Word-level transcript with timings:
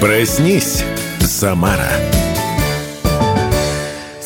Проснись, 0.00 0.82
Самара. 1.20 2.19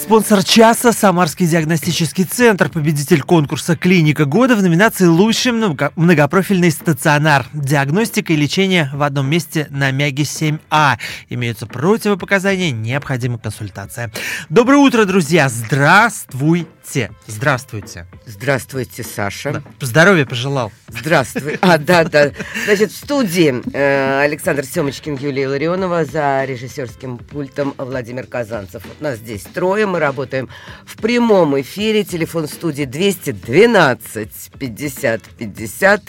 Спонсор 0.04 0.45
часа– 0.45 0.93
Самарский 0.93 1.46
диагностический 1.46 2.25
центр, 2.25 2.69
победитель 2.69 3.22
конкурса 3.22 3.75
«Клиника 3.75 4.27
года» 4.27 4.54
в 4.54 4.62
номинации 4.62 5.07
«Лучший 5.07 5.53
многопрофильный 5.53 6.71
стационар. 6.71 7.46
Диагностика 7.54 8.35
и 8.35 8.36
лечение 8.36 8.90
в 8.93 9.03
одном 9.03 9.30
месте 9.30 9.67
на 9.71 9.90
Мяге 9.93 10.25
7А». 10.25 10.98
Имеются 11.30 11.67
противопоказания, 11.67 12.71
необходима 12.71 13.39
консультация. 13.39 14.12
Доброе 14.50 14.77
утро, 14.77 15.07
друзья! 15.07 15.48
Здравствуйте! 15.48 17.11
Здравствуйте. 17.27 18.07
Здравствуйте, 18.27 19.02
Саша. 19.02 19.52
Да. 19.52 19.62
Здоровья 19.80 20.27
пожелал. 20.27 20.71
Здравствуй. 20.89 21.58
А, 21.63 21.79
да, 21.79 22.05
да. 22.05 22.30
Значит, 22.66 22.93
в 22.93 22.96
студии 22.96 23.63
э, 23.72 24.21
Александр 24.21 24.64
Семочкин, 24.64 25.16
Юлия 25.16 25.49
Ларионова, 25.49 26.05
за 26.05 26.44
режиссерским 26.44 27.18
пультом 27.18 27.75
Владимир 27.79 28.27
Казанцев. 28.27 28.85
Вот 28.85 29.00
нас 29.00 29.18
здесь 29.18 29.44
трое, 29.44 29.86
мы 29.94 30.00
работаем 30.00 30.48
в 30.84 30.96
прямом 30.96 31.61
эфире. 31.61 32.02
Телефон 32.02 32.48
студии 32.48 32.84
212 32.84 34.28
50 34.58 35.22
50. 35.22 36.02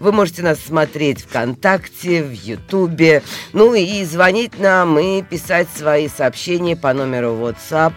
Вы 0.00 0.10
можете 0.12 0.42
нас 0.42 0.58
смотреть 0.58 1.20
ВКонтакте, 1.20 2.24
в 2.24 2.32
Ютубе. 2.32 3.22
Ну 3.52 3.74
и 3.74 4.04
звонить 4.04 4.58
нам 4.58 4.98
и 4.98 5.22
писать 5.22 5.68
свои 5.72 6.08
сообщения 6.08 6.74
по 6.74 6.92
номеру 6.92 7.28
WhatsApp 7.36 7.92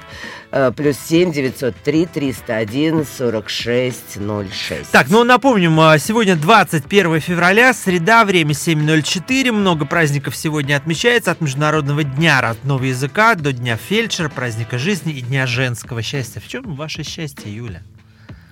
плюс 0.76 0.98
7 0.98 1.32
903 1.32 2.06
301 2.06 3.06
46 3.06 4.18
06. 4.18 4.92
Так, 4.92 5.10
ну 5.10 5.24
напомним, 5.24 5.80
а, 5.80 5.98
сегодня 5.98 6.36
21 6.36 7.20
февраля, 7.20 7.74
среда, 7.74 8.26
время 8.26 8.54
7.04, 8.54 9.52
много 9.52 9.86
праздников 9.86 10.36
сегодня 10.36 10.76
отмечается, 10.76 11.32
от 11.32 11.42
Международного 11.42 12.04
дня 12.04 12.42
родного 12.42 12.84
языка 12.84 13.36
до 13.36 13.54
Дня 13.54 13.78
фельдшера, 13.78 14.30
праздника 14.30 14.78
жизни 14.78 15.14
и 15.14 15.22
Дня 15.22 15.48
женского 15.48 16.02
счастья. 16.02 16.40
В 16.40 16.48
чем 16.48 16.76
ваше 16.76 17.04
счастье, 17.04 17.54
Юля? 17.54 17.82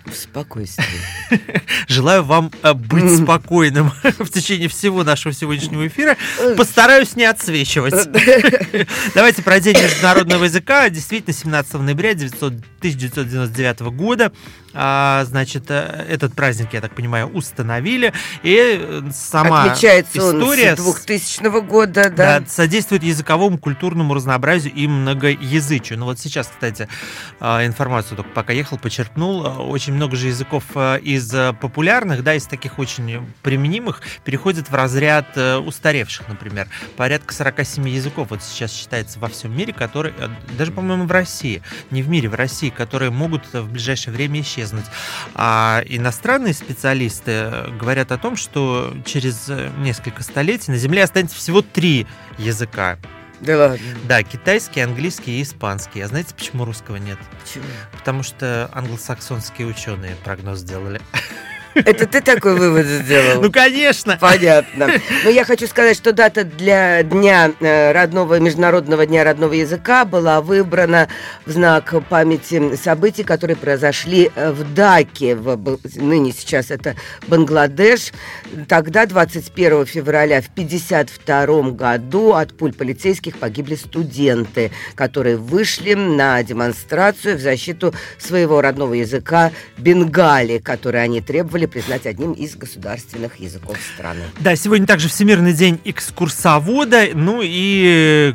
В 0.05 0.13
спокойствии. 0.13 0.85
Желаю 1.87 2.23
вам 2.23 2.51
э, 2.63 2.73
быть 2.73 3.23
спокойным 3.23 3.91
в 4.03 4.29
течение 4.29 4.67
всего 4.67 5.03
нашего 5.03 5.33
сегодняшнего 5.33 5.87
эфира. 5.87 6.17
Постараюсь 6.57 7.15
не 7.15 7.25
отсвечивать. 7.25 7.93
Давайте 9.15 9.43
про 9.43 9.59
День 9.59 9.77
международного 9.77 10.45
языка. 10.45 10.89
Действительно, 10.89 11.33
17 11.33 11.73
ноября 11.75 12.11
1999 12.11 13.79
года 13.95 14.31
а, 14.73 15.23
значит, 15.25 15.65
э, 15.69 16.05
этот 16.09 16.33
праздник, 16.33 16.73
я 16.73 16.81
так 16.81 16.93
понимаю, 16.93 17.27
установили. 17.27 18.13
И 18.43 18.57
э, 18.57 19.01
сама 19.13 19.63
Отмечается 19.63 20.19
история 20.19 20.75
с 20.75 20.79
2000 20.79 21.61
года, 21.61 22.09
да. 22.09 22.39
да. 22.39 22.45
Содействует 22.47 23.03
языковому, 23.03 23.57
культурному 23.57 24.13
разнообразию 24.13 24.73
и 24.73 24.87
многоязычию. 24.87 25.97
Ну 25.99 26.05
вот 26.05 26.19
сейчас, 26.19 26.47
кстати, 26.47 26.87
а, 27.39 27.65
информацию 27.65 28.17
только 28.17 28.31
пока 28.31 28.53
ехал, 28.53 28.77
почерпнул. 28.77 29.69
Очень 29.69 29.93
много 29.99 30.15
же 30.15 30.27
языков 30.27 30.63
э, 30.75 30.99
из 31.01 31.29
популярных, 31.59 32.23
да, 32.23 32.33
из 32.35 32.45
таких 32.45 32.79
очень 32.79 33.27
применимых, 33.43 34.01
переходят 34.23 34.69
в 34.69 34.73
разряд 34.73 35.37
устаревших, 35.37 36.29
например. 36.29 36.67
Порядка 36.95 37.33
47 37.33 37.89
языков 37.89 38.27
вот 38.29 38.41
сейчас 38.41 38.71
считается 38.71 39.19
во 39.19 39.27
всем 39.27 39.55
мире, 39.55 39.73
которые, 39.73 40.13
даже, 40.57 40.71
по-моему, 40.71 41.03
в 41.03 41.11
России, 41.11 41.61
не 41.91 42.01
в 42.01 42.07
мире, 42.07 42.29
в 42.29 42.35
России, 42.35 42.69
которые 42.69 43.11
могут 43.11 43.51
в 43.51 43.69
ближайшее 43.69 44.13
время 44.13 44.39
исчезнуть. 44.39 44.85
А 45.35 45.83
иностранные 45.85 46.53
специалисты 46.53 47.51
говорят 47.77 48.13
о 48.13 48.17
том, 48.17 48.37
что 48.37 48.93
через 49.05 49.51
несколько 49.79 50.23
столетий 50.23 50.71
на 50.71 50.77
Земле 50.77 51.03
останется 51.03 51.35
всего 51.35 51.61
три 51.61 52.07
языка. 52.37 52.97
Да 53.41 53.57
ладно. 53.57 53.77
Да, 54.07 54.23
китайский, 54.23 54.81
английский 54.81 55.39
и 55.39 55.43
испанский. 55.43 56.01
А 56.01 56.07
знаете, 56.07 56.33
почему 56.35 56.65
русского 56.65 56.97
нет? 56.97 57.17
Почему? 57.41 57.65
Потому 57.91 58.23
что 58.23 58.69
англосаксонские 58.73 59.67
ученые 59.67 60.15
прогноз 60.23 60.59
сделали. 60.59 61.01
Это 61.75 62.05
ты 62.07 62.21
такой 62.21 62.55
вывод 62.55 62.85
сделал? 62.85 63.41
Ну, 63.41 63.51
конечно. 63.51 64.17
Понятно. 64.19 64.89
Но 65.23 65.29
я 65.29 65.45
хочу 65.45 65.67
сказать, 65.67 65.95
что 65.95 66.13
дата 66.13 66.43
для 66.43 67.03
Дня 67.03 67.51
э, 67.59 67.91
родного, 67.91 68.39
Международного 68.39 69.05
дня 69.05 69.23
родного 69.23 69.53
языка 69.53 70.05
была 70.05 70.41
выбрана 70.41 71.07
в 71.45 71.51
знак 71.51 71.93
памяти 72.09 72.75
событий, 72.75 73.23
которые 73.23 73.57
произошли 73.57 74.31
э, 74.35 74.51
в 74.51 74.73
Даке, 74.73 75.35
в, 75.35 75.79
ныне 75.95 76.31
сейчас 76.31 76.71
это 76.71 76.95
Бангладеш. 77.27 78.11
Тогда, 78.67 79.05
21 79.05 79.85
февраля 79.85 80.41
в 80.41 80.47
1952 80.49 81.71
году 81.71 82.33
от 82.33 82.57
пуль 82.57 82.73
полицейских 82.73 83.37
погибли 83.37 83.75
студенты, 83.75 84.71
которые 84.95 85.37
вышли 85.37 85.93
на 85.93 86.41
демонстрацию 86.43 87.37
в 87.37 87.41
защиту 87.41 87.93
своего 88.17 88.61
родного 88.61 88.93
языка 88.93 89.51
бенгали, 89.77 90.57
который 90.57 91.03
они 91.03 91.21
требовали 91.21 91.58
признать 91.65 92.05
одним 92.05 92.33
из 92.33 92.55
государственных 92.55 93.39
языков 93.39 93.77
страны. 93.93 94.23
Да, 94.39 94.55
сегодня 94.55 94.87
также 94.87 95.09
Всемирный 95.09 95.53
день 95.53 95.79
экскурсовода, 95.85 97.09
ну 97.13 97.41
и 97.43 98.33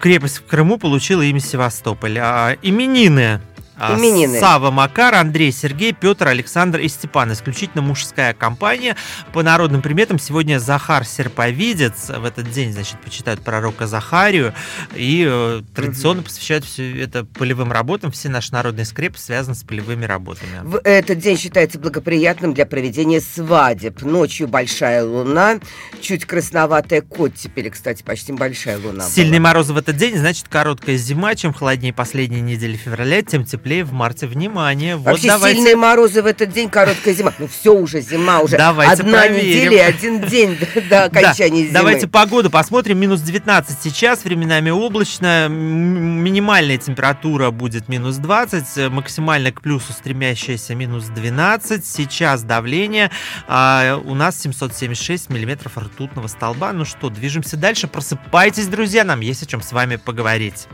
крепость 0.00 0.38
в 0.38 0.44
Крыму 0.44 0.78
получила 0.78 1.22
имя 1.22 1.40
Севастополь. 1.40 2.18
А 2.18 2.56
именины 2.62 3.40
Именины. 3.76 4.38
Сава 4.38 4.70
Макар, 4.70 5.14
Андрей 5.14 5.52
Сергей, 5.52 5.92
Петр, 5.92 6.28
Александр 6.28 6.80
и 6.80 6.88
Степан. 6.88 7.32
Исключительно 7.32 7.82
мужская 7.82 8.32
компания. 8.32 8.96
По 9.32 9.42
народным 9.42 9.82
приметам 9.82 10.18
сегодня 10.18 10.58
Захар 10.58 11.04
Серповидец. 11.04 12.08
В 12.08 12.24
этот 12.24 12.50
день, 12.50 12.72
значит, 12.72 13.00
почитают 13.00 13.40
пророка 13.42 13.86
Захарию. 13.86 14.54
И 14.94 15.26
э, 15.28 15.62
традиционно 15.74 16.20
угу. 16.20 16.26
посвящают 16.26 16.64
все 16.64 17.02
это 17.02 17.24
полевым 17.24 17.72
работам. 17.72 18.12
Все 18.12 18.28
наши 18.28 18.52
народные 18.52 18.84
скрепы 18.84 19.18
связаны 19.18 19.54
с 19.54 19.64
полевыми 19.64 20.04
работами. 20.04 20.60
В 20.62 20.80
этот 20.84 21.18
день 21.18 21.36
считается 21.36 21.78
благоприятным 21.78 22.54
для 22.54 22.66
проведения 22.66 23.20
свадеб. 23.20 24.02
Ночью 24.02 24.46
большая 24.48 25.04
луна, 25.04 25.58
чуть 26.00 26.24
красноватая 26.24 27.02
теперь, 27.36 27.70
кстати, 27.70 28.02
почти 28.02 28.32
большая 28.32 28.78
луна. 28.78 29.04
Сильные 29.04 29.40
морозы 29.40 29.72
в 29.72 29.76
этот 29.76 29.96
день, 29.96 30.16
значит, 30.16 30.48
короткая 30.48 30.96
зима. 30.96 31.34
Чем 31.34 31.52
холоднее 31.52 31.92
последние 31.92 32.40
недели 32.40 32.76
февраля, 32.76 33.22
тем 33.22 33.44
теплее 33.44 33.63
теплее 33.64 33.84
в 33.84 33.92
марте. 33.92 34.26
Внимание. 34.26 34.96
Вот 34.96 35.12
Вообще 35.12 35.28
давайте... 35.28 35.56
сильные 35.56 35.76
морозы 35.76 36.22
в 36.22 36.26
этот 36.26 36.50
день, 36.50 36.68
короткая 36.68 37.14
зима. 37.14 37.32
Ну 37.38 37.48
все 37.48 37.74
уже 37.74 38.00
зима, 38.00 38.40
уже 38.40 38.56
давайте 38.56 39.02
одна 39.02 39.22
проверим. 39.22 39.70
неделя, 39.70 39.86
один 39.86 40.20
день 40.20 40.58
до 40.88 41.04
окончания 41.04 41.62
да. 41.62 41.68
зимы. 41.68 41.72
Давайте 41.72 42.06
погоду 42.06 42.50
посмотрим. 42.50 42.98
Минус 42.98 43.20
19 43.20 43.78
сейчас, 43.82 44.24
временами 44.24 44.70
облачно. 44.70 45.48
Минимальная 45.48 46.78
температура 46.78 47.50
будет 47.50 47.88
минус 47.88 48.16
20, 48.16 48.90
максимально 48.90 49.52
к 49.52 49.62
плюсу 49.62 49.92
стремящаяся 49.92 50.74
минус 50.74 51.04
12. 51.06 51.84
Сейчас 51.86 52.42
давление 52.42 53.10
а, 53.46 54.00
у 54.04 54.14
нас 54.14 54.40
776 54.40 55.30
миллиметров 55.30 55.78
ртутного 55.78 56.26
столба. 56.26 56.72
Ну 56.72 56.84
что, 56.84 57.08
движемся 57.08 57.56
дальше. 57.56 57.88
Просыпайтесь, 57.88 58.66
друзья, 58.66 59.04
нам 59.04 59.20
есть 59.20 59.42
о 59.42 59.46
чем 59.46 59.62
с 59.62 59.72
вами 59.72 59.96
поговорить. 59.96 60.66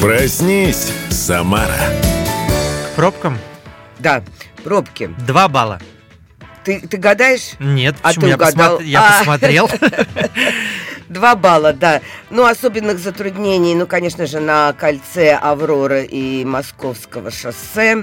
Проснись, 0.00 0.92
Самара. 1.08 1.72
К 2.92 2.96
пробкам? 2.96 3.38
Да, 3.98 4.22
пробки. 4.62 5.10
Два 5.26 5.48
балла. 5.48 5.80
Ты, 6.64 6.80
ты 6.80 6.98
гадаешь? 6.98 7.52
Нет, 7.58 7.96
а 8.02 8.08
почему? 8.08 8.24
ты 8.24 8.28
я, 8.28 8.34
угадал? 8.36 8.80
я 8.80 9.00
а. 9.00 9.18
посмотрел. 9.18 9.70
Два 11.08 11.34
балла, 11.34 11.72
да. 11.72 12.02
Ну, 12.28 12.44
особенных 12.44 12.98
затруднений, 12.98 13.74
ну, 13.74 13.86
конечно 13.86 14.26
же, 14.26 14.38
на 14.38 14.74
кольце 14.74 15.34
Аврора 15.34 16.02
и 16.02 16.44
Московского 16.44 17.30
шоссе. 17.30 18.02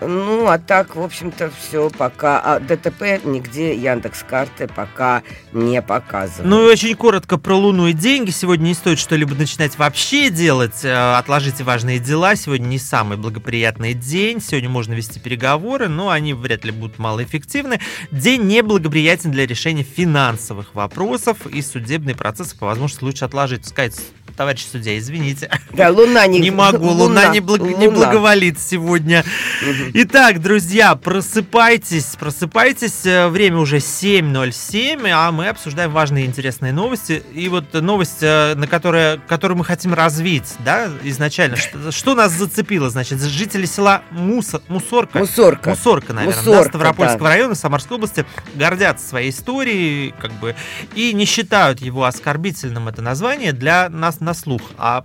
Ну, 0.00 0.46
а 0.46 0.58
так, 0.58 0.96
в 0.96 1.02
общем-то, 1.02 1.50
все 1.50 1.90
пока. 1.90 2.40
А 2.40 2.58
ДТП 2.58 3.22
нигде 3.24 3.74
Яндекс 3.74 4.22
карты 4.22 4.66
пока 4.68 5.22
не 5.52 5.82
показывает. 5.82 6.48
Ну 6.48 6.66
и 6.66 6.72
очень 6.72 6.94
коротко 6.94 7.36
про 7.38 7.54
Луну 7.54 7.88
и 7.88 7.92
деньги. 7.92 8.30
Сегодня 8.30 8.68
не 8.68 8.74
стоит 8.74 8.98
что-либо 8.98 9.34
начинать 9.34 9.76
вообще 9.78 10.30
делать. 10.30 10.84
Э, 10.84 11.16
отложите 11.16 11.64
важные 11.64 11.98
дела. 11.98 12.34
Сегодня 12.36 12.66
не 12.66 12.78
самый 12.78 13.18
благоприятный 13.18 13.94
день. 13.94 14.40
Сегодня 14.40 14.70
можно 14.70 14.94
вести 14.94 15.20
переговоры, 15.20 15.88
но 15.88 16.10
они 16.10 16.32
вряд 16.32 16.64
ли 16.64 16.70
будут 16.70 16.98
малоэффективны. 16.98 17.80
День 18.10 18.42
неблагоприятен 18.44 19.30
для 19.30 19.46
решения 19.46 19.82
финансовых 19.82 20.74
вопросов 20.74 21.46
и 21.46 21.60
судебный 21.62 22.14
процесс 22.14 22.54
по 22.54 22.66
возможности 22.66 23.04
лучше 23.04 23.24
отложить. 23.26 23.66
Сказать 23.66 24.00
товарищ 24.36 24.66
судья, 24.70 24.98
извините. 24.98 25.50
Да, 25.72 25.90
луна 25.90 26.26
не... 26.26 26.40
Не 26.50 26.50
могу, 26.50 26.86
луна, 26.86 27.04
луна 27.04 27.28
не, 27.28 27.40
благ... 27.40 27.60
луна. 27.60 27.76
не 27.76 27.88
благоволит 27.88 28.58
сегодня. 28.58 29.24
Угу. 29.62 29.90
Итак, 29.94 30.40
друзья, 30.40 30.94
просыпайтесь, 30.94 32.16
просыпайтесь. 32.18 33.04
Э, 33.04 33.28
время 33.28 33.58
уже 33.58 33.76
7.07, 33.76 35.08
а 35.10 35.30
мы 35.32 35.48
обсуждаем 35.48 35.90
важные 35.90 36.24
и 36.24 36.26
интересные 36.26 36.72
новости. 36.72 37.22
И 37.34 37.48
вот 37.48 37.72
новость, 37.72 38.22
э, 38.22 38.54
на 38.54 38.66
которую, 38.66 39.20
которую 39.28 39.58
мы 39.58 39.64
хотим 39.64 39.94
развить, 39.94 40.54
да, 40.64 40.88
изначально. 41.04 41.56
Что, 41.56 41.92
что 41.92 42.14
нас 42.14 42.32
зацепило, 42.32 42.90
значит, 42.90 43.20
жители 43.20 43.66
села 43.66 44.02
Мусор, 44.10 44.62
Мусорка. 44.68 45.18
Мусорка. 45.18 45.70
Мусорка, 45.70 46.12
наверное, 46.12 46.38
Мусорка, 46.38 46.62
да, 46.62 46.68
Ставропольского 46.68 47.24
да. 47.24 47.28
района 47.28 47.54
Самарской 47.54 47.96
области 47.96 48.24
гордятся 48.54 49.06
своей 49.08 49.30
историей, 49.30 50.14
как 50.20 50.32
бы, 50.34 50.54
и 50.94 51.12
не 51.12 51.24
считают 51.24 51.80
его 51.80 52.04
оскорбительным 52.04 52.88
это 52.88 53.02
название 53.02 53.52
для 53.52 53.88
нас 53.88 54.19
на 54.20 54.34
слух. 54.34 54.62
А 54.78 55.04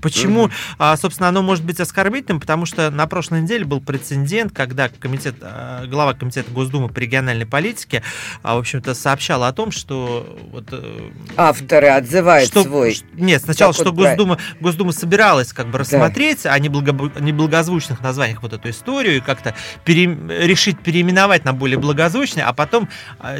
Почему, 0.00 0.44
угу. 0.44 0.52
собственно, 0.96 1.28
оно 1.28 1.42
может 1.42 1.64
быть 1.64 1.80
оскорбительным? 1.80 2.40
Потому 2.40 2.66
что 2.66 2.90
на 2.90 3.06
прошлой 3.06 3.42
неделе 3.42 3.64
был 3.64 3.80
прецедент, 3.80 4.52
когда 4.52 4.88
комитет, 4.88 5.36
а, 5.40 5.86
глава 5.86 6.14
комитета 6.14 6.50
Госдумы 6.50 6.88
по 6.88 6.98
региональной 6.98 7.46
политике, 7.46 8.02
а, 8.42 8.56
в 8.56 8.58
общем-то, 8.58 8.94
сообщал 8.94 9.44
о 9.44 9.52
том, 9.52 9.70
что 9.70 10.38
вот, 10.52 10.68
э, 10.72 11.10
авторы 11.36 11.88
отзывают 11.88 12.48
что, 12.48 12.62
свой. 12.62 12.96
Нет, 13.14 13.42
сначала, 13.42 13.72
что 13.72 13.92
Госдума, 13.92 14.38
Госдума 14.60 14.92
собиралась 14.92 15.52
как 15.52 15.68
бы 15.68 15.78
рассмотреть 15.78 16.42
да. 16.44 16.52
о 16.52 16.58
неблаго, 16.58 16.92
неблагозвучных 17.20 18.00
названиях 18.00 18.42
вот 18.42 18.52
эту 18.52 18.70
историю 18.70 19.16
и 19.16 19.20
как-то 19.20 19.54
пере, 19.84 20.06
решить 20.44 20.80
переименовать 20.80 21.44
на 21.44 21.52
более 21.52 21.78
благозвучные, 21.78 22.44
а 22.44 22.52
потом 22.52 22.88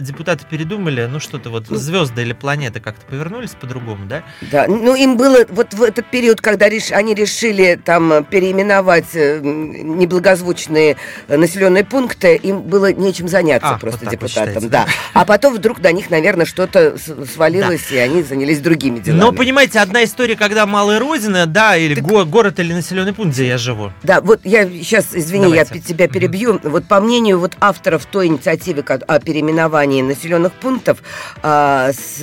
депутаты 0.01 0.47
передумали, 0.49 1.07
ну 1.07 1.21
что-то 1.21 1.51
вот 1.51 1.67
звезды 1.67 2.23
или 2.23 2.33
планеты 2.33 2.81
как-то 2.81 3.05
повернулись 3.07 3.51
по-другому, 3.51 4.07
да? 4.07 4.23
Да, 4.51 4.67
ну 4.67 4.95
им 4.95 5.17
было 5.17 5.45
вот 5.49 5.75
в 5.75 5.83
этот 5.83 6.11
период, 6.11 6.41
когда 6.47 6.69
реш... 6.69 6.93
они 6.93 7.13
решили 7.13 7.77
там 7.85 8.25
переименовать 8.31 9.15
э, 9.15 9.41
неблагозвучные 9.43 10.97
населенные 11.27 11.83
пункты, 11.83 12.37
им 12.37 12.61
было 12.61 12.93
нечем 12.93 13.27
заняться 13.27 13.71
а, 13.71 13.79
просто 13.79 14.05
вот 14.05 14.13
депутатам. 14.13 14.69
Да. 14.69 14.87
А 15.13 15.25
потом 15.25 15.55
вдруг 15.55 15.81
до 15.81 15.91
них, 15.91 16.09
наверное, 16.09 16.47
что-то 16.47 16.95
свалилось, 17.35 17.89
да. 17.91 17.97
и 17.97 17.99
они 17.99 18.23
занялись 18.23 18.61
другими 18.61 19.01
делами. 19.01 19.21
Но, 19.21 19.33
понимаете, 19.33 19.81
одна 19.81 20.05
история, 20.05 20.37
когда 20.37 20.67
Малая 20.67 21.01
Родина, 21.01 21.47
да, 21.47 21.77
или 21.77 21.97
так... 21.97 22.05
город 22.05 22.61
или 22.61 22.73
населенный 22.73 23.13
пункт, 23.13 23.33
где 23.35 23.49
я 23.49 23.59
живу. 23.59 23.91
Да, 24.05 24.21
вот 24.21 24.39
я 24.45 24.69
сейчас, 24.69 25.07
извини, 25.15 25.47
Давайте. 25.47 25.75
я 25.75 25.81
тебя 25.81 26.07
перебью. 26.07 26.55
Mm-hmm. 26.55 26.69
Вот 26.69 26.85
по 26.87 27.01
мнению 27.01 27.41
вот 27.41 27.57
авторов 27.59 28.07
той 28.07 28.29
инициативы 28.29 28.83
о 28.83 29.19
переименовании 29.19 30.01
населенных 30.01 30.53
пунктов, 30.53 31.03
а, 31.43 31.91
с, 31.93 32.23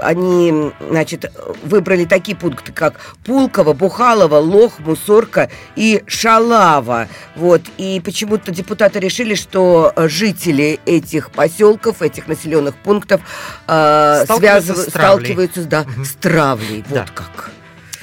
они, 0.00 0.70
значит, 0.90 1.32
выбрали 1.64 2.04
такие 2.04 2.36
пункты, 2.36 2.70
как 2.70 3.00
Пул, 3.24 3.47
Пулково, 3.48 3.72
Бухалова, 3.72 4.38
Лох, 4.38 4.78
Мусорка 4.80 5.48
и 5.76 6.02
Шалава. 6.06 7.08
Вот. 7.34 7.62
И 7.78 8.00
почему-то 8.04 8.50
депутаты 8.52 9.00
решили, 9.00 9.34
что 9.34 9.92
жители 9.96 10.80
этих 10.84 11.30
поселков, 11.30 12.02
этих 12.02 12.28
населенных 12.28 12.74
пунктов 12.76 13.20
э, 13.66 14.22
сталкиваются, 14.24 14.74
связыв... 14.74 14.86
с 14.86 14.90
сталкиваются 14.90 15.62
да, 15.64 15.80
угу. 15.82 16.04
с 16.04 16.12
травлей. 16.12 16.84
Вот 16.88 16.94
да. 16.94 17.06
как. 17.14 17.50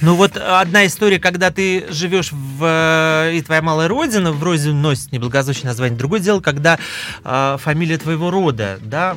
Ну 0.01 0.15
вот 0.15 0.35
одна 0.35 0.85
история, 0.85 1.19
когда 1.19 1.51
ты 1.51 1.85
живешь 1.89 2.31
в 2.31 3.31
и 3.33 3.41
твоя 3.41 3.61
малая 3.61 3.87
родина, 3.87 4.31
в 4.31 4.43
розе 4.43 4.71
носит 4.71 5.11
неблагозвучное 5.11 5.71
название. 5.71 5.97
Другое 5.97 6.19
дело, 6.19 6.41
когда 6.41 6.77
э, 7.23 7.57
фамилия 7.59 7.97
твоего 7.97 8.29
рода, 8.29 8.77
да, 8.81 9.15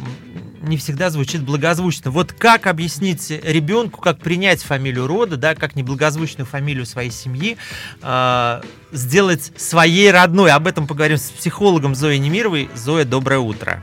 не 0.63 0.77
всегда 0.77 1.11
звучит 1.11 1.43
благозвучно. 1.43 2.11
Вот 2.11 2.33
как 2.33 2.67
объяснить 2.67 3.31
ребенку, 3.31 4.01
как 4.01 4.19
принять 4.19 4.63
фамилию 4.63 5.07
рода, 5.07 5.37
да, 5.37 5.55
как 5.55 5.75
неблагозвучную 5.75 6.47
фамилию 6.47 6.87
своей 6.87 7.11
семьи 7.11 7.57
э, 8.03 8.63
сделать 8.93 9.53
своей 9.57 10.11
родной? 10.13 10.53
Об 10.53 10.67
этом 10.67 10.87
поговорим 10.87 11.19
с 11.19 11.31
психологом 11.31 11.95
Зоей 11.95 12.19
Немировой. 12.19 12.71
Зоя, 12.75 13.05
доброе 13.05 13.41
утро. 13.41 13.83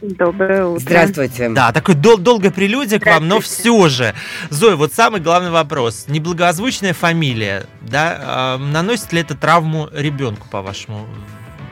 Доброе 0.00 0.64
утро. 0.66 0.80
Здравствуйте. 0.80 1.48
Да, 1.48 1.72
такой 1.72 1.94
дол- 1.94 2.18
долгая 2.18 2.52
прелюдия 2.52 3.00
к 3.00 3.06
вам, 3.06 3.26
но 3.26 3.40
все 3.40 3.88
же. 3.88 4.14
Зоя, 4.48 4.76
вот 4.76 4.92
самый 4.92 5.20
главный 5.20 5.50
вопрос. 5.50 6.06
Неблагозвучная 6.08 6.92
фамилия, 6.92 7.66
да, 7.80 8.56
э, 8.58 8.62
наносит 8.62 9.12
ли 9.12 9.20
это 9.20 9.36
травму 9.36 9.88
ребенку, 9.92 10.46
по 10.50 10.62
вашему 10.62 11.06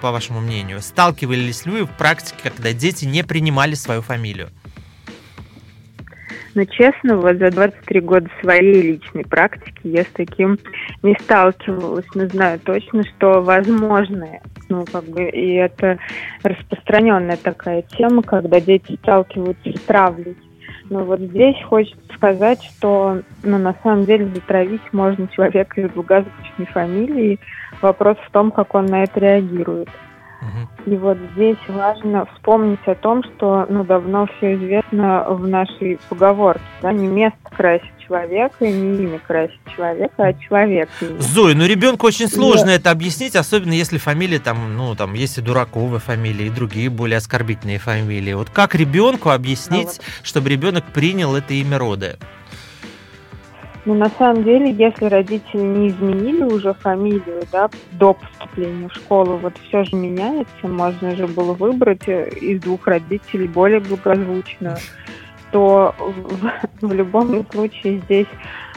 по 0.01 0.11
вашему 0.11 0.41
мнению? 0.41 0.83
Сталкивались 0.83 1.65
ли 1.65 1.73
вы 1.73 1.85
в 1.85 1.91
практике, 1.91 2.37
когда 2.43 2.73
дети 2.73 3.07
не 3.07 3.25
принимали 3.25 3.75
свою 3.75 4.03
фамилию? 4.03 4.51
Ну, 6.55 6.65
честно, 6.65 7.17
вот 7.17 7.37
за 7.37 7.51
23 7.51 8.01
года 8.01 8.31
своей 8.41 8.93
личной 8.93 9.25
практики 9.25 9.81
я 9.85 10.05
с 10.05 10.09
таким 10.15 10.59
не 11.03 11.15
сталкивалась, 11.21 12.07
но 12.15 12.27
знаю 12.29 12.59
точно, 12.61 13.05
что 13.05 13.43
возможно, 13.43 14.27
ну, 14.69 14.85
как 14.91 15.05
бы, 15.05 15.25
и 15.29 15.55
это 15.55 15.99
распространенная 16.43 17.37
такая 17.37 17.83
тема, 17.83 18.23
когда 18.23 18.61
дети 18.61 18.99
сталкиваются 19.03 19.71
с 19.71 19.81
травлей. 19.83 20.37
Но 20.89 21.05
вот 21.05 21.21
здесь 21.21 21.57
хочется 21.65 21.99
сказать, 22.15 22.63
что, 22.63 23.23
ну, 23.43 23.59
на 23.59 23.75
самом 23.83 24.05
деле 24.05 24.27
затравить 24.27 24.93
можно 24.93 25.29
человека 25.29 25.81
из 25.81 25.91
благозвучной 25.91 26.67
фамилии, 26.67 27.39
Вопрос 27.83 28.17
в 28.27 28.31
том, 28.31 28.51
как 28.51 28.75
он 28.75 28.87
на 28.87 29.03
это 29.03 29.21
реагирует. 29.21 29.89
Угу. 30.47 30.93
И 30.93 30.97
вот 30.97 31.19
здесь 31.35 31.59
важно 31.69 32.27
вспомнить 32.35 32.87
о 32.87 32.95
том, 32.95 33.23
что 33.25 33.67
ну, 33.69 33.85
давно 33.85 34.27
все 34.37 34.55
известно 34.55 35.25
в 35.29 35.47
нашей 35.47 35.99
поговорке. 36.09 36.63
Да? 36.83 36.93
Не 36.93 37.09
место 37.09 37.39
красит 37.57 37.91
человека, 38.07 38.55
не 38.61 38.97
имя 39.05 39.19
красит 39.19 39.59
человека, 39.75 40.15
а 40.19 40.33
человек. 40.35 40.89
Зоя, 41.19 41.55
ну 41.55 41.67
ребенку 41.67 42.07
очень 42.07 42.29
сложно 42.29 42.67
да. 42.67 42.75
это 42.75 42.91
объяснить, 42.91 43.35
особенно 43.35 43.73
если 43.73 43.99
фамилия 43.99 44.39
там, 44.39 44.77
ну 44.77 44.95
там 44.95 45.15
есть 45.15 45.39
и 45.39 45.43
Дуракова 45.43 45.99
фамилия, 45.99 46.47
и 46.47 46.51
другие 46.51 46.89
более 46.89 47.19
оскорбительные 47.19 47.79
фамилии. 47.79 48.33
Вот 48.35 48.51
как 48.51 48.75
ребенку 48.75 49.31
объяснить, 49.31 49.87
ну, 49.87 49.93
вот. 49.93 50.03
чтобы 50.23 50.49
ребенок 50.51 50.85
принял 50.85 51.35
это 51.35 51.55
имя 51.55 51.79
рода? 51.79 52.17
Ну, 53.87 53.95
на 53.95 54.11
самом 54.19 54.43
деле, 54.43 54.73
если 54.73 55.05
родители 55.05 55.61
не 55.61 55.89
изменили 55.89 56.43
уже 56.43 56.75
фамилию, 56.75 57.45
да, 57.53 57.71
до 57.93 58.15
поступления 58.15 58.89
в 58.89 58.93
школу, 58.93 59.37
вот 59.37 59.57
все 59.69 59.85
же 59.85 59.95
меняется, 59.95 60.67
можно 60.67 61.15
же 61.15 61.29
было 61.29 61.53
выбрать 61.53 62.09
э, 62.09 62.29
из 62.31 62.61
двух 62.61 62.89
родителей 62.89 63.47
более 63.47 63.79
благозвучную, 63.79 64.77
то 65.53 65.95
в, 66.01 66.87
в 66.89 66.93
любом 66.93 67.47
случае 67.53 68.01
здесь 68.01 68.27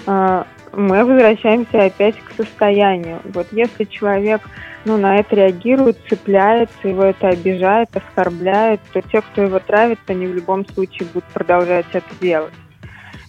э, 0.06 0.44
мы 0.74 1.04
возвращаемся 1.04 1.86
опять 1.86 2.16
к 2.20 2.32
состоянию. 2.38 3.20
Вот 3.34 3.48
если 3.52 3.86
человек 3.86 4.48
ну, 4.86 4.98
на 4.98 5.18
это 5.18 5.36
реагирует, 5.36 5.98
цепляется, 6.08 6.88
его 6.88 7.06
это 7.06 7.30
обижает, 7.30 7.90
оскорбляет, 7.98 8.80
то 8.94 9.02
те, 9.02 9.22
кто 9.22 9.42
его 9.42 9.58
травит, 9.58 9.98
они 10.06 10.28
в 10.28 10.36
любом 10.36 10.68
случае 10.68 11.08
будут 11.12 11.26
продолжать 11.34 11.88
это 11.94 12.10
делать 12.22 12.54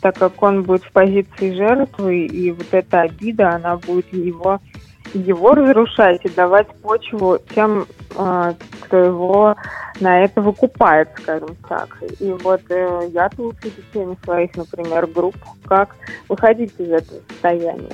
так 0.01 0.17
как 0.19 0.43
он 0.43 0.63
будет 0.63 0.85
в 0.85 0.93
позиции 0.93 1.55
жертвы, 1.55 2.27
и 2.27 2.51
вот 2.51 2.67
эта 2.73 3.03
обида, 3.03 3.51
она 3.51 3.77
будет 3.77 4.13
его, 4.13 4.61
его 5.15 5.55
разрушать 5.55 6.25
и 6.25 6.29
давать 6.31 6.69
почву 6.83 7.39
тем, 7.55 7.87
э, 8.17 8.53
кто 8.81 8.97
его 8.97 9.57
на 10.01 10.25
это 10.25 10.41
выкупает, 10.41 11.11
скажем 11.21 11.57
так. 11.69 12.03
И 12.19 12.33
вот 12.43 12.63
э, 12.71 13.09
я 13.13 13.29
тут 13.29 13.57
детей 13.61 14.07
на 14.07 14.17
своих, 14.25 14.57
например, 14.57 15.07
групп, 15.07 15.37
как 15.67 15.95
выходить 16.29 16.73
из 16.79 16.91
этого 16.91 17.21
состояния. 17.29 17.93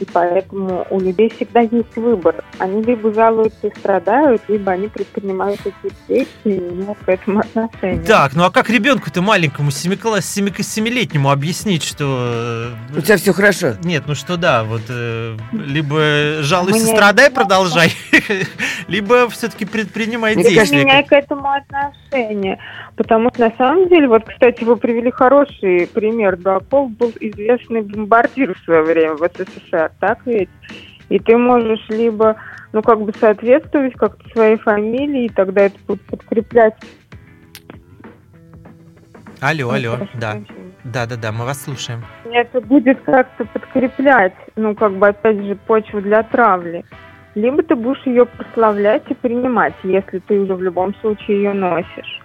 И 0.00 0.04
поэтому 0.04 0.86
у 0.90 1.00
людей 1.00 1.30
всегда 1.30 1.60
есть 1.60 1.96
выбор. 1.96 2.44
Они 2.58 2.82
либо 2.82 3.12
жалуются 3.12 3.68
и 3.68 3.78
страдают, 3.78 4.42
либо 4.48 4.72
они 4.72 4.88
предпринимают 4.88 5.60
какие-то 5.62 5.96
действия 6.08 6.56
и 6.56 6.58
имеют 6.58 6.98
к 6.98 7.08
этому 7.08 7.40
отношение. 7.40 8.04
Так, 8.04 8.34
ну 8.34 8.44
а 8.44 8.50
как 8.50 8.68
ребенку-то 8.70 9.22
маленькому, 9.22 9.70
семилетнему 9.70 11.30
объяснить, 11.30 11.82
что... 11.82 12.74
Э, 12.94 12.98
у 12.98 13.00
тебя 13.00 13.16
все 13.16 13.32
хорошо? 13.32 13.74
Нет, 13.82 14.04
ну 14.06 14.14
что 14.14 14.36
да, 14.36 14.64
вот 14.64 14.82
э, 14.88 15.36
либо 15.52 16.42
жалуйся, 16.42 16.86
страдай, 16.86 17.30
продолжай, 17.30 17.92
либо 18.88 19.28
все-таки 19.30 19.64
предпринимай 19.64 20.36
действия. 20.36 20.82
У 20.82 20.84
меня 20.84 21.02
к 21.02 21.12
этому 21.12 21.48
отношение. 21.50 22.58
Потому 22.96 23.28
что 23.30 23.40
на 23.40 23.52
самом 23.56 23.88
деле, 23.88 24.08
вот, 24.08 24.24
кстати, 24.24 24.64
вы 24.64 24.76
привели 24.76 25.10
хороший 25.10 25.86
пример. 25.86 26.36
Дураков 26.36 26.90
был 26.92 27.12
известный 27.20 27.82
бомбардир 27.82 28.54
в 28.54 28.64
свое 28.64 28.82
время 28.82 29.14
в 29.14 29.20
СССР, 29.20 29.85
так 30.00 30.18
ведь? 30.26 30.50
И 31.08 31.18
ты 31.18 31.36
можешь 31.36 31.88
либо, 31.88 32.36
ну, 32.72 32.82
как 32.82 33.00
бы 33.00 33.12
соответствовать 33.12 33.94
как-то 33.94 34.28
своей 34.30 34.56
фамилии, 34.56 35.26
и 35.26 35.28
тогда 35.28 35.62
это 35.62 35.78
будет 35.86 36.02
подкреплять. 36.02 36.74
Алло, 39.40 39.70
алло, 39.70 39.98
да. 40.14 40.38
Да, 40.84 41.04
да, 41.06 41.16
да, 41.16 41.32
мы 41.32 41.44
вас 41.44 41.62
слушаем. 41.62 42.04
Это 42.24 42.60
будет 42.60 43.00
как-то 43.02 43.44
подкреплять, 43.44 44.34
ну, 44.54 44.74
как 44.74 44.94
бы, 44.94 45.08
опять 45.08 45.42
же, 45.44 45.56
почву 45.56 46.00
для 46.00 46.22
травли. 46.22 46.84
Либо 47.34 47.62
ты 47.62 47.74
будешь 47.76 48.06
ее 48.06 48.24
прославлять 48.24 49.02
и 49.08 49.14
принимать, 49.14 49.74
если 49.82 50.20
ты 50.20 50.40
уже 50.40 50.54
в 50.54 50.62
любом 50.62 50.94
случае 50.96 51.38
ее 51.38 51.52
носишь. 51.52 52.22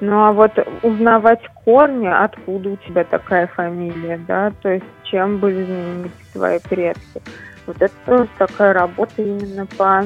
Ну 0.00 0.24
а 0.24 0.32
вот 0.32 0.52
узнавать 0.82 1.40
корни, 1.64 2.06
откуда 2.06 2.70
у 2.70 2.76
тебя 2.76 3.04
такая 3.04 3.46
фамилия, 3.48 4.20
да, 4.28 4.52
то 4.62 4.70
есть 4.70 4.84
чем 5.04 5.38
были 5.38 5.64
знамениты 5.64 6.23
твои 6.34 6.58
предки. 6.58 7.22
Вот 7.66 7.80
это 7.80 7.94
тоже 8.04 8.28
такая 8.38 8.74
работа 8.74 9.22
именно 9.22 9.64
по 9.64 10.04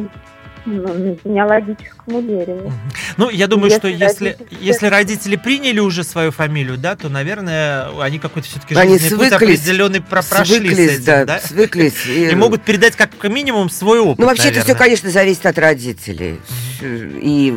ну, 0.65 1.19
генеалогическому 1.25 2.23
дереву. 2.23 2.73
Ну, 3.17 3.31
я 3.31 3.47
думаю, 3.47 3.71
если 3.71 3.79
что 3.79 3.89
если, 3.89 4.25
родители... 4.27 4.59
если 4.61 4.87
родители 4.87 5.37
приняли 5.37 5.81
уже 5.81 6.05
свою 6.05 6.31
фамилию, 6.31 6.77
да, 6.77 6.95
то, 6.95 7.09
наверное, 7.09 7.89
они 8.01 8.19
какой-то 8.19 8.49
все-таки 8.49 8.75
жизненный 8.75 8.99
свыклись, 8.99 9.19
путь 9.19 9.33
определенный 9.33 10.01
прошли 10.01 10.59
свыклись, 10.59 10.77
с 10.77 10.95
этим, 10.95 11.05
да, 11.05 11.25
да? 11.25 11.41
Свыклись. 11.41 11.95
И... 12.07 12.31
и 12.31 12.35
могут 12.35 12.63
передать 12.63 12.97
как 12.97 13.11
минимум 13.25 13.71
свой 13.71 13.99
опыт, 13.99 14.19
Ну, 14.19 14.27
вообще 14.27 14.51
это 14.51 14.63
все, 14.63 14.75
конечно, 14.75 15.11
зависит 15.11 15.47
от 15.47 15.59
родителей. 15.59 16.39
И, 16.83 17.49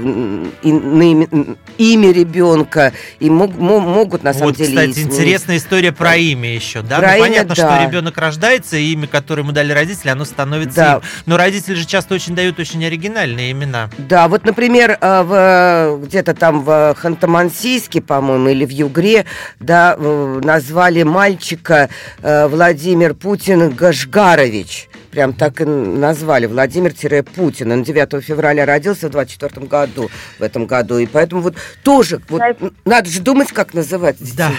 и 0.63 0.72
на 0.72 1.38
имя, 1.78 2.12
ребенка, 2.12 2.94
и 3.20 3.30
мог, 3.30 3.56
могут, 3.56 4.24
на 4.24 4.34
самом 4.34 4.48
вот, 4.48 4.58
деле... 4.58 4.88
кстати, 4.88 5.06
интересная 5.06 5.58
история 5.58 5.92
про 5.92 6.16
имя 6.16 6.54
еще, 6.54 6.82
да? 6.82 7.00
Про 7.00 7.10
ну, 7.10 7.16
имя, 7.16 7.24
понятно, 7.24 7.56
да. 7.56 7.78
что 7.78 7.86
ребенок 7.86 8.18
рождается, 8.18 8.78
и 8.78 8.92
имя, 8.94 9.08
которое 9.08 9.42
ему 9.44 9.51
дали 9.51 9.72
родители, 9.72 10.10
оно 10.10 10.25
становится 10.25 10.75
да. 10.75 10.94
им. 10.96 11.01
Но 11.25 11.38
родители 11.38 11.75
же 11.75 11.86
часто 11.86 12.16
очень 12.16 12.36
дают 12.36 12.60
очень 12.60 12.84
оригинальные 12.86 13.51
имена. 13.51 13.90
Да, 13.98 14.28
вот, 14.28 14.46
например, 14.46 14.98
э, 15.00 15.24
в, 15.24 16.06
где-то 16.06 16.34
там 16.34 16.63
в 16.63 16.96
Ханты-Мансийске, 17.00 18.01
по-моему, 18.01 18.50
или 18.50 18.66
в 18.66 18.70
Югре, 18.70 19.25
да, 19.60 19.96
назвали 19.98 21.04
мальчика 21.04 21.90
э, 22.22 22.48
Владимир 22.48 23.13
Путин 23.13 23.70
Гашгарович. 23.70 24.90
Прям 25.12 25.34
так 25.34 25.60
и 25.62 25.65
назвали. 25.65 26.46
Владимир-Путин. 26.46 27.72
Он 27.72 27.84
9 27.84 28.24
февраля 28.24 28.65
родился 28.65 29.08
в 29.08 29.12
24 29.12 29.68
году, 29.68 30.10
в 30.39 30.41
этом 30.41 30.65
году. 30.65 30.98
И 30.98 31.06
поэтому 31.06 31.41
вот 31.41 31.56
тоже, 31.84 32.22
вот, 32.30 32.41
надо 32.86 33.10
же 33.10 33.22
думать, 33.22 33.51
как 33.51 33.74
называть. 33.74 34.18
Да. 34.36 34.51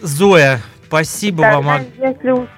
Зоя, 0.00 0.60
спасибо 0.86 1.42
да, 1.42 1.60
вам. 1.60 1.84
Если... 1.98 2.48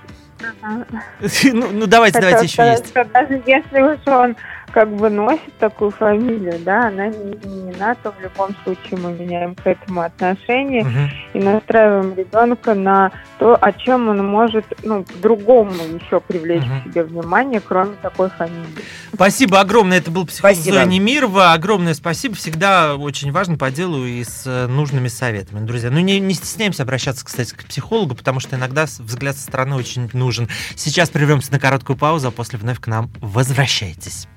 ну, 1.53 1.69
ну 1.73 1.87
давайте, 1.87 2.21
давайте 2.21 2.45
еще 2.47 2.63
есть. 2.63 2.93
Даже 2.95 3.43
если 3.47 3.81
уж 3.81 3.99
он 4.07 4.37
как 4.73 4.95
бы 4.95 5.11
носит 5.11 5.53
такую 5.59 5.91
фамилию, 5.91 6.59
да, 6.65 6.89
она 6.89 7.09
не 7.09 7.35
изменена, 7.35 7.97
то 8.03 8.13
в 8.13 8.21
любом 8.21 8.55
случае 8.65 8.99
мы 8.99 9.13
меняем 9.13 9.55
к 9.55 9.67
этому 9.67 10.03
отношение 10.03 10.83
угу. 10.83 10.91
и 11.35 11.39
настраиваем 11.39 12.15
ребенка 12.15 12.75
на 12.75 13.13
то, 13.39 13.57
о 13.61 13.73
чем 13.73 14.09
он 14.09 14.25
может, 14.27 14.65
ну, 14.83 15.05
по-другому 15.05 15.73
еще 15.73 16.21
привлечь 16.21 16.63
угу. 16.63 16.81
к 16.81 16.85
себе 16.85 17.05
внимание, 17.05 17.61
кроме 17.61 17.97
такой 18.03 18.31
фамилии. 18.31 18.85
Спасибо 19.13 19.61
огромное, 19.61 19.99
это 19.99 20.11
был 20.11 20.27
психолог 20.27 20.57
Зоя 20.57 20.85
Немирова, 20.85 21.53
огромное 21.53 21.95
спасибо, 21.95 22.35
всегда 22.35 22.97
очень 22.97 23.33
важно 23.33 23.57
по 23.57 23.71
делу 23.71 24.05
и 24.05 24.23
с 24.25 24.45
э, 24.47 24.67
нужными 24.67 25.09
советами, 25.09 25.65
друзья. 25.67 25.91
Ну, 25.91 26.01
не, 26.01 26.21
не 26.21 26.35
стесняемся 26.35 26.83
обращаться, 26.85 27.25
кстати, 27.25 27.55
к 27.55 27.65
психологу, 27.65 28.15
потому 28.15 28.41
что 28.41 28.57
иногда 28.57 28.85
взгляд 28.85 29.37
со 29.37 29.43
стороны 29.43 29.77
очень 29.77 30.09
нужен. 30.13 30.49
Сейчас 30.77 31.11
прервемся 31.11 31.53
на 31.53 31.59
короткую 31.59 31.97
паузу, 31.97 32.29
а 32.29 32.31
после 32.31 32.59
вновь 32.59 32.81
к 32.81 32.87
нам 32.87 33.11
возвращайтесь. 33.21 34.29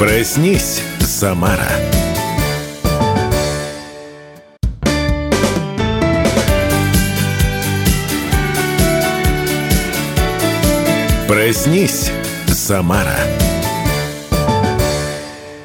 Проснись, 0.00 0.80
Самара. 1.00 1.68
Проснись, 11.28 12.10
Самара. 12.46 13.14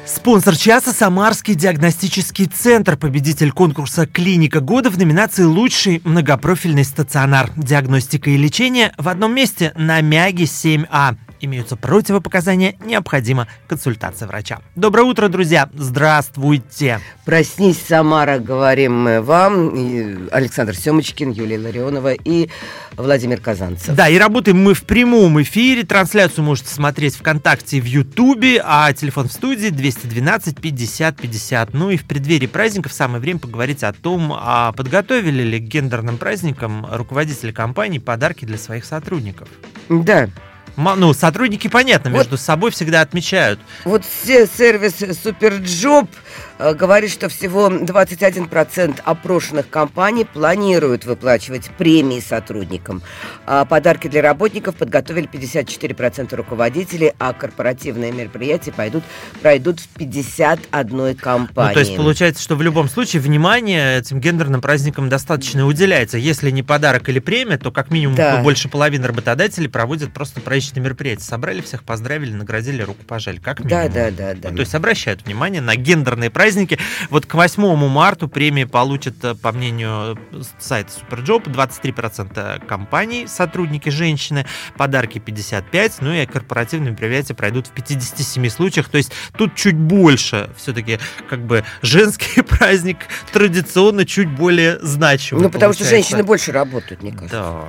Спонсор 0.04 0.54
часа– 0.54 0.92
Самарский 0.92 1.54
диагностический 1.54 2.44
центр, 2.44 2.98
победитель 2.98 3.52
конкурса 3.52 4.06
«Клиника 4.06 4.60
года» 4.60 4.90
в 4.90 4.98
номинации 4.98 5.44
«Лучший 5.44 6.02
многопрофильный 6.04 6.84
стационар». 6.84 7.52
Диагностика 7.56 8.28
и 8.28 8.36
лечение 8.36 8.92
в 8.98 9.08
одном 9.08 9.34
месте 9.34 9.72
на 9.76 10.02
Мяге 10.02 10.44
7А 10.44 11.16
имеются 11.40 11.76
противопоказания, 11.76 12.74
необходима 12.84 13.48
консультация 13.68 14.28
врача. 14.28 14.60
Доброе 14.74 15.02
утро, 15.02 15.28
друзья! 15.28 15.68
Здравствуйте! 15.74 17.00
Проснись, 17.24 17.82
Самара, 17.86 18.38
говорим 18.38 19.02
мы 19.02 19.20
вам. 19.20 20.28
Александр 20.30 20.76
Семочкин, 20.76 21.30
Юлия 21.30 21.58
Ларионова 21.58 22.12
и 22.12 22.48
Владимир 22.96 23.40
Казанцев. 23.40 23.94
Да, 23.94 24.08
и 24.08 24.18
работаем 24.18 24.62
мы 24.62 24.74
в 24.74 24.84
прямом 24.84 25.40
эфире. 25.42 25.84
Трансляцию 25.84 26.44
можете 26.44 26.68
смотреть 26.70 27.16
ВКонтакте 27.16 27.78
и 27.78 27.80
в 27.80 27.84
Ютубе, 27.84 28.62
а 28.64 28.92
телефон 28.92 29.28
в 29.28 29.32
студии 29.32 29.68
212 29.68 30.60
50 30.60 31.16
50. 31.16 31.74
Ну 31.74 31.90
и 31.90 31.96
в 31.96 32.04
преддверии 32.04 32.46
праздников 32.46 32.92
самое 32.92 33.20
время 33.20 33.40
поговорить 33.40 33.82
о 33.82 33.92
том, 33.92 34.32
а 34.34 34.72
подготовили 34.72 35.42
ли 35.42 35.60
к 35.60 35.64
гендерным 35.64 36.18
праздникам 36.18 36.86
руководители 36.90 37.52
компании 37.52 37.98
подарки 37.98 38.44
для 38.44 38.58
своих 38.58 38.84
сотрудников. 38.84 39.48
Да, 39.88 40.28
ну, 40.76 41.14
сотрудники, 41.14 41.68
понятно, 41.68 42.10
вот, 42.10 42.18
между 42.18 42.36
собой 42.36 42.70
всегда 42.70 43.00
отмечают. 43.00 43.58
Вот 43.84 44.04
все 44.04 44.46
сервис 44.46 44.96
SuperJob 45.22 46.10
говорит, 46.58 47.10
что 47.10 47.28
всего 47.28 47.68
21% 47.68 49.00
опрошенных 49.04 49.68
компаний 49.68 50.24
планируют 50.24 51.04
выплачивать 51.04 51.70
премии 51.76 52.20
сотрудникам. 52.20 53.02
А 53.46 53.64
подарки 53.64 54.08
для 54.08 54.22
работников 54.22 54.76
подготовили 54.76 55.28
54% 55.28 56.34
руководителей, 56.34 57.12
а 57.18 57.32
корпоративные 57.32 58.12
мероприятия 58.12 58.72
пойдут, 58.72 59.04
пройдут 59.42 59.80
в 59.80 59.88
51 59.88 61.16
компании. 61.16 61.68
Ну, 61.68 61.74
то 61.74 61.80
есть 61.80 61.96
получается, 61.96 62.42
что 62.42 62.56
в 62.56 62.62
любом 62.62 62.88
случае 62.88 63.20
внимание 63.20 63.98
этим 63.98 64.20
гендерным 64.20 64.60
праздникам 64.60 65.08
достаточно 65.08 65.66
уделяется. 65.66 66.18
Если 66.18 66.50
не 66.50 66.62
подарок 66.62 67.08
или 67.08 67.18
премия, 67.18 67.58
то 67.58 67.70
как 67.70 67.90
минимум 67.90 68.16
да. 68.16 68.42
больше 68.42 68.68
половины 68.68 69.06
работодателей 69.06 69.68
проводят 69.68 70.12
просто 70.12 70.40
праздничные 70.40 70.82
мероприятия. 70.82 71.24
Собрали 71.24 71.60
всех, 71.60 71.84
поздравили, 71.84 72.32
наградили, 72.32 72.82
руку 72.82 73.04
пожали. 73.04 73.38
Как 73.38 73.60
минимум. 73.60 73.92
Да, 73.92 74.10
да, 74.10 74.10
да. 74.10 74.34
да. 74.34 74.50
Ну, 74.50 74.56
то 74.56 74.60
есть 74.60 74.74
обращают 74.74 75.24
внимание 75.26 75.60
на 75.60 75.76
гендерные 75.76 76.30
праздники 76.30 76.45
праздники. 76.46 76.78
Вот 77.10 77.26
к 77.26 77.34
8 77.34 77.88
марта 77.88 78.28
премии 78.28 78.64
получат, 78.64 79.14
э, 79.24 79.34
по 79.34 79.50
мнению 79.50 80.16
э, 80.30 80.42
сайта 80.60 80.90
Superjob, 80.92 81.44
23% 81.44 82.64
компаний, 82.66 83.26
сотрудники 83.26 83.88
женщины, 83.88 84.46
подарки 84.76 85.18
55, 85.18 85.96
ну 86.02 86.12
и 86.12 86.24
корпоративные 86.24 86.90
мероприятия 86.90 87.34
пройдут 87.34 87.66
в 87.66 87.70
57 87.70 88.48
случаях. 88.48 88.88
То 88.88 88.98
есть 88.98 89.10
тут 89.36 89.56
чуть 89.56 89.74
больше 89.74 90.48
все-таки 90.56 91.00
как 91.28 91.40
бы 91.40 91.64
женский 91.82 92.42
праздник 92.48 92.98
традиционно 93.32 94.06
чуть 94.06 94.28
более 94.28 94.78
значимый. 94.80 95.42
Ну, 95.42 95.50
потому 95.50 95.72
получается. 95.72 95.84
что 95.84 95.96
женщины 95.96 96.22
больше 96.22 96.52
работают, 96.52 97.02
мне 97.02 97.10
кажется. 97.10 97.64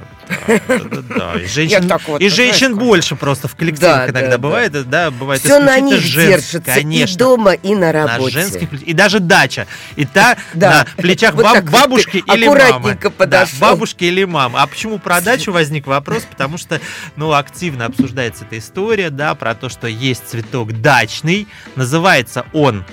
Да, 0.48 1.00
да. 1.10 1.34
И 1.40 2.30
женщин, 2.30 2.74
и 2.74 2.76
больше 2.76 3.16
просто 3.16 3.48
в 3.48 3.56
коллективах 3.56 3.98
да, 3.98 4.10
иногда 4.10 4.32
да, 4.32 4.38
бывает, 4.38 4.90
да, 4.90 5.10
бывает 5.10 5.42
Все 5.42 5.60
на 5.60 5.80
них 5.80 6.04
держится, 6.04 6.62
конечно. 6.62 7.16
и 7.16 7.18
дома, 7.18 7.54
и 7.54 7.74
на 7.74 7.92
работе. 7.92 8.38
На 8.38 8.44
женских 8.44 8.67
и 8.86 8.94
даже 8.94 9.20
дача. 9.20 9.68
И 9.96 10.06
та 10.06 10.38
да. 10.54 10.86
на 10.98 11.02
плечах 11.02 11.36
вот 11.36 11.44
баб, 11.44 11.64
бабушки 11.64 12.18
или 12.18 12.48
мамы. 12.48 12.98
Да, 13.28 13.48
бабушки 13.60 14.06
или 14.06 14.24
мамы. 14.24 14.60
А 14.60 14.68
почему 14.68 15.00
про 15.00 15.22
дачу 15.22 15.52
возник 15.52 15.88
вопрос? 15.88 16.24
Потому 16.30 16.58
что, 16.58 16.80
ну, 17.16 17.34
активно 17.34 17.86
обсуждается 17.86 18.46
эта 18.46 18.58
история, 18.58 19.10
да, 19.10 19.36
про 19.36 19.56
то, 19.56 19.70
что 19.70 19.88
есть 19.88 20.28
цветок 20.28 20.74
дачный, 20.82 21.48
называется 21.76 22.46
он 22.54 22.86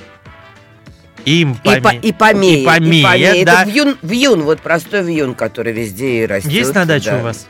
им 1.24 1.58
и, 1.64 1.66
по, 1.66 1.70
и 1.70 1.80
помея. 1.80 2.00
И 2.00 2.12
помея, 2.12 2.58
и 2.58 2.64
помея. 2.64 3.44
да. 3.44 3.62
Это 3.62 3.70
вьюн, 3.70 3.96
вьюн, 4.02 4.42
вот 4.42 4.60
простой 4.60 5.02
вьюн, 5.02 5.34
который 5.34 5.72
везде 5.72 6.26
растет. 6.26 6.52
Есть 6.52 6.74
на 6.74 6.84
даче 6.84 7.10
да. 7.10 7.18
у 7.18 7.22
вас? 7.22 7.46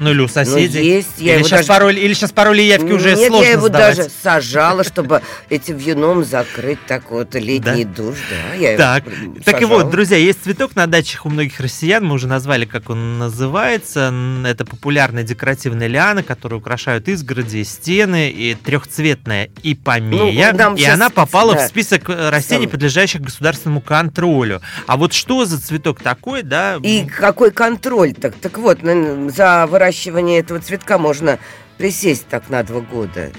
Ну 0.00 0.12
или 0.12 0.20
у 0.20 0.28
соседей. 0.28 0.78
Ну, 0.78 0.84
есть. 0.84 1.10
Я 1.18 1.36
или, 1.36 1.42
сейчас 1.42 1.66
даже... 1.66 1.68
пароль, 1.68 1.98
или 1.98 2.14
сейчас 2.14 2.32
пароли 2.32 2.62
явки 2.62 2.90
уже 2.90 3.14
Нет, 3.14 3.28
сложно 3.28 3.44
я 3.44 3.52
его 3.52 3.68
сдавать. 3.68 3.96
даже 3.96 4.10
сажала, 4.22 4.82
чтобы 4.82 5.20
этим 5.50 5.76
вьюном 5.76 6.24
закрыть 6.24 6.78
так 6.86 7.10
вот 7.10 7.34
летний 7.34 7.84
да? 7.84 8.02
душ. 8.02 8.16
Да, 8.30 8.54
я 8.54 8.76
так, 8.78 9.04
так 9.44 9.60
и 9.60 9.66
вот, 9.66 9.90
друзья, 9.90 10.16
есть 10.16 10.42
цветок 10.42 10.74
на 10.74 10.86
дачах 10.86 11.26
у 11.26 11.28
многих 11.28 11.60
россиян. 11.60 12.02
Мы 12.02 12.14
уже 12.14 12.28
назвали, 12.28 12.64
как 12.64 12.88
он 12.88 13.18
называется. 13.18 14.10
Это 14.46 14.64
популярная 14.64 15.22
декоративная 15.22 15.86
лиана, 15.86 16.22
которая 16.22 16.58
украшают 16.58 17.06
изгороди, 17.06 17.62
стены, 17.64 18.30
и 18.30 18.54
трехцветная 18.54 19.50
ипомея. 19.62 20.54
Ну, 20.54 20.76
и 20.76 20.78
сейчас... 20.78 20.94
она 20.94 21.10
попала 21.10 21.54
да. 21.54 21.66
в 21.66 21.68
список 21.68 22.08
растений, 22.08 22.64
Сам. 22.64 22.70
подлежащих 22.70 23.20
государственному 23.20 23.82
контролю. 23.82 24.62
А 24.86 24.96
вот 24.96 25.12
что 25.12 25.44
за 25.44 25.60
цветок 25.60 26.00
такой, 26.00 26.42
да? 26.42 26.78
И 26.82 27.04
какой 27.04 27.50
контроль? 27.50 28.14
Так, 28.14 28.34
так 28.36 28.56
вот, 28.56 28.78
за 28.80 29.66
выращивание 29.66 29.89
выращивания 29.90 30.38
этого 30.38 30.60
цветка 30.60 30.98
можно 30.98 31.38
присесть 31.76 32.28
так 32.28 32.48
на 32.48 32.62
два 32.62 32.80
года. 32.80 33.32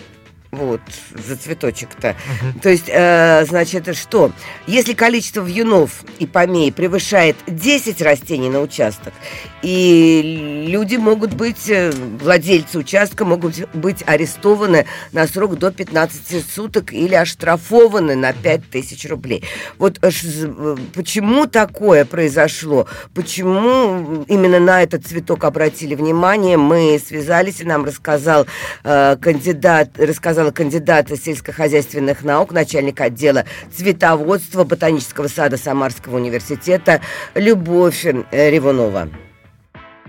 Вот, 0.52 0.82
за 1.16 1.38
цветочек-то. 1.38 2.18
То 2.62 2.70
есть, 2.70 2.90
э, 2.90 3.46
значит, 3.46 3.96
что? 3.96 4.34
Если 4.68 4.94
количество 4.94 5.42
вьюнов 5.42 6.04
и 6.20 6.26
помей 6.26 6.74
превышает 6.74 7.38
10 7.48 8.02
растений 8.02 8.50
на 8.50 8.60
участок, 8.60 9.14
и 9.62 10.66
люди 10.68 10.98
могут 10.98 11.36
быть, 11.36 11.70
э, 11.70 11.92
владельцы 11.92 12.80
участка 12.80 13.24
могут 13.24 13.66
быть 13.74 14.04
арестованы 14.06 14.88
на 15.14 15.26
срок 15.26 15.58
до 15.58 15.72
15 15.72 16.44
суток 16.44 16.92
или 16.92 17.16
оштрафованы 17.16 18.16
на 18.16 18.34
5000 18.34 19.06
рублей. 19.06 19.46
Вот 19.78 20.00
э, 20.02 20.10
э, 20.10 20.76
почему 20.94 21.48
такое 21.48 22.04
произошло? 22.04 22.88
Почему 23.14 24.26
именно 24.28 24.60
на 24.60 24.84
этот 24.84 25.06
цветок 25.06 25.46
обратили 25.46 25.96
внимание? 25.96 26.58
Мы 26.58 27.02
связались, 27.06 27.62
и 27.62 27.64
нам 27.64 27.86
рассказал 27.86 28.48
э, 28.84 29.16
кандидат, 29.22 29.98
рассказала 30.42 30.52
кандидата 30.52 31.18
сельскохозяйственных 31.18 32.24
наук, 32.24 32.52
начальник 32.52 33.00
отдела 33.00 33.46
цветоводства 33.76 34.64
Ботанического 34.64 35.28
сада 35.28 35.58
Самарского 35.58 36.16
университета 36.18 37.02
Любовь 37.36 38.06
Ревунова. 38.32 39.10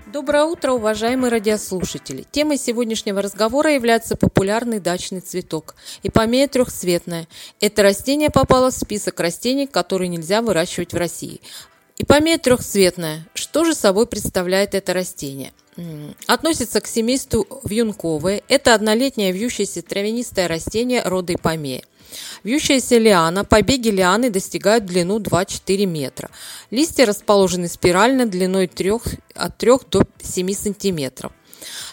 Доброе 0.06 0.44
утро, 0.44 0.72
уважаемые 0.72 1.30
радиослушатели. 1.30 2.24
Темой 2.30 2.58
сегодняшнего 2.58 3.20
разговора 3.22 3.72
является 3.72 4.16
популярный 4.16 4.78
дачный 4.78 5.20
цветок– 5.20 5.74
ипомея 6.02 6.48
трехцветная. 6.48 7.26
Это 7.60 7.82
растение 7.82 8.30
попало 8.30 8.70
в 8.70 8.74
список 8.74 9.20
растений, 9.20 9.66
которые 9.66 10.08
нельзя 10.08 10.40
выращивать 10.42 10.92
в 10.92 10.96
России. 10.96 11.40
Ипомея 11.98 12.38
трехцветная. 12.38 13.26
Что 13.34 13.64
же 13.64 13.74
собой 13.74 14.06
представляет 14.06 14.74
это 14.74 14.92
растение? 14.92 15.52
Относится 16.26 16.81
к 16.81 16.87
семейству 16.87 17.47
вьюнковые. 17.64 18.43
Это 18.49 18.75
однолетнее 18.75 19.33
вьющееся 19.33 19.83
травянистое 19.83 20.49
растение 20.49 21.02
рода 21.02 21.35
ипомея. 21.35 21.83
Вьющаяся 22.45 22.99
лиана, 22.99 23.45
побеги 23.45 23.88
лианы 23.88 24.29
достигают 24.29 24.85
длину 24.85 25.19
2-4 25.19 25.87
метра. 25.87 26.31
Листья 26.71 27.07
расположены 27.07 27.69
спирально 27.69 28.26
длиной 28.26 28.67
3, 28.67 28.93
от 29.35 29.57
3 29.57 29.73
до 29.91 30.07
7 30.23 30.52
сантиметров. 30.52 31.33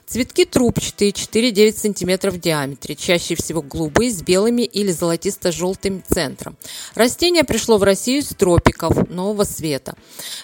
Цветки 0.05 0.45
трубчатые, 0.45 1.11
4-9 1.11 1.77
см 1.77 2.31
в 2.31 2.39
диаметре, 2.39 2.95
чаще 2.95 3.35
всего 3.35 3.61
голубые 3.61 4.11
с 4.11 4.21
белыми 4.21 4.63
или 4.63 4.91
золотисто-желтым 4.91 6.03
центром. 6.07 6.57
Растение 6.95 7.43
пришло 7.43 7.77
в 7.77 7.83
Россию 7.83 8.23
с 8.23 8.29
тропиков 8.29 9.09
нового 9.09 9.43
света. 9.43 9.95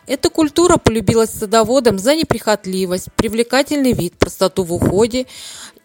Эта 0.08 0.29
культура 0.29 0.77
полюбилась 0.77 1.32
садоводам 1.32 1.98
за 2.00 2.15
неприхотливость, 2.15 3.08
привлекательный 3.15 3.94
вид, 3.94 4.13
простоту 4.17 4.63
в 4.63 4.74
уходе 4.74 5.25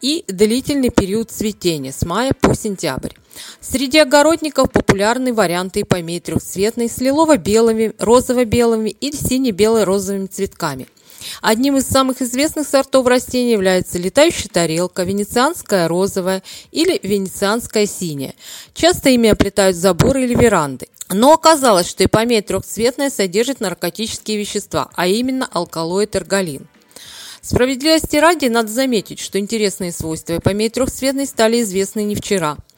и 0.00 0.24
длительный 0.28 0.90
период 0.90 1.30
цветения 1.30 1.92
с 1.92 2.04
мая 2.04 2.32
по 2.38 2.54
сентябрь. 2.54 3.12
Среди 3.60 3.98
огородников 3.98 4.70
популярны 4.70 5.32
варианты 5.32 5.84
помей 5.84 6.20
трехцветной 6.20 6.88
с 6.88 6.98
лилово-белыми, 6.98 7.94
розово-белыми 7.98 8.90
или 8.90 9.14
сине-бело-розовыми 9.14 10.26
цветками. 10.26 10.86
Одним 11.42 11.76
из 11.76 11.86
самых 11.86 12.22
известных 12.22 12.66
сортов 12.66 13.06
растений 13.06 13.52
является 13.52 13.98
летающая 13.98 14.50
тарелка, 14.50 15.02
венецианская 15.02 15.88
розовая 15.88 16.42
или 16.72 16.98
венецианская 17.02 17.86
синяя. 17.86 18.34
Часто 18.74 19.10
ими 19.10 19.30
оплетают 19.30 19.76
заборы 19.76 20.24
или 20.24 20.34
веранды. 20.34 20.88
Но 21.08 21.32
оказалось, 21.32 21.88
что 21.88 22.04
ипомея 22.04 22.42
трехцветная 22.42 23.10
содержит 23.10 23.60
наркотические 23.60 24.38
вещества, 24.38 24.90
а 24.94 25.06
именно 25.06 25.48
алкалоид 25.50 26.14
эрголин. 26.14 26.68
Справедливости 27.42 28.16
ради 28.16 28.46
надо 28.46 28.68
заметить, 28.68 29.18
что 29.18 29.38
интересные 29.38 29.92
свойства 29.92 30.36
ипомеи 30.36 30.68
трехцветной 30.68 31.26
стали 31.26 31.62
известны 31.62 32.04
не 32.04 32.14
вчера– 32.14 32.56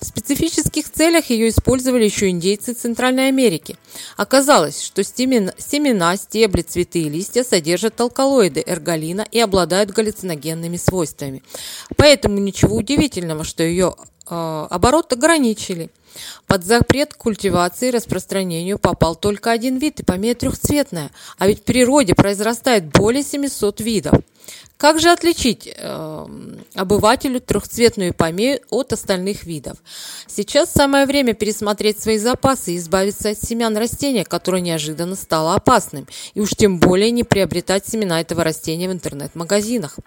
в 0.00 0.04
специфических 0.04 0.90
целях 0.90 1.30
ее 1.30 1.48
использовали 1.48 2.04
еще 2.04 2.28
индейцы 2.28 2.72
Центральной 2.72 3.28
Америки. 3.28 3.76
Оказалось, 4.16 4.82
что 4.82 5.02
семена, 5.02 6.16
стебли, 6.16 6.62
цветы 6.62 7.02
и 7.02 7.08
листья 7.08 7.42
содержат 7.42 8.00
алкалоиды 8.00 8.62
эрголина 8.64 9.26
и 9.30 9.40
обладают 9.40 9.90
галлюциногенными 9.90 10.76
свойствами. 10.76 11.42
Поэтому 11.96 12.38
ничего 12.38 12.76
удивительного, 12.76 13.44
что 13.44 13.62
ее 13.62 13.96
э, 14.28 14.66
оборот 14.70 15.12
ограничили. 15.12 15.90
Под 16.46 16.64
запрет 16.64 17.14
культивации 17.14 17.88
и 17.88 17.92
распространению 17.92 18.78
попал 18.78 19.16
только 19.16 19.50
один 19.50 19.78
вид– 19.78 20.00
ипомея 20.02 20.34
трехцветная, 20.34 21.10
а 21.38 21.46
ведь 21.46 21.60
в 21.60 21.64
природе 21.64 22.14
произрастает 22.14 22.86
более 22.86 23.22
700 23.22 23.80
видов. 23.80 24.14
Как 24.76 25.00
же 25.00 25.10
отличить 25.10 25.68
э, 25.76 26.26
обывателю 26.74 27.40
трехцветную 27.40 28.14
помею 28.14 28.60
от 28.70 28.92
остальных 28.92 29.42
видов? 29.42 29.76
Сейчас 30.28 30.72
самое 30.72 31.04
время 31.04 31.34
пересмотреть 31.34 32.00
свои 32.00 32.16
запасы 32.16 32.74
и 32.74 32.76
избавиться 32.76 33.30
от 33.30 33.42
семян 33.42 33.76
растения, 33.76 34.24
которое 34.24 34.62
неожиданно 34.62 35.16
стало 35.16 35.54
опасным, 35.54 36.06
и 36.34 36.40
уж 36.40 36.50
тем 36.50 36.78
более 36.78 37.10
не 37.10 37.24
приобретать 37.24 37.88
семена 37.88 38.20
этого 38.20 38.44
растения 38.44 38.88
в 38.88 38.92
интернет-магазинах. 38.92 39.98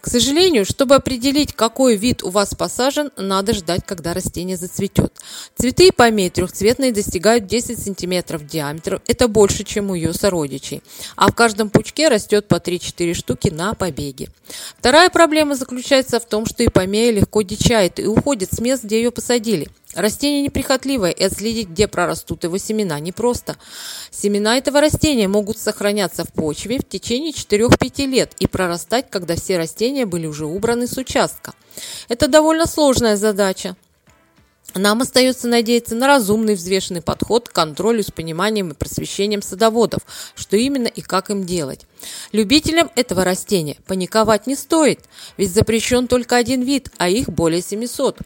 К 0.00 0.08
сожалению, 0.08 0.64
чтобы 0.64 0.94
определить, 0.94 1.52
какой 1.52 1.96
вид 1.96 2.22
у 2.22 2.30
вас 2.30 2.54
посажен, 2.54 3.10
надо 3.16 3.52
ждать, 3.52 3.82
когда 3.84 4.14
растение 4.14 4.56
зацветет. 4.56 5.12
Цветы 5.56 5.92
помей 5.92 6.30
трехцветные 6.30 6.90
достигают 6.90 7.46
10 7.46 7.78
см 7.78 8.38
в 8.38 8.46
диаметре. 8.46 9.00
Это 9.06 9.28
больше, 9.28 9.62
чем 9.64 9.90
у 9.90 9.94
ее 9.94 10.14
сородичей. 10.14 10.82
А 11.16 11.30
в 11.30 11.34
каждом 11.34 11.68
пучке 11.68 12.08
растет 12.08 12.48
по 12.48 12.54
3-4 12.54 13.12
штуки 13.12 13.50
на 13.50 13.74
побеге. 13.74 14.30
Вторая 14.78 15.10
проблема 15.10 15.54
заключается 15.54 16.18
в 16.18 16.26
том, 16.26 16.46
что 16.46 16.62
и 16.62 16.68
помея 16.68 17.12
легко 17.12 17.42
дичает 17.42 18.00
и 18.00 18.06
уходит 18.06 18.54
с 18.54 18.60
мест, 18.60 18.84
где 18.84 19.02
ее 19.02 19.10
посадили. 19.10 19.68
Растение 19.94 20.42
неприхотливое, 20.42 21.10
и 21.10 21.24
отследить, 21.24 21.68
где 21.68 21.88
прорастут 21.88 22.44
его 22.44 22.58
семена, 22.58 23.00
непросто. 23.00 23.56
Семена 24.10 24.56
этого 24.56 24.80
растения 24.80 25.26
могут 25.26 25.58
сохраняться 25.58 26.24
в 26.24 26.32
почве 26.32 26.78
в 26.78 26.88
течение 26.88 27.32
4-5 27.32 28.06
лет 28.06 28.34
и 28.38 28.46
прорастать, 28.46 29.10
когда 29.10 29.34
все 29.34 29.58
растения 29.58 30.06
были 30.06 30.26
уже 30.26 30.46
убраны 30.46 30.86
с 30.86 30.96
участка. 30.96 31.54
Это 32.08 32.28
довольно 32.28 32.66
сложная 32.66 33.16
задача. 33.16 33.76
Нам 34.74 35.02
остается 35.02 35.48
надеяться 35.48 35.94
на 35.94 36.06
разумный 36.06 36.54
взвешенный 36.54 37.02
подход 37.02 37.48
к 37.48 37.52
контролю 37.52 38.02
с 38.02 38.10
пониманием 38.10 38.70
и 38.70 38.74
просвещением 38.74 39.42
садоводов, 39.42 40.00
что 40.34 40.56
именно 40.56 40.86
и 40.86 41.00
как 41.00 41.30
им 41.30 41.44
делать. 41.44 41.86
Любителям 42.32 42.90
этого 42.94 43.24
растения 43.24 43.76
паниковать 43.86 44.46
не 44.46 44.54
стоит, 44.54 45.00
ведь 45.36 45.52
запрещен 45.52 46.06
только 46.06 46.36
один 46.36 46.62
вид, 46.62 46.90
а 46.98 47.08
их 47.08 47.28
более 47.28 47.62
700. 47.62 48.18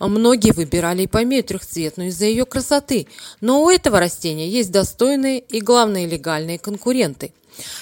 Многие 0.00 0.52
выбирали 0.52 1.02
и 1.02 1.06
помею 1.06 1.44
трехцветную 1.44 2.08
из-за 2.08 2.26
ее 2.26 2.44
красоты, 2.44 3.06
но 3.40 3.62
у 3.62 3.70
этого 3.70 4.00
растения 4.00 4.48
есть 4.48 4.72
достойные 4.72 5.38
и, 5.38 5.60
главное, 5.60 6.06
легальные 6.06 6.58
конкуренты. 6.58 7.32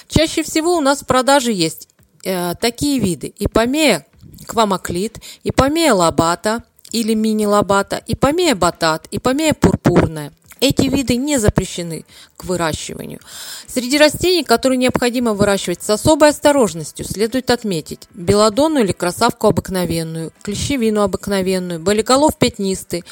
Чаще 0.07 0.43
всего 0.43 0.77
у 0.77 0.81
нас 0.81 1.01
в 1.01 1.07
продаже 1.07 1.51
есть 1.51 1.87
э, 2.23 2.53
такие 2.61 2.99
виды– 2.99 3.33
ипомея 3.39 4.05
квамоклит, 4.45 5.17
ипомея 5.43 5.93
лобата– 5.93 6.63
или 6.93 7.13
мини-лобата, 7.15 8.01
ипомея 8.07 8.55
батат, 8.55 9.07
ипомея 9.11 9.53
пурпурная. 9.53 10.31
Эти 10.61 10.83
виды 10.83 11.17
не 11.17 11.39
запрещены 11.39 12.05
к 12.37 12.45
выращиванию. 12.45 13.19
Среди 13.67 13.97
растений, 13.97 14.45
которые 14.45 14.77
необходимо 14.77 15.33
выращивать 15.33 15.83
с 15.83 15.89
особой 15.89 16.29
осторожностью, 16.29 17.05
следует 17.05 17.51
отметить 17.51 18.07
белодонну 18.13 18.79
или 18.79 18.93
красавку 18.93 19.47
обыкновенную, 19.47 20.31
клещевину 20.41 21.01
обыкновенную, 21.01 21.81
болиголов 21.81 22.37
пятнистый, 22.37 23.03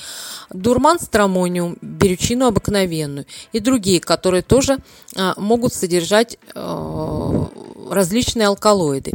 дурман 0.50 0.98
стромониум, 1.02 1.78
берючину 1.82 2.48
обыкновенную 2.48 3.26
и 3.52 3.60
другие, 3.60 4.00
которые 4.00 4.44
тоже 4.44 4.78
а, 5.18 5.34
могут 5.36 5.74
содержать 5.74 6.38
а, 6.56 7.50
различные 7.90 8.48
алкалоиды. 8.48 9.12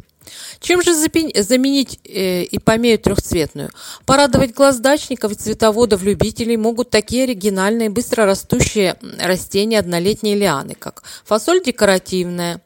Чем 0.61 0.83
же 0.83 0.95
заменить 0.95 2.01
э, 2.05 2.45
ипомею 2.51 2.99
трехцветную? 2.99 3.71
Порадовать 4.05 4.55
глаз 4.55 4.79
дачников 4.79 5.33
и 5.33 5.37
цветоводов 5.37 6.03
любителей 6.03 6.57
могут 6.57 6.91
такие 6.91 7.25
оригинальные, 7.25 7.91
быстро 7.91 8.27
растущие 8.27 8.97
растения 9.21 9.79
однолетней 9.79 10.35
лианы, 10.35 10.75
как 10.75 11.03
фасоль 11.25 11.63
декоративная, 11.63 12.61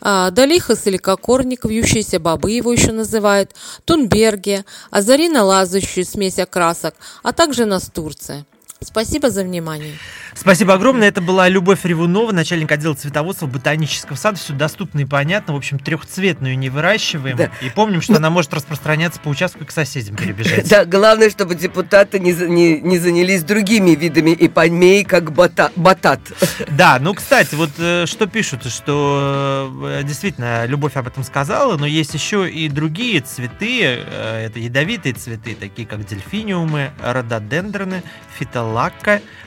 а, 0.00 0.30
Долихос 0.30 0.86
или 0.86 0.96
кокорник, 0.96 1.64
вьющиеся 1.64 2.18
бобы 2.18 2.50
его 2.50 2.72
еще 2.72 2.92
называют, 2.92 3.54
тунберги, 3.84 4.64
азарина 4.90 5.44
лазающую 5.44 6.04
смесь 6.04 6.38
окрасок, 6.38 6.94
а 7.22 7.32
также 7.32 7.64
настурция. 7.64 8.44
Спасибо 8.84 9.30
за 9.30 9.44
внимание. 9.44 9.94
Спасибо 10.34 10.74
огромное. 10.74 11.08
Это 11.08 11.20
была 11.20 11.48
Любовь 11.48 11.84
Ревунова, 11.84 12.32
начальник 12.32 12.72
отдела 12.72 12.94
цветоводства 12.94 13.46
ботанического 13.46 14.16
сада. 14.16 14.38
Все 14.38 14.52
доступно 14.54 15.00
и 15.00 15.04
понятно. 15.04 15.54
В 15.54 15.56
общем, 15.56 15.78
трехцветную 15.78 16.58
не 16.58 16.70
выращиваем. 16.70 17.36
Да. 17.36 17.50
И 17.60 17.70
помним, 17.70 18.00
что 18.00 18.16
она 18.16 18.30
может 18.30 18.52
распространяться 18.54 19.20
по 19.20 19.28
участку 19.28 19.64
и 19.64 19.66
к 19.66 19.70
соседям 19.70 20.16
перебежать. 20.16 20.68
Да, 20.72 20.86
главное, 20.86 21.28
чтобы 21.28 21.54
депутаты 21.54 22.18
не, 22.18 22.32
не, 22.32 22.80
не 22.80 22.98
занялись 22.98 23.42
другими 23.42 23.90
видами 23.90 24.34
ипомей, 24.38 25.04
как 25.04 25.32
бота, 25.32 25.70
батат. 25.76 26.20
Да, 26.70 26.98
ну, 26.98 27.12
кстати, 27.12 27.54
вот 27.54 27.70
э, 27.78 28.06
что 28.06 28.26
пишут, 28.26 28.64
что 28.64 29.70
э, 29.84 30.02
действительно 30.04 30.64
Любовь 30.64 30.96
об 30.96 31.06
этом 31.06 31.24
сказала, 31.24 31.76
но 31.76 31.84
есть 31.84 32.14
еще 32.14 32.48
и 32.48 32.68
другие 32.68 33.20
цветы, 33.20 33.82
э, 33.82 34.46
это 34.46 34.58
ядовитые 34.58 35.12
цветы, 35.12 35.54
такие 35.54 35.86
как 35.86 36.06
дельфиниумы, 36.06 36.92
рододендроны, 37.02 38.02
фитолакка, 38.38 38.71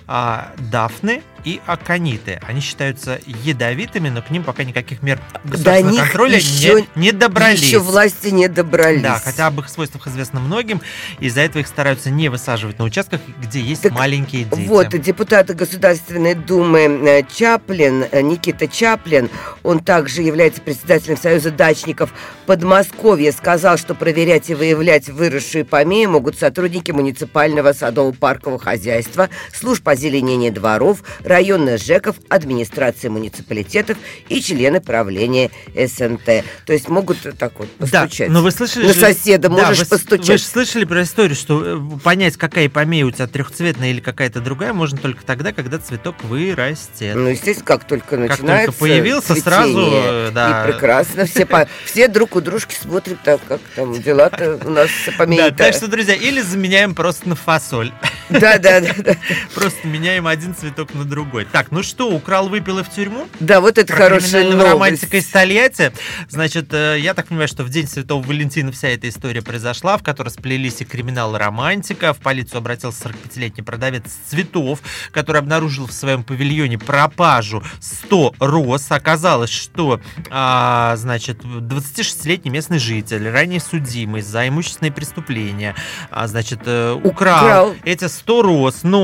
а, 0.07 0.53
дафны 0.71 1.23
и 1.45 1.61
акониты. 1.67 2.39
Они 2.47 2.59
считаются 2.59 3.19
ядовитыми, 3.25 4.09
но 4.09 4.21
к 4.21 4.31
ним 4.31 4.43
пока 4.43 4.63
никаких 4.63 5.03
мер 5.03 5.19
До 5.43 5.51
государственного 5.51 5.91
них 5.91 6.01
контроля 6.01 6.37
еще- 6.37 6.73
не, 6.73 6.87
не 6.95 7.11
добрались. 7.11 7.61
Еще 7.61 7.79
власти 7.79 8.29
не 8.29 8.47
добрались. 8.47 9.03
Да, 9.03 9.21
хотя 9.23 9.47
об 9.47 9.59
их 9.59 9.69
свойствах 9.69 10.07
известно 10.07 10.39
многим, 10.39 10.81
из-за 11.19 11.41
этого 11.41 11.61
их 11.61 11.67
стараются 11.67 12.09
не 12.09 12.29
высаживать 12.29 12.79
на 12.79 12.85
участках, 12.85 13.21
где 13.41 13.61
есть 13.61 13.83
Так 13.83 13.93
маленькие 13.93 14.45
дети. 14.45 14.67
Вот, 14.67 14.89
депутат 14.89 15.55
Государственной 15.55 16.33
Думы 16.33 16.79
э, 16.81 17.23
Чаплин, 17.31 18.05
э, 18.11 18.21
Никита 18.21 18.67
Чаплин, 18.67 19.29
он 19.61 19.79
также 19.79 20.23
является 20.23 20.61
председателем 20.61 21.17
Союза 21.17 21.51
дачников 21.51 22.11
Подмосковья, 22.47 23.31
сказал, 23.31 23.77
что 23.77 23.93
проверять 23.93 24.49
и 24.49 24.55
выявлять 24.55 25.09
выросшие 25.09 25.63
помеи 25.63 26.07
могут 26.07 26.39
сотрудники 26.39 26.89
муниципального 26.89 27.73
садово-паркового 27.73 28.59
хозяйства, 28.59 29.14
служб 29.53 29.87
озеленения 29.87 30.51
дворов, 30.51 31.03
районных 31.23 31.81
ЖЭКов, 31.81 32.15
администрации 32.29 33.07
муниципалитетов 33.07 33.97
и 34.29 34.41
члены 34.41 34.81
правления 34.81 35.51
СНТ. 35.75 36.43
То 36.65 36.73
есть 36.73 36.89
могут 36.89 37.17
так 37.37 37.53
вот 37.59 37.69
постучать. 37.71 38.27
Да, 38.29 38.33
но 38.33 38.41
вы 38.41 38.51
слышали 38.51 38.87
На 38.87 38.93
же- 38.93 38.99
соседа 38.99 39.49
Да, 39.49 39.55
можешь 39.67 39.79
вы, 39.79 39.85
постучать. 39.85 40.27
Вы 40.27 40.37
же 40.37 40.43
слышали 40.43 40.85
про 40.85 41.03
историю, 41.03 41.35
что 41.35 41.63
э, 41.77 41.99
понять, 42.03 42.37
какая 42.37 42.69
помея 42.69 43.05
у 43.05 43.11
тебя 43.11 43.27
трехцветная 43.27 43.91
или 43.91 43.99
какая-то 43.99 44.39
другая, 44.41 44.73
можно 44.73 44.97
только 44.97 45.25
тогда, 45.25 45.51
когда 45.53 45.77
цветок 45.79 46.15
вырастет. 46.23 47.15
Ну, 47.15 47.27
естественно, 47.29 47.65
как 47.65 47.85
только 47.87 48.17
Как 48.17 48.19
начинается 48.29 48.67
только 48.67 48.79
появился, 48.79 49.33
цветение, 49.33 49.41
сразу, 49.43 50.31
да. 50.33 50.65
И 50.67 50.71
прекрасно. 50.71 51.25
Все, 51.25 51.45
по- 51.45 51.67
все 51.85 52.07
друг 52.07 52.35
у 52.35 52.41
дружки 52.41 52.75
смотрят, 52.79 53.17
так, 53.23 53.41
как 53.47 53.61
там 53.75 53.93
дела-то 54.01 54.59
у 54.63 54.69
нас 54.69 54.89
Да, 55.05 55.11
помеют. 55.17 55.57
так 55.57 55.73
что, 55.73 55.87
друзья, 55.87 56.15
или 56.15 56.41
заменяем 56.41 56.95
просто 56.95 57.29
на 57.29 57.35
фасоль. 57.35 57.91
Да, 58.29 58.57
да, 58.57 58.79
да, 58.81 58.93
да. 58.97 59.04
Просто 59.53 59.87
меняем 59.87 60.27
один 60.27 60.55
цветок 60.55 60.93
на 60.93 61.03
другой. 61.05 61.45
Так, 61.45 61.71
ну 61.71 61.83
что, 61.83 62.09
украл, 62.11 62.49
выпил 62.49 62.79
и 62.79 62.83
в 62.83 62.89
тюрьму? 62.89 63.27
Да, 63.39 63.61
вот 63.61 63.77
это 63.77 63.87
Про 63.93 64.03
хорошая 64.03 64.43
новость. 64.49 64.71
романтика 64.71 65.17
из 65.17 65.27
Тольятти. 65.27 65.91
Значит, 66.29 66.73
э, 66.73 66.97
я 66.99 67.13
так 67.13 67.27
понимаю, 67.27 67.47
что 67.47 67.63
в 67.63 67.69
день 67.69 67.87
Святого 67.87 68.21
Валентина 68.23 68.71
вся 68.71 68.89
эта 68.89 69.07
история 69.09 69.41
произошла, 69.41 69.97
в 69.97 70.03
которой 70.03 70.29
сплелись 70.29 70.81
и 70.81 70.85
криминал, 70.85 71.35
и 71.35 71.39
романтика. 71.39 72.13
В 72.13 72.17
полицию 72.19 72.59
обратился 72.59 73.07
45-летний 73.09 73.63
продавец 73.63 74.03
цветов, 74.29 74.79
который 75.11 75.37
обнаружил 75.39 75.87
в 75.87 75.91
своем 75.93 76.23
павильоне 76.23 76.77
пропажу 76.77 77.63
100 77.79 78.35
роз. 78.39 78.91
Оказалось, 78.91 79.49
что, 79.51 79.99
а, 80.29 80.95
значит, 80.97 81.43
26-летний 81.43 82.49
местный 82.51 82.79
житель, 82.79 83.29
ранее 83.29 83.59
судимый 83.59 84.21
за 84.21 84.47
имущественные 84.47 84.91
преступления, 84.91 85.75
а, 86.11 86.27
значит, 86.27 86.59
э, 86.65 86.93
украл, 87.03 87.45
Украл. 87.45 87.75
эти 87.83 88.07
100 88.07 88.41
роз, 88.41 88.83
но 88.83 88.94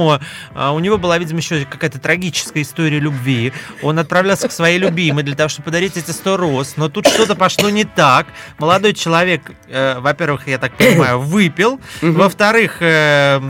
а, 0.53 0.71
у 0.71 0.79
него 0.79 0.97
была, 0.97 1.17
видимо, 1.17 1.39
еще 1.39 1.65
какая-то 1.65 1.99
трагическая 1.99 2.63
история 2.63 2.99
любви. 2.99 3.53
Он 3.81 3.99
отправлялся 3.99 4.47
к 4.47 4.51
своей 4.51 4.77
любимой 4.77 5.23
для 5.23 5.35
того, 5.35 5.49
чтобы 5.49 5.65
подарить 5.65 5.97
эти 5.97 6.11
100 6.11 6.37
роз, 6.37 6.73
но 6.77 6.89
тут 6.89 7.07
что-то 7.07 7.35
пошло 7.35 7.69
не 7.69 7.83
так. 7.83 8.27
Молодой 8.57 8.93
человек, 8.93 9.41
э, 9.67 9.99
во-первых, 9.99 10.47
я 10.47 10.57
так 10.57 10.75
понимаю, 10.77 11.19
выпил, 11.19 11.79
во-вторых, 12.01 12.77
э, 12.81 13.41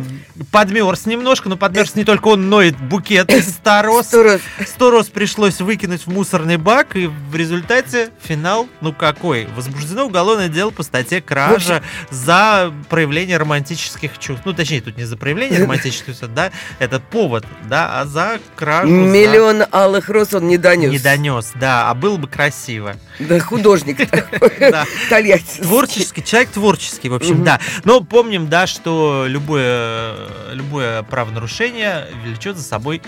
подмерз 0.51 1.06
немножко, 1.06 1.49
но 1.49 1.58
подмерз 1.58 1.95
не 1.95 2.04
только 2.04 2.30
он, 2.30 2.49
но 2.49 2.62
и 2.62 2.71
букет 2.71 3.32
из 3.34 3.49
100 3.49 3.82
роз. 3.84 4.08
Сто 4.08 4.23
раз. 4.23 4.41
100 4.65 4.91
роз 4.91 5.08
пришлось 5.08 5.62
выкинуть 5.62 6.06
в 6.06 6.12
мусорный 6.12 6.58
бак, 6.58 6.95
и 6.95 7.08
в 7.08 7.36
результате 7.36 8.10
финал, 8.21 8.67
ну 8.82 8.93
какой? 8.93 9.47
Возбуждено 9.56 10.06
уголовное 10.06 10.49
дело 10.49 10.71
по 10.71 10.84
статье 10.84 11.21
кража 11.21 11.82
за 12.10 12.73
проявление 12.89 13.38
романтических 13.38 14.17
чувств. 14.17 14.45
Ну, 14.45 14.54
точнее, 14.54 14.82
тут 14.82 14.97
не 14.97 15.06
за 15.06 15.17
проявление 15.17 15.60
романтических 15.63 16.15
чувств, 16.21 16.34
да, 16.36 16.51
это 16.79 16.99
повод, 16.99 17.45
да, 17.67 17.99
а 18.01 18.05
за 18.05 18.39
кражу. 18.55 18.88
за- 18.88 18.93
Миллион 18.93 19.63
алых 19.71 20.10
роз 20.10 20.34
он 20.34 20.47
не 20.47 20.57
донес. 20.57 20.91
Не 20.91 20.99
донес, 20.99 21.51
да, 21.55 21.89
а 21.89 21.93
было 21.93 22.17
бы 22.17 22.27
красиво. 22.27 22.95
Да, 23.19 23.39
художник. 23.39 23.97
Тольяттинский. 25.10 25.63
Творческий, 25.63 26.23
человек 26.23 26.49
творческий, 26.51 27.10
в 27.10 27.13
общем, 27.15 27.43
да. 27.43 27.60
Но 27.84 28.01
помним, 28.01 28.47
да, 28.47 28.67
что 28.67 29.25
любое, 29.27 30.15
любое 30.51 31.03
правонарушение 31.03 32.07
влечет 32.23 32.57
за 32.57 32.63
собой 32.63 33.01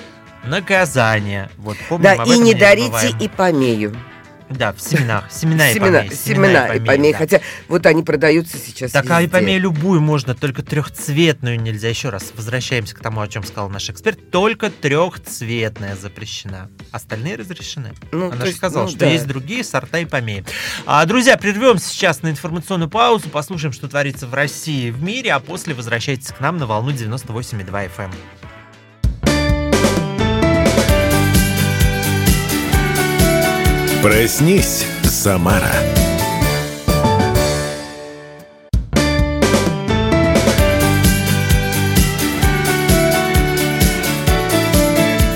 наказание. 0.43 1.49
Вот, 1.58 1.78
помним 1.89 2.04
Да, 2.17 2.23
и 2.23 2.38
не 2.38 2.54
дарите 2.54 3.15
и 3.19 3.28
помею. 3.28 3.95
Да, 4.50 4.74
в 4.74 4.82
семенах. 4.82 5.32
Семена 5.32 5.70
и 5.70 5.74
Семена, 5.74 6.00
помеи. 6.00 6.14
семена 6.14 6.76
и 6.76 6.80
помеи. 6.80 7.12
да. 7.12 7.18
Хотя 7.18 7.42
вот 7.68 7.86
они 7.86 8.04
продаются 8.04 8.58
сейчас 8.58 8.92
Так, 8.92 9.10
а 9.10 9.22
и 9.22 9.28
помею 9.28 9.62
любую 9.62 10.02
можно, 10.02 10.36
только 10.36 10.64
трехцветную 10.64 11.60
нельзя. 11.60 11.90
Еще 11.90 12.10
раз, 12.10 12.32
возвращаемся 12.36 12.96
к 12.96 13.00
тому, 13.00 13.22
о 13.22 13.28
чем 13.28 13.44
сказал 13.44 13.70
наш 13.70 13.90
эксперт. 13.90 14.32
Только 14.32 14.70
трехцветная 14.70 15.96
запрещена. 15.96 16.70
Остальные 16.92 17.36
разрешены. 17.36 17.94
Ну, 18.12 18.28
Она 18.28 18.42
же 18.42 18.48
есть, 18.48 18.58
сказала, 18.58 18.84
ну, 18.86 18.90
что 18.90 19.00
да. 19.00 19.08
есть 19.08 19.28
другие 19.28 19.64
сорта 19.64 20.00
и 20.00 20.06
помеи. 20.06 20.46
А, 20.86 21.06
друзья, 21.06 21.38
прервемся 21.38 21.88
сейчас 21.90 22.22
на 22.22 22.30
информационную 22.30 22.90
паузу, 22.90 23.30
послушаем, 23.30 23.74
что 23.74 23.88
творится 23.88 24.28
в 24.28 24.34
России 24.34 24.88
и 24.88 24.92
в 24.92 25.02
мире, 25.04 25.34
а 25.34 25.40
после 25.40 25.74
возвращайтесь 25.74 26.28
к 26.28 26.40
нам 26.40 26.58
на 26.58 26.66
волну 26.66 26.92
98,2 26.92 27.90
FM. 27.98 28.12
Проснись, 34.04 34.86
Самара. 35.06 35.72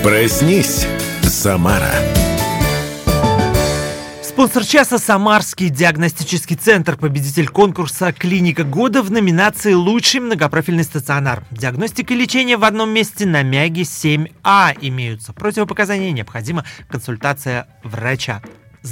Проснись, 0.02 0.86
Самара. 1.22 2.17
Спонсор 4.38 4.64
часа 4.64 4.98
«Самарский 4.98 5.68
диагностический 5.68 6.54
центр», 6.54 6.96
победитель 6.96 7.48
конкурса 7.48 8.12
«Клиника 8.12 8.62
года» 8.62 9.02
в 9.02 9.10
номинации 9.10 9.72
«Лучший 9.72 10.20
многопрофильный 10.20 10.84
стационар». 10.84 11.42
Диагностика 11.50 12.14
и 12.14 12.16
лечение 12.16 12.56
в 12.56 12.62
одном 12.62 12.90
месте 12.90 13.26
на 13.26 13.42
Мяге 13.42 13.82
7А 13.82 14.78
имеются. 14.80 15.32
Противопоказания 15.32 16.12
необходима 16.12 16.64
консультация 16.88 17.66
врача. 17.82 18.40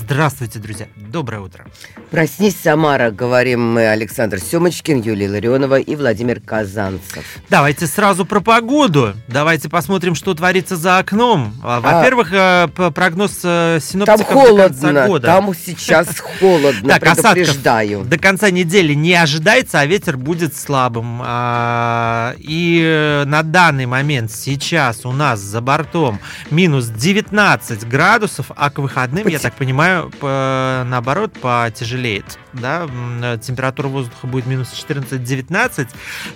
Здравствуйте, 0.00 0.58
друзья. 0.58 0.88
Доброе 0.94 1.40
утро. 1.40 1.64
Проснись, 2.10 2.54
Самара, 2.62 3.10
говорим 3.10 3.72
мы 3.72 3.86
Александр 3.88 4.38
Семочкин, 4.40 5.00
Юлия 5.00 5.30
Ларионова 5.30 5.78
и 5.80 5.96
Владимир 5.96 6.38
Казанцев. 6.40 7.24
Давайте 7.48 7.86
сразу 7.86 8.26
про 8.26 8.40
погоду. 8.40 9.14
Давайте 9.26 9.70
посмотрим, 9.70 10.14
что 10.14 10.34
творится 10.34 10.76
за 10.76 10.98
окном. 10.98 11.54
А, 11.64 11.80
Во-первых, 11.80 12.28
э, 12.30 12.68
п- 12.76 12.90
прогноз 12.90 13.40
э, 13.42 13.78
Там 13.80 13.80
синоптиков 13.80 14.28
до 14.28 14.34
конца 14.34 14.80
холодно, 14.82 15.06
года. 15.06 15.26
там 15.26 15.54
сейчас 15.54 16.08
холодно, 16.20 16.98
предупреждаю. 16.98 18.04
До 18.04 18.18
конца 18.18 18.50
недели 18.50 18.92
не 18.92 19.14
ожидается, 19.14 19.80
а 19.80 19.86
ветер 19.86 20.18
будет 20.18 20.54
слабым. 20.54 21.22
А, 21.24 22.34
И 22.36 22.82
э, 22.84 23.24
на 23.24 23.42
данный 23.42 23.86
момент 23.86 24.30
сейчас 24.30 25.06
у 25.06 25.12
нас 25.12 25.40
за 25.40 25.62
бортом 25.62 26.20
минус 26.50 26.86
19 26.88 27.88
градусов, 27.88 28.50
а 28.54 28.68
к 28.68 28.78
выходным, 28.78 29.26
я 29.28 29.38
так 29.38 29.54
понимаю, 29.54 29.85
по- 30.20 30.84
наоборот, 30.86 31.32
потяжелеет. 31.40 32.38
Да? 32.52 32.86
Э, 33.22 33.38
Температура 33.40 33.88
воздуха 33.88 34.26
будет 34.26 34.46
минус 34.46 34.72
14-19, 34.72 35.88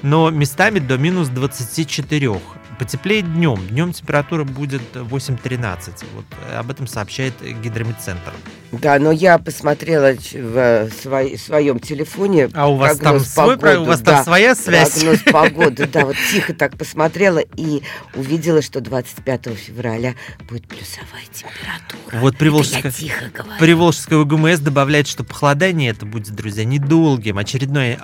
но 0.03 0.31
местами 0.31 0.79
до 0.79 0.99
минус 0.99 1.29
24. 1.29 2.41
Потеплее 2.81 3.21
днем. 3.21 3.61
Днем 3.69 3.93
температура 3.93 4.45
будет 4.45 4.81
8-13. 4.95 6.03
Вот 6.15 6.25
э, 6.49 6.57
об 6.57 6.71
этом 6.71 6.87
сообщает 6.87 7.35
Гидромедцентр. 7.63 8.33
Да, 8.73 8.99
но 8.99 9.13
я 9.13 9.37
посмотрела 9.39 10.15
в 10.15 10.57
э, 10.57 10.89
свой- 10.89 11.37
своем 11.37 11.79
телефоне 11.79 12.49
А 12.55 12.71
у 12.71 12.77
вас 12.77 12.97
там 12.97 13.21
свой, 13.21 13.59
погоды, 13.59 13.81
у 13.81 13.85
вас 13.85 14.01
там 14.01 14.15
да, 14.15 14.25
своя 14.25 14.55
связь? 14.55 14.95
Прогноз 14.95 15.21
погоды, 15.31 15.87
да, 15.93 16.07
вот 16.07 16.17
тихо 16.33 16.55
так 16.55 16.79
посмотрела 16.79 17.41
и 17.41 17.83
увидела, 18.15 18.63
что 18.63 18.81
25 18.81 19.49
февраля 19.59 20.15
будет 20.49 20.67
плюсовая 20.67 21.25
температура. 21.31 22.19
Вот 22.19 22.39
Приволжская, 22.39 22.85
я 22.85 22.91
тихо 22.91 23.25
говорю. 23.35 23.59
Приволжская 23.59 24.19
УГМС 24.21 24.61
добавляет, 24.61 25.07
что 25.07 25.23
похолодание 25.23 25.91
это 25.91 26.07
будет, 26.07 26.35
друзья, 26.35 26.65
недолгим. 26.65 27.37
Очередной 27.37 27.99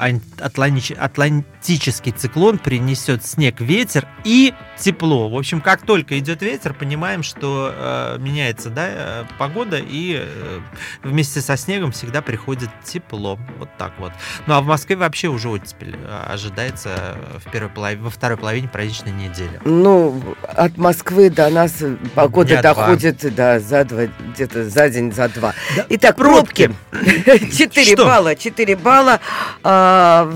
атлантический 0.99 2.13
циклон 2.13 2.59
принесет 2.59 3.25
снег, 3.25 3.63
ветер 3.63 4.07
и 4.25 4.53
тепло. 4.79 5.29
В 5.29 5.37
общем, 5.37 5.61
как 5.61 5.83
только 5.83 6.19
идет 6.19 6.43
ветер, 6.43 6.75
понимаем, 6.75 7.23
что 7.23 7.73
э, 7.75 8.19
меняется 8.19 8.71
да, 8.71 8.87
э, 8.89 9.25
погода, 9.39 9.79
и 9.79 10.21
э, 10.21 10.61
вместе 11.03 11.41
со 11.41 11.57
снегом 11.57 11.93
всегда 11.93 12.23
приходит 12.23 12.69
тепло. 12.85 13.39
Вот 13.59 13.69
так 13.79 13.93
вот. 13.99 14.13
Ну 14.47 14.55
а 14.55 14.61
в 14.61 14.67
Москве 14.67 14.97
вообще 14.97 15.29
уже 15.29 15.49
оттепель 15.49 15.97
э, 15.97 16.33
ожидается 16.33 17.17
в 17.45 17.51
первой 17.51 17.71
половине, 17.71 18.03
во 18.03 18.11
второй 18.11 18.37
половине 18.37 18.69
праздничной 18.69 19.13
недели. 19.13 19.61
Ну, 19.65 20.23
от 20.43 20.77
Москвы 20.77 21.31
до 21.31 21.49
нас 21.51 21.83
погода 22.15 22.51
Дня 22.51 22.63
доходит 22.63 23.35
да, 23.35 23.59
за 23.61 23.85
два, 23.85 24.03
где-то 24.35 24.69
за 24.69 24.91
день, 24.91 25.13
за 25.13 25.29
два. 25.29 25.55
Да. 25.75 25.87
Итак, 25.89 26.17
Пробки. 26.17 26.71
пробки. 26.91 27.57
4 27.57 27.95
Что? 27.95 28.05
балла. 28.05 28.37
4 28.37 28.77
балла. 28.77 29.21
А, 29.63 30.31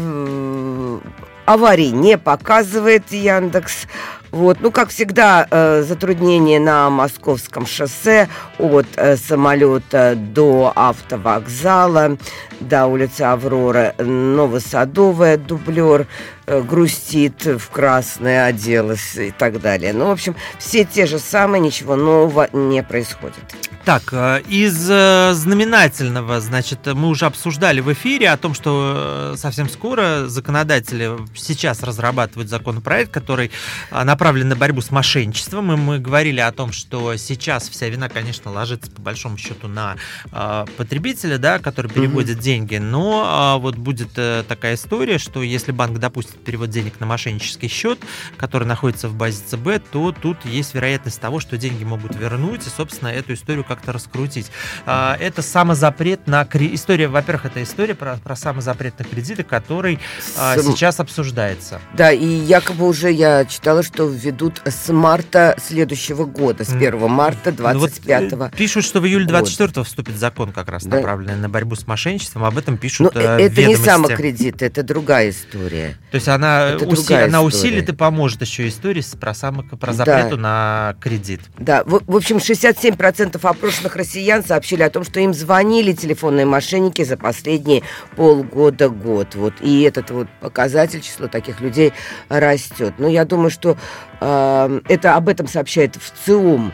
аварий 1.47 1.91
не 1.91 2.19
показывает 2.19 3.11
Яндекс. 3.13 3.87
Вот, 4.31 4.59
ну, 4.61 4.71
как 4.71 4.91
всегда, 4.91 5.47
э, 5.51 5.83
затруднения 5.83 6.61
на 6.61 6.89
московском 6.89 7.67
шоссе 7.67 8.29
от 8.59 8.87
э, 8.97 9.17
самолета 9.17 10.15
до 10.17 10.73
автовокзала, 10.77 12.17
до 12.61 12.87
улицы 12.87 13.23
Аврора, 13.23 13.95
Новосадовая, 13.99 15.37
дублер, 15.37 16.07
э, 16.47 16.63
грустит, 16.63 17.45
в 17.45 17.71
красное 17.71 18.45
оделась 18.45 19.17
и 19.17 19.33
так 19.33 19.61
далее. 19.61 19.93
Ну, 19.93 20.07
в 20.07 20.11
общем, 20.11 20.37
все 20.59 20.85
те 20.85 21.07
же 21.07 21.19
самые, 21.19 21.61
ничего 21.61 21.97
нового 21.97 22.49
не 22.53 22.83
происходит. 22.85 23.43
Так, 23.85 24.13
э, 24.13 24.43
из 24.47 24.89
э, 24.91 25.33
знаменательного, 25.33 26.41
значит, 26.41 26.87
мы 26.87 27.09
уже 27.09 27.27
обсуждали 27.27 27.81
в 27.81 27.91
эфире 27.93 28.29
о 28.31 28.37
том, 28.37 28.53
что 28.53 29.33
э, 29.33 29.37
совсем 29.39 29.69
скоро 29.71 30.27
законодатели 30.29 31.11
сейчас 31.35 31.83
разрабатывают 31.83 32.51
законопроект, 32.51 33.11
который 33.11 33.51
э, 33.91 34.05
направлен 34.21 34.51
на 34.51 34.57
борьбу 34.57 34.83
с 34.83 34.91
мошенничеством. 34.91 35.73
И 35.73 35.77
мы 35.77 35.99
говорили 35.99 36.41
о 36.41 36.53
том, 36.53 36.73
что 36.73 37.17
сейчас 37.17 37.71
вся 37.71 37.89
вина, 37.89 38.11
конечно, 38.11 38.51
ложится 38.51 38.91
по 38.91 39.01
большому 39.01 39.39
счету 39.39 39.67
на 39.67 39.97
э, 40.31 40.67
потребителя, 40.77 41.39
да, 41.39 41.59
который 41.59 41.91
переводит 41.91 42.39
деньги. 42.39 42.77
Но 42.77 43.57
э, 43.57 43.63
вот 43.63 43.77
будет 43.77 44.11
э, 44.17 44.45
такая 44.47 44.75
история, 44.75 45.17
что 45.17 45.43
если 45.43 45.73
банк 45.73 45.99
допустит 45.99 46.37
перевод 46.45 46.69
денег 46.69 47.01
на 47.01 47.07
мошеннический 47.07 47.69
счет, 47.69 47.99
который 48.37 48.65
находится 48.65 49.09
в 49.09 49.15
базе 49.15 49.43
ЦБ, 49.49 49.83
то 49.91 50.13
тут 50.13 50.45
есть 50.45 50.75
вероятность 50.75 51.19
того, 51.19 51.41
что 51.41 51.57
деньги 51.57 51.85
могут 51.85 52.15
вернуть 52.15 52.67
и, 52.67 52.69
собственно, 52.69 53.09
эту 53.09 53.33
историю 53.33 53.65
как-то 53.65 53.91
раскрутить. 53.91 54.51
А, 54.85 55.17
Это 55.19 55.41
самозапрет 55.41 56.27
на 56.27 56.45
кредит. 56.45 56.75
История, 56.75 57.09
во-первых, 57.09 57.47
это 57.47 57.63
история 57.63 57.95
про, 57.95 58.19
про 58.19 58.37
самозапрет 58.37 58.99
на 58.99 59.07
кредиты, 59.07 59.45
который 59.45 59.99
а, 60.37 60.59
С- 60.59 60.67
сейчас 60.67 61.01
обсуждается. 61.01 61.81
Да, 61.95 62.13
и 62.13 62.27
якобы 62.27 62.87
уже 62.87 63.11
я 63.11 63.47
читала, 63.47 63.83
что 63.83 64.10
введут 64.11 64.61
с 64.65 64.93
марта 64.93 65.57
следующего 65.65 66.25
года, 66.25 66.65
с 66.65 66.71
М. 66.71 66.79
1 66.79 67.09
марта 67.09 67.53
Ну 67.57 67.65
вот, 67.65 67.73
25 67.79 68.33
э, 68.33 68.51
пишут, 68.57 68.85
что 68.85 69.01
в 69.01 69.07
июле 69.07 69.25
года. 69.27 69.39
24 69.39 69.85
вступит 69.85 70.17
закон 70.17 70.53
как 70.53 70.69
раз 70.69 70.85
Да. 70.85 70.97
направленный 70.97 71.37
на 71.37 71.49
борьбу 71.49 71.75
с 71.77 71.87
мошенничеством. 71.87 72.45
Об 72.45 72.59
этом 72.59 72.75
Ну, 72.75 72.79
пишут 72.79 73.17
э, 73.17 73.21
э, 73.21 73.47
это 73.47 73.63
не 73.65 73.77
самокредит, 73.77 74.63
это 74.63 74.83
другая 74.83 75.31
история. 75.31 75.97
То 76.11 76.17
есть 76.17 76.29
она, 76.29 76.71
Это 76.71 76.85
уси- 76.85 77.25
она 77.25 77.43
усилит 77.43 77.89
и 77.89 77.93
поможет 77.93 78.41
еще 78.43 78.69
истории 78.69 79.05
про, 79.19 79.35
само- 79.35 79.63
про 79.63 79.89
Да. 79.89 79.93
запрету 79.93 80.37
на 80.37 80.95
кредит. 81.01 81.41
Да, 81.59 81.83
в, 81.85 82.03
в 82.07 82.17
общем, 82.17 82.39
67% 82.39 83.45
опрошенных 83.45 83.97
россиян 83.97 84.45
сообщили 84.45 84.83
о 84.83 84.91
том, 84.91 85.05
что 85.05 85.21
им 85.21 85.33
звонили 85.35 85.93
телефонные 85.93 86.47
мошенники 86.47 87.03
за 87.05 87.17
последние 87.17 87.83
полгода-год. 88.17 89.35
Вот. 89.35 89.55
И 89.61 89.83
этот 89.83 90.11
вот 90.11 90.29
показатель, 90.41 91.01
число 91.01 91.29
таких 91.29 91.61
людей 91.61 91.93
растет. 92.29 92.95
Но 92.99 93.09
я 93.09 93.25
думаю, 93.25 93.51
что 93.51 93.77
это 94.21 95.15
об 95.17 95.29
этом 95.29 95.47
сообщает 95.47 95.97
в 95.97 96.13
ЦИУМ. 96.25 96.73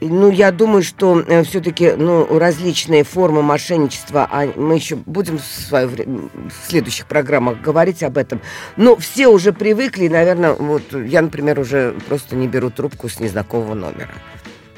Ну, 0.00 0.30
я 0.30 0.52
думаю, 0.52 0.82
что 0.82 1.24
все-таки 1.44 1.92
ну, 1.92 2.38
различные 2.38 3.02
формы 3.02 3.42
мошенничества, 3.42 4.28
а 4.30 4.46
мы 4.54 4.74
еще 4.74 4.96
будем 4.96 5.38
в, 5.38 5.42
свое 5.42 5.86
в 5.86 6.68
следующих 6.68 7.06
программах 7.06 7.62
говорить 7.62 8.02
об 8.02 8.18
этом. 8.18 8.42
Но 8.76 8.96
все 8.96 9.28
уже 9.28 9.54
привыкли, 9.54 10.08
наверное, 10.08 10.52
вот 10.52 10.82
я, 10.92 11.22
например, 11.22 11.58
уже 11.58 11.94
просто 12.08 12.36
не 12.36 12.46
беру 12.46 12.68
трубку 12.70 13.08
с 13.08 13.20
незнакомого 13.20 13.72
номера. 13.72 14.10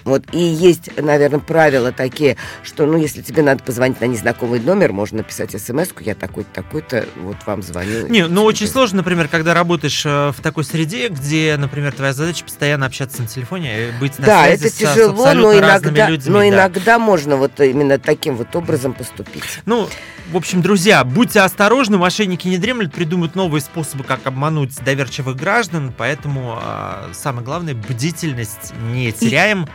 Вот, 0.09 0.25
и 0.33 0.39
есть, 0.39 0.91
наверное, 0.97 1.39
правила 1.39 1.93
такие, 1.93 2.37
что, 2.63 2.87
ну, 2.87 2.97
если 2.97 3.21
тебе 3.21 3.43
надо 3.43 3.63
позвонить 3.63 4.01
на 4.01 4.07
незнакомый 4.07 4.59
номер, 4.59 4.93
можно 4.93 5.19
написать 5.19 5.51
смс 5.61 5.89
я 6.01 6.15
такой-то, 6.15 6.49
такой-то, 6.55 7.05
вот 7.17 7.37
вам 7.45 7.63
звоню. 7.63 8.07
Не, 8.09 8.27
ну 8.27 8.45
очень 8.45 8.67
сложно, 8.67 8.99
например, 8.99 9.29
когда 9.29 9.53
работаешь 9.53 10.05
э, 10.07 10.33
в 10.33 10.41
такой 10.43 10.65
среде, 10.65 11.09
где, 11.09 11.57
например, 11.59 11.93
твоя 11.93 12.13
задача 12.15 12.45
постоянно 12.45 12.87
общаться 12.87 13.21
на 13.21 13.29
телефоне, 13.29 13.89
и 13.89 13.91
быть 14.01 14.19
на 14.19 14.27
Да, 14.27 14.45
связи 14.45 14.61
это 14.61 14.71
с, 14.71 14.75
с 14.75 14.79
тяжело, 14.79 15.13
абсолютно 15.13 15.61
но 15.61 15.61
разными 15.61 15.97
иногда, 15.97 16.09
людьми. 16.11 16.33
но 16.33 16.39
да. 16.39 16.49
иногда 16.49 16.99
можно 16.99 17.37
вот 17.37 17.61
именно 17.61 17.99
таким 17.99 18.37
вот 18.37 18.57
образом 18.57 18.95
поступить. 18.95 19.43
Ну, 19.67 19.89
в 20.31 20.37
общем, 20.37 20.63
друзья, 20.63 21.05
будьте 21.05 21.41
осторожны, 21.41 21.97
мошенники 21.99 22.49
не 22.49 22.59
дремлют, 22.59 22.93
придумают 22.93 23.35
новые 23.35 23.61
способы, 23.63 24.05
как 24.05 24.27
обмануть 24.27 24.75
доверчивых 24.85 25.37
граждан, 25.37 25.93
поэтому 25.97 26.59
а, 26.63 27.09
самое 27.13 27.45
главное, 27.45 27.75
бдительность 27.75 28.73
не 28.91 29.13
теряем. 29.13 29.67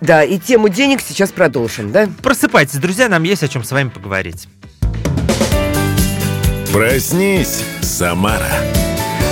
Да, 0.00 0.22
и 0.24 0.38
тему 0.38 0.68
денег 0.68 1.00
сейчас 1.00 1.32
продолжим, 1.32 1.92
да? 1.92 2.08
Просыпайтесь, 2.22 2.78
друзья, 2.78 3.08
нам 3.08 3.22
есть 3.22 3.42
о 3.42 3.48
чем 3.48 3.64
с 3.64 3.70
вами 3.72 3.88
поговорить. 3.88 4.48
Проснись, 6.72 7.62
Самара. 7.82 8.50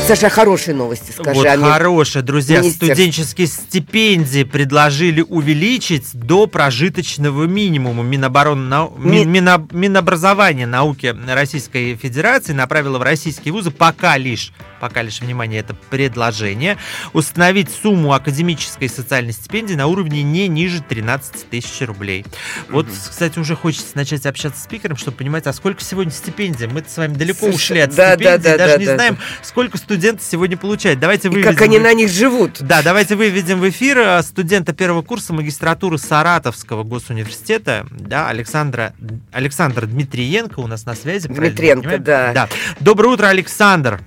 Саша, 0.07 0.29
хорошие 0.31 0.75
новости 0.75 1.13
скажи. 1.13 1.39
вот 1.39 1.47
а 1.47 1.57
хорошее, 1.57 2.25
друзья, 2.25 2.59
министерство. 2.61 2.87
студенческие 2.95 3.47
стипендии 3.47 4.43
предложили 4.43 5.21
увеличить 5.21 6.11
до 6.13 6.47
прожиточного 6.49 7.45
минимума. 7.45 8.03
Минобороны, 8.03 8.69
нау- 8.69 8.95
Ми- 8.99 9.25
Мин- 9.25 9.45
Мино- 9.45 9.69
Минобразование 9.73 10.67
науки 10.67 11.15
Российской 11.29 11.95
Федерации 11.97 12.53
направило 12.53 12.99
в 12.99 13.03
российские 13.03 13.53
вузы 13.53 13.71
пока 13.71 14.17
лишь, 14.19 14.53
пока 14.83 15.03
лишь, 15.03 15.21
внимание, 15.21 15.61
это 15.61 15.75
предложение, 15.91 16.77
установить 17.13 17.71
сумму 17.71 18.15
академической 18.15 18.87
и 18.87 18.89
социальной 18.89 19.33
стипендии 19.33 19.75
на 19.75 19.87
уровне 19.87 20.25
не 20.25 20.49
ниже 20.49 20.83
13 20.83 21.49
тысяч 21.49 21.87
рублей. 21.87 22.27
Вот, 22.69 22.89
кстати, 22.89 23.39
уже 23.39 23.55
хочется 23.55 23.97
начать 23.97 24.27
общаться 24.27 24.61
с 24.61 24.65
спикером, 24.65 24.97
чтобы 24.97 25.19
понимать, 25.19 25.47
а 25.47 25.53
сколько 25.53 25.85
сегодня 25.85 26.11
стипендий? 26.11 26.67
Мы 26.67 26.83
с 26.85 26.97
вами 26.97 27.15
далеко 27.15 27.47
Слушай, 27.47 27.55
ушли 27.55 27.79
от 27.79 27.95
да, 27.95 27.97
да, 28.09 28.15
стипендий, 28.17 28.43
да, 28.43 28.59
даже 28.59 28.73
да, 28.73 28.79
не 28.81 28.87
да, 28.87 28.95
знаем, 28.97 29.19
сколько 29.43 29.79
студенты 29.79 30.25
сегодня 30.25 30.57
получают. 30.57 30.99
Давайте 30.99 31.29
И 31.29 31.31
выведем... 31.31 31.53
как 31.53 31.63
они 31.63 31.79
на 31.79 31.95
них 31.95 32.11
живут. 32.11 32.61
Да, 32.61 32.83
давайте 32.83 33.15
выведем 33.15 33.61
в 33.61 33.69
эфир 33.69 33.99
э, 33.99 34.23
студента 34.25 34.73
первого 34.73 35.03
курса 35.03 35.33
магистратуры 35.33 35.97
Саратовского 35.97 36.83
госуниверситета, 36.83 37.87
да, 37.93 38.29
Александра, 38.29 38.95
Александр 39.31 39.87
Дмитриенко 39.87 40.59
у 40.59 40.67
нас 40.67 40.87
на 40.87 40.97
связи. 40.97 41.29
Дмитриенко, 41.29 41.99
да. 41.99 42.33
да. 42.33 42.49
Доброе 42.81 43.11
утро, 43.11 43.29
Александр. 43.29 44.01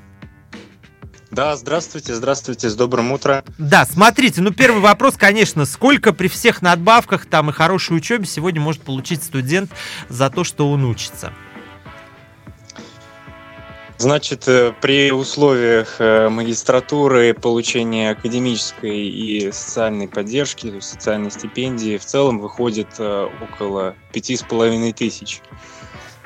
Да, 1.36 1.58
здравствуйте, 1.58 2.16
здравствуйте, 2.16 2.70
с 2.70 2.76
добрым 2.76 3.12
утром. 3.12 3.44
Да, 3.58 3.86
смотрите, 3.86 4.40
ну 4.40 4.52
первый 4.54 4.80
вопрос, 4.80 5.16
конечно, 5.18 5.66
сколько 5.66 6.14
при 6.14 6.30
всех 6.30 6.62
надбавках 6.62 7.26
там 7.26 7.50
и 7.50 7.54
хорошей 7.54 7.98
учебе 7.98 8.26
сегодня 8.26 8.62
может 8.62 8.84
получить 8.84 9.22
студент 9.22 9.70
за 10.08 10.30
то, 10.30 10.46
что 10.46 10.72
он 10.72 10.86
учится? 10.86 11.34
Значит, 13.98 14.48
э, 14.48 14.74
при 14.80 15.12
условиях 15.12 15.98
э, 16.00 16.30
магистратуры, 16.30 17.34
получения 17.34 18.12
академической 18.12 18.98
и 18.98 19.52
социальной 19.52 20.08
поддержки, 20.08 20.80
социальной 20.80 21.32
стипендии, 21.32 21.98
в 21.98 22.06
целом 22.06 22.40
выходит 22.40 22.88
э, 22.98 23.28
около 23.42 23.94
пяти 24.14 24.38
с 24.38 24.42
половиной 24.42 24.94
тысяч. 24.94 25.42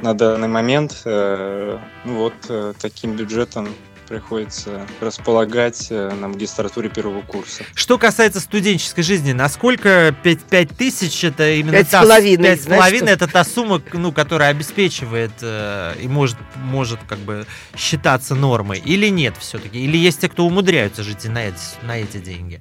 На 0.02 0.14
данный 0.14 0.48
момент 0.48 1.02
ну 1.04 1.80
вот 2.06 2.34
таким 2.80 3.18
бюджетом 3.18 3.68
приходится 4.10 4.88
располагать 5.00 5.88
э, 5.92 6.12
на 6.14 6.28
магистратуре 6.28 6.90
первого 6.90 7.22
курса. 7.22 7.64
Что 7.76 8.00
касается 8.00 8.40
студенческой 8.40 9.04
жизни, 9.04 9.34
насколько 9.34 10.16
5, 10.24 10.44
5 10.46 10.70
тысяч 10.70 11.24
это 11.24 11.52
именно 11.52 11.74
Пять 11.74 11.88
с 11.88 11.92
та, 11.92 12.02
половиной, 12.02 12.44
пять 12.44 12.62
с 12.62 12.64
знаешь, 12.64 12.82
половиной 12.82 13.12
это 13.14 13.28
та 13.28 13.44
сумма, 13.44 13.82
ну, 13.94 14.12
которая 14.12 14.50
обеспечивает 14.50 15.32
э, 15.42 15.94
и 16.02 16.08
может, 16.08 16.38
может 16.56 17.00
как 17.08 17.20
бы 17.20 17.46
считаться 17.78 18.34
нормой, 18.34 18.80
или 18.84 19.08
нет 19.10 19.36
все-таки? 19.40 19.80
Или 19.80 19.98
есть 19.98 20.22
те, 20.22 20.28
кто 20.28 20.46
умудряются 20.46 21.04
жить 21.04 21.26
и 21.26 21.30
на 21.30 21.46
эти, 21.46 21.58
на 21.84 22.00
эти 22.00 22.18
деньги? 22.18 22.60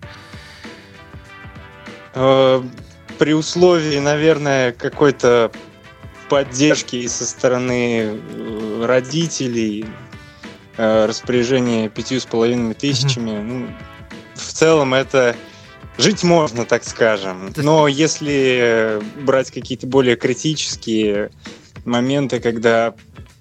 Э, 2.14 2.62
При 3.18 3.32
условии, 3.32 3.98
наверное, 3.98 4.72
какой-то 4.72 5.50
поддержки 6.28 6.96
и 6.96 7.08
со 7.08 7.24
стороны 7.24 8.02
э, 8.02 8.84
родителей, 8.86 9.86
распоряжение 10.78 11.88
пятью 11.88 12.20
с 12.20 12.26
половиной 12.26 12.74
тысячами, 12.74 13.42
ну, 13.42 13.68
в 14.34 14.52
целом 14.52 14.94
это 14.94 15.36
жить 15.98 16.22
можно, 16.22 16.64
так 16.64 16.84
скажем. 16.84 17.52
Но 17.56 17.88
если 17.88 18.58
э, 18.60 19.00
брать 19.22 19.50
какие-то 19.50 19.86
более 19.86 20.16
критические 20.16 21.30
моменты, 21.84 22.40
когда 22.40 22.94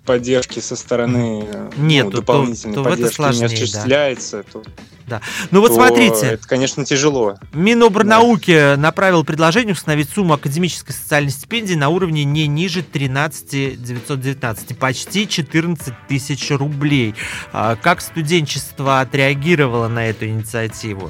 поддержки 0.08 0.60
со 0.60 0.76
стороны 0.76 1.46
Нет, 1.78 2.06
ну, 2.06 2.12
дополнительной 2.12 2.74
то, 2.74 2.84
то 2.84 2.90
поддержки 2.90 3.16
сложнее, 3.16 3.40
не 3.42 3.46
осуществляется, 3.54 4.38
да. 4.38 4.44
то 4.52 4.64
да. 5.08 5.22
Ну 5.52 5.62
вот 5.62 5.74
смотрите. 5.74 6.26
Это, 6.26 6.48
конечно, 6.48 6.84
тяжело. 6.84 7.38
Минобрнауки 7.54 8.54
да. 8.54 8.78
направил 8.78 9.24
предложение 9.24 9.74
установить 9.74 10.10
сумму 10.10 10.34
академической 10.34 10.92
социальной 10.92 11.32
стипендии 11.32 11.76
на 11.76 11.88
уровне 11.88 12.26
не 12.26 12.46
ниже 12.48 12.84
13 12.84 13.82
919, 13.82 14.78
почти 14.78 15.28
14 15.28 15.94
тысяч 16.10 16.52
рублей. 16.52 17.16
А 17.54 17.78
как 17.78 18.02
студенчество 18.02 19.00
отреагировало 19.00 19.88
на 19.88 20.08
эту 20.08 20.28
инициативу? 20.28 21.10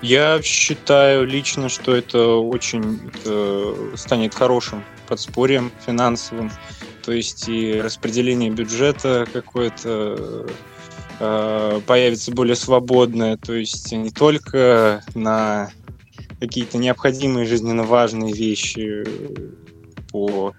Я 0.00 0.40
считаю 0.42 1.26
лично, 1.26 1.68
что 1.68 1.94
это 1.94 2.36
очень 2.36 2.98
это 3.12 3.96
станет 3.96 4.34
хорошим 4.34 4.82
подспорьем 5.06 5.70
финансовым. 5.84 6.50
То 7.02 7.12
есть 7.12 7.48
и 7.48 7.80
распределение 7.80 8.50
бюджета 8.50 9.26
какое-то 9.32 10.46
Э, 11.22 11.82
появится 11.86 12.32
более 12.32 12.56
свободная, 12.56 13.36
то 13.36 13.52
есть 13.52 13.92
не 13.92 14.08
только 14.08 15.02
на 15.14 15.70
какие-то 16.40 16.78
необходимые 16.78 17.44
жизненно 17.44 17.82
важные 17.82 18.32
вещи 18.32 19.04
по 20.10 20.54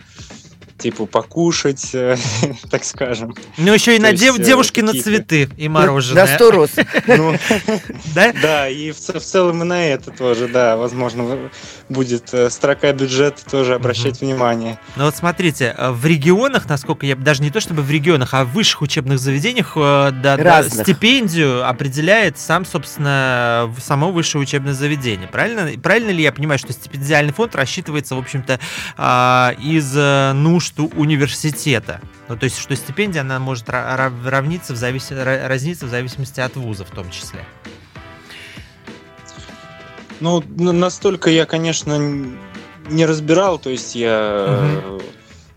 типа 0.82 1.06
покушать, 1.06 1.92
э, 1.94 2.18
так 2.72 2.84
скажем. 2.84 3.36
Ну, 3.58 3.74
еще 3.74 3.96
и 3.96 4.00
на 4.00 4.14
дев, 4.14 4.40
э, 4.40 4.44
девушки 4.44 4.82
на 4.82 4.94
цветы 4.94 5.50
и 5.58 5.70
мороженое. 5.70 6.26
На 6.26 6.36
сто 6.36 6.52
роз. 6.52 6.72
Ну, 7.06 7.36
да? 8.16 8.34
Да, 8.42 8.68
и 8.68 8.92
в, 8.92 8.98
целом 8.98 9.62
и 9.62 9.66
на 9.66 9.86
это 9.86 10.12
тоже, 10.12 10.48
да, 10.48 10.78
возможно, 10.78 11.52
будет 11.88 12.34
э, 12.34 12.50
строка 12.50 12.92
бюджета 12.94 13.46
тоже 13.46 13.76
обращать 13.76 14.22
внимание. 14.22 14.80
Ну 14.96 15.06
вот 15.06 15.16
смотрите, 15.16 15.76
в 15.78 16.06
регионах, 16.06 16.68
насколько 16.68 17.06
я, 17.06 17.16
даже 17.16 17.44
не 17.44 17.52
то 17.52 17.60
чтобы 17.60 17.84
в 17.84 17.92
регионах, 17.92 18.34
а 18.34 18.44
в 18.44 18.52
высших 18.54 18.82
учебных 18.82 19.20
заведениях, 19.20 19.72
стипендию 20.72 21.68
определяет 21.68 22.40
сам, 22.40 22.66
собственно, 22.66 23.72
само 23.84 24.12
высшее 24.12 24.42
учебное 24.42 24.74
заведение. 24.74 25.28
Правильно, 25.28 25.80
правильно 25.80 26.10
ли 26.10 26.24
я 26.24 26.32
понимаю, 26.32 26.58
что 26.58 26.74
стипендиальный 26.74 27.34
фонд 27.34 27.56
рассчитывается, 27.56 28.16
в 28.16 28.20
общем-то, 28.20 28.60
а, 28.98 29.54
из 29.62 29.94
нужд 29.94 30.71
что 30.72 30.86
университета. 30.86 32.00
Ну, 32.30 32.38
то 32.38 32.46
есть, 32.46 32.58
что 32.58 32.76
стипендия, 32.76 33.22
она 33.22 33.40
может 33.40 33.70
равниться 33.70 34.74
в 34.74 34.78
завис... 34.78 35.12
разниться 35.12 35.86
в 35.86 35.90
зависимости 35.90 36.40
от 36.40 36.56
вуза 36.56 36.86
в 36.86 36.92
том 36.92 37.10
числе. 37.12 37.46
Ну, 40.22 40.42
настолько 40.56 41.30
я, 41.30 41.46
конечно, 41.46 42.00
не 42.90 43.06
разбирал, 43.06 43.60
то 43.60 43.70
есть 43.70 43.96
я 43.96 44.80
угу. 44.88 45.02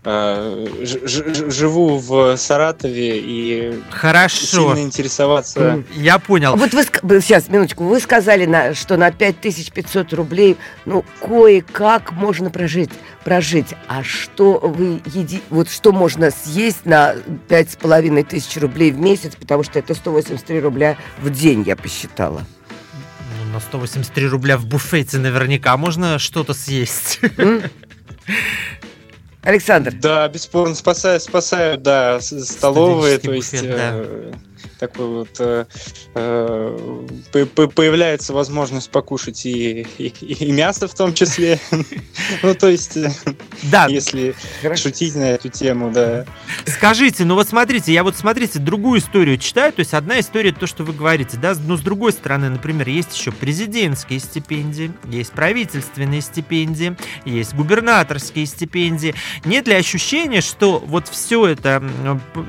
Э, 0.07 0.67
живу 0.83 1.97
в 1.97 2.37
Саратове 2.37 3.17
и 3.17 3.81
Хорошо. 3.89 4.75
сильно 4.75 4.79
интересоваться. 4.85 5.83
Я 5.95 6.19
понял. 6.19 6.55
Вот 6.55 6.73
вы 6.73 6.83
сейчас, 7.21 7.49
минуточку, 7.49 7.85
вы 7.85 7.99
сказали, 7.99 8.45
на, 8.45 8.75
что 8.75 8.97
на 8.97 9.11
5500 9.11 10.13
рублей, 10.13 10.57
ну, 10.85 11.03
кое-как 11.21 12.11
можно 12.11 12.51
прожить, 12.51 12.91
прожить. 13.23 13.69
А 13.87 14.03
что 14.03 14.59
вы 14.59 15.01
еди, 15.07 15.41
вот 15.49 15.71
что 15.71 15.91
можно 15.91 16.29
съесть 16.29 16.85
на 16.85 17.15
5500 17.47 18.57
рублей 18.61 18.91
в 18.91 18.99
месяц, 18.99 19.35
потому 19.35 19.63
что 19.63 19.79
это 19.79 19.95
183 19.95 20.59
рубля 20.59 20.97
в 21.19 21.31
день, 21.31 21.63
я 21.65 21.75
посчитала. 21.75 22.45
Ну, 23.43 23.53
на 23.53 23.59
183 23.59 24.27
рубля 24.27 24.59
в 24.59 24.67
буфете 24.67 25.17
наверняка 25.17 25.75
можно 25.77 26.19
что-то 26.19 26.53
съесть. 26.53 27.21
Александр. 29.45 29.93
Да, 29.93 30.27
бесспорно 30.27 30.75
спасают, 30.75 31.23
спасают, 31.23 31.83
да, 31.83 32.19
столовые, 32.19 33.19
то 33.19 33.31
есть 33.31 33.51
буфет, 33.53 33.69
да. 33.69 34.05
Такой 34.79 35.07
вот 35.07 35.29
э, 35.39 35.65
э, 36.13 37.45
появляется 37.53 38.33
возможность 38.33 38.89
покушать 38.89 39.45
и, 39.45 39.87
и, 39.97 40.07
и 40.07 40.51
мясо 40.51 40.87
в 40.87 40.93
том 40.93 41.13
числе. 41.13 41.59
ну, 42.43 42.53
то 42.55 42.69
есть, 42.69 42.97
э, 42.97 43.11
да. 43.63 43.87
если 43.87 44.35
шутить 44.75 45.15
на 45.15 45.31
эту 45.31 45.49
тему, 45.49 45.91
да. 45.91 46.25
Скажите, 46.65 47.25
ну 47.25 47.35
вот 47.35 47.47
смотрите, 47.47 47.93
я 47.93 48.03
вот 48.03 48.15
смотрите, 48.15 48.59
другую 48.59 48.99
историю 48.99 49.37
читаю, 49.37 49.71
то 49.71 49.79
есть 49.79 49.93
одна 49.93 50.19
история 50.19 50.51
то, 50.51 50.67
что 50.67 50.83
вы 50.83 50.93
говорите, 50.93 51.37
да, 51.37 51.53
но 51.65 51.77
с 51.77 51.81
другой 51.81 52.11
стороны, 52.11 52.49
например, 52.49 52.87
есть 52.89 53.15
еще 53.15 53.31
президентские 53.31 54.19
стипендии, 54.19 54.91
есть 55.05 55.31
правительственные 55.31 56.21
стипендии, 56.21 56.95
есть 57.25 57.53
губернаторские 57.53 58.45
стипендии, 58.45 59.15
нет 59.43 59.67
ли 59.67 59.73
ощущения, 59.73 60.41
что 60.41 60.79
вот 60.79 61.07
все 61.07 61.47
это, 61.47 61.83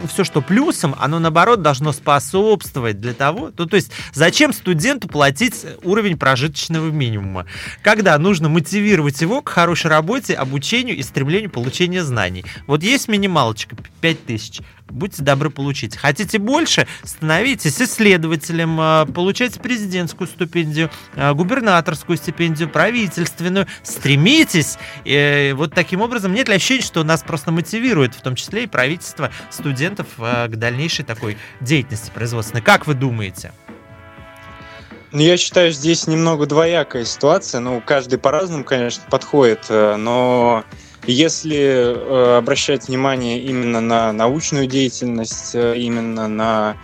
все, 0.09 0.25
что 0.25 0.41
плюсом, 0.41 0.95
оно 0.99 1.19
наоборот 1.19 1.62
должно 1.62 1.93
способствовать 2.20 3.00
для 3.00 3.14
того, 3.14 3.50
ну, 3.57 3.66
то 3.66 3.76
есть 3.76 3.90
зачем 4.12 4.52
студенту 4.52 5.09
платить 5.09 5.55
уровень 5.83 6.16
прожиточного 6.16 6.90
минимума, 6.90 7.46
когда 7.83 8.18
нужно 8.18 8.48
мотивировать 8.48 9.20
его 9.20 9.42
к 9.42 9.48
хорошей 9.48 9.88
работе, 9.90 10.35
обучению 10.35 10.96
и 10.96 11.02
стремлению 11.02 11.50
получения 11.50 12.05
знаний. 12.05 12.44
Вот 12.66 12.83
есть 12.83 13.09
минималочка 13.09 13.76
5000, 14.00 14.61
будьте 14.88 15.22
добры 15.22 15.51
получить. 15.51 15.96
Хотите 15.96 16.38
больше, 16.38 16.87
становитесь 17.03 17.81
исследователем, 17.81 18.79
а, 18.81 19.07
получайте 19.07 19.61
президентскую 19.61 20.29
стипендию, 20.29 20.90
а, 21.14 21.35
губернаторскую 21.35 22.16
стипендию, 22.16 22.68
правительственную, 22.68 23.66
стремитесь. 23.83 24.79
И 25.05 25.55
вот 25.57 25.75
таким 25.75 26.01
образом 26.01 26.33
нет 26.33 26.49
ли 26.49 26.55
ощущения, 26.55 26.83
что 26.83 27.05
нас 27.05 27.22
просто 27.22 27.53
мотивирует, 27.53 28.14
в 28.14 28.22
том 28.22 28.35
числе 28.35 28.64
и 28.64 28.66
правительство 28.66 29.31
студентов 29.51 30.07
а, 30.18 30.49
к 30.49 30.57
дальнейшей 30.57 31.05
такой 31.05 31.37
деятельности 31.61 32.11
производственной. 32.11 32.62
Как 32.62 32.87
вы 32.87 32.94
думаете? 32.94 33.53
Ну, 35.12 35.22
я 35.22 35.37
считаю, 35.37 35.72
здесь 35.72 36.07
немного 36.07 36.46
двоякая 36.46 37.05
ситуация. 37.05 37.61
Ну, 37.61 37.81
каждый 37.85 38.18
по-разному, 38.18 38.64
конечно, 38.64 39.05
подходит, 39.09 39.66
э, 39.68 39.96
но 39.96 40.64
если 41.07 41.57
э, 41.57 42.37
обращать 42.38 42.88
внимание 42.88 43.40
именно 43.40 43.81
на 43.81 44.12
научную 44.12 44.66
деятельность, 44.66 45.55
э, 45.55 45.77
именно 45.77 46.29
на 46.29 46.77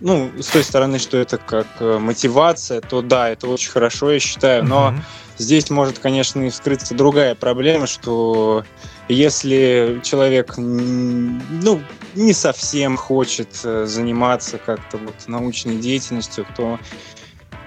ну, 0.00 0.30
с 0.40 0.46
той 0.46 0.62
стороны, 0.62 0.98
что 1.00 1.16
это 1.16 1.38
как 1.38 1.66
э, 1.80 1.98
мотивация, 1.98 2.80
то 2.80 3.02
да, 3.02 3.30
это 3.30 3.48
очень 3.48 3.70
хорошо, 3.70 4.12
я 4.12 4.20
считаю. 4.20 4.64
Но 4.64 4.90
mm-hmm. 4.90 5.02
здесь 5.38 5.70
может, 5.70 5.98
конечно, 5.98 6.42
и 6.42 6.50
вскрыться 6.50 6.94
другая 6.94 7.34
проблема, 7.34 7.88
что 7.88 8.64
если 9.08 10.00
человек, 10.04 10.54
ну, 10.56 11.82
не 12.14 12.32
совсем 12.32 12.96
хочет 12.96 13.48
заниматься 13.54 14.58
как-то 14.58 14.98
вот 14.98 15.14
научной 15.26 15.76
деятельностью, 15.76 16.46
то 16.56 16.78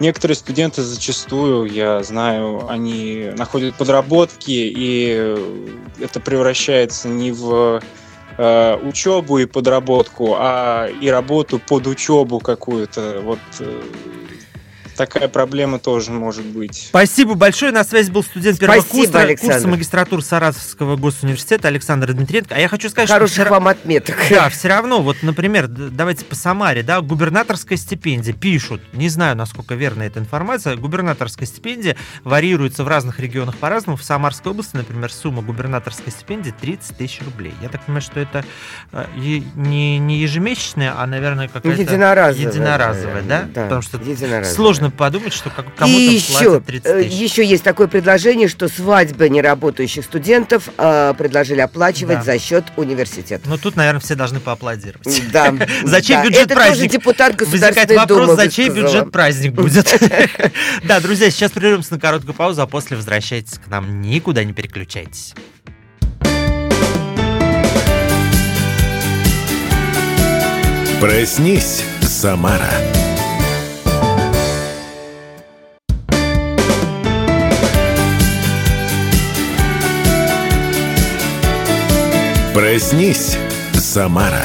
Некоторые 0.02 0.36
студенты 0.36 0.82
зачастую, 0.82 1.72
я 1.72 2.02
знаю, 2.02 2.68
они 2.68 3.30
находят 3.38 3.76
подработки, 3.76 4.50
и 4.50 5.38
это 6.00 6.20
превращается 6.20 7.08
не 7.08 7.32
в 7.32 7.84
э, 8.36 8.78
учебу 8.78 9.38
и 9.38 9.46
подработку, 9.46 10.34
а 10.40 10.88
и 10.88 11.08
работу 11.08 11.60
под 11.60 11.86
учебу 11.86 12.40
какую-то. 12.40 13.22
Вот 13.24 13.38
э, 13.60 13.82
такая 15.06 15.28
проблема 15.28 15.80
тоже 15.80 16.12
может 16.12 16.46
быть. 16.46 16.86
Спасибо 16.90 17.34
большое. 17.34 17.72
На 17.72 17.84
связи 17.84 18.12
был 18.12 18.24
студент 18.24 18.60
первого 18.60 18.82
Спасибо, 18.82 19.12
курса, 19.12 19.38
курса 19.38 19.68
магистратуры 19.68 20.22
Саратовского 20.22 20.96
госуниверситета 20.96 21.70
Александр 21.70 22.14
Дмитриенко. 22.14 22.54
А 22.54 22.60
я 22.60 22.68
хочу 22.68 22.88
сказать, 22.90 23.10
Хороших 23.10 23.46
что... 23.46 23.52
вам 23.52 23.68
отметок. 23.68 24.16
Да, 24.30 24.50
все 24.50 24.68
равно, 24.68 25.02
вот, 25.02 25.18
например, 25.24 25.68
давайте 25.68 26.24
по 26.26 26.36
Самаре, 26.36 26.84
да, 26.84 27.02
губернаторская 27.02 27.80
стипендия, 27.80 28.34
пишут, 28.34 28.82
не 28.94 29.10
знаю, 29.10 29.36
насколько 29.36 29.74
верна 29.74 30.06
эта 30.06 30.20
информация, 30.20 30.76
губернаторская 30.76 31.48
стипендия 31.48 31.98
варьируется 32.24 32.84
в 32.84 32.88
разных 32.88 33.20
регионах 33.20 33.58
по-разному. 33.58 33.98
В 33.98 34.04
Самарской 34.04 34.52
области, 34.52 34.76
например, 34.76 35.12
сумма 35.12 35.42
губернаторской 35.42 36.12
стипендии 36.12 36.54
30 36.62 36.98
тысяч 36.98 37.22
рублей. 37.26 37.54
Я 37.64 37.70
так 37.70 37.82
понимаю, 37.82 38.04
что 38.04 38.20
это 38.20 38.46
э, 38.92 39.06
не, 39.16 39.98
не 39.98 40.20
ежемесячная, 40.20 40.94
а, 40.96 41.08
наверное, 41.08 41.48
какая-то... 41.48 41.82
Единоразовая. 41.82 42.52
Единоразовая, 42.52 43.22
да? 43.24 43.50
да? 43.52 43.64
Потому 43.64 43.82
что 43.82 44.00
сложно 44.46 44.91
подумать, 44.96 45.34
что 45.34 45.50
кому-то 45.50 46.00
И 46.00 46.16
еще, 46.16 46.60
30 46.60 46.86
э, 46.86 47.04
тысяч. 47.04 47.14
еще 47.14 47.46
есть 47.46 47.64
такое 47.64 47.88
предложение, 47.88 48.48
что 48.48 48.68
свадьбы 48.68 49.30
неработающих 49.30 50.04
студентов 50.04 50.70
э, 50.78 51.14
предложили 51.18 51.62
оплачивать 51.62 52.20
да. 52.20 52.24
за 52.24 52.40
счет 52.40 52.66
университета. 52.78 53.50
Ну, 53.50 53.58
тут, 53.58 53.76
наверное, 53.76 54.02
все 54.02 54.16
должны 54.16 54.40
поаплодировать. 54.40 55.22
Да. 55.32 55.54
Зачем 55.84 56.24
бюджет 56.24 56.50
праздник? 56.50 56.92
депутат 56.92 57.40
Возникает 57.40 57.92
вопрос, 57.92 58.36
зачем 58.36 58.74
бюджет 58.74 59.12
праздник 59.12 59.54
будет? 59.54 59.94
Да, 60.84 61.00
друзья, 61.00 61.30
сейчас 61.30 61.52
прервемся 61.52 61.94
на 61.94 62.00
короткую 62.00 62.34
паузу, 62.34 62.62
а 62.62 62.68
после 62.68 62.98
возвращайтесь 62.98 63.58
к 63.58 63.68
нам. 63.68 64.02
Никуда 64.02 64.44
не 64.44 64.54
переключайтесь. 64.54 65.34
Проснись, 71.00 71.84
Самара. 72.02 72.70
Проснись, 82.54 83.38
Самара. 83.74 84.44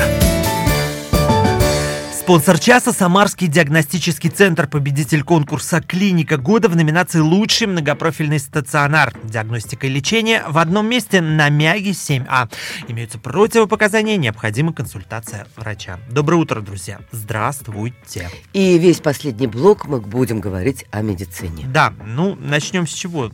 Спонсор 2.13 2.57
часа– 2.61 2.93
Самарский 2.93 3.49
диагностический 3.49 4.31
центр, 4.31 4.69
победитель 4.69 5.25
конкурса 5.25 5.81
«Клиника 5.81 6.37
года» 6.37 6.69
в 6.69 6.77
номинации 6.77 7.19
«Лучший 7.19 7.67
многопрофильный 7.67 8.39
стационар». 8.39 9.13
Диагностика 9.25 9.89
и 9.89 9.91
лечение 9.91 10.45
в 10.49 10.59
одном 10.59 10.89
месте 10.89 11.21
на 11.21 11.49
Мяге 11.49 11.91
7А. 11.91 12.49
Имеются 12.87 13.19
противопоказания, 13.19 14.17
необходима 14.17 14.73
консультация 14.73 15.49
врача. 15.57 15.99
Доброе 16.09 16.37
утро, 16.37 16.61
друзья. 16.61 17.01
Здравствуйте. 17.11 18.31
И 18.53 18.79
весь 18.79 19.01
последний 19.01 19.49
блок 19.49 19.87
мы 19.87 20.01
будем 20.01 20.39
говорить 20.39 20.85
о 20.93 21.03
медицине. 21.03 21.65
Да, 21.67 21.93
ну, 22.05 22.37
начнем 22.41 22.87
с 22.87 22.93
чего? 22.93 23.33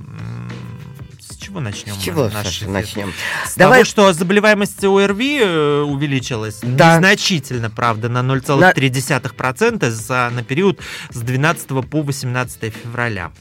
Чего 1.43 1.61
начнем? 1.61 1.95
С 1.95 1.99
чего, 1.99 2.29
наш 2.29 2.61
начнем? 2.63 3.13
С 3.47 3.57
Давай- 3.57 3.81
того, 3.81 3.85
что 3.85 4.13
заболеваемость 4.13 4.85
ОРВИ 4.85 5.41
э, 5.43 5.81
увеличилась 5.83 6.61
Да. 6.63 6.95
незначительно, 6.97 7.69
правда, 7.69 8.09
на 8.09 8.23
0,3% 8.23 9.91
за, 9.91 10.31
на 10.33 10.43
период 10.45 10.81
с 11.11 11.19
12 11.19 11.67
по 11.89 12.03
18 12.03 12.73
февраля. 12.73 13.33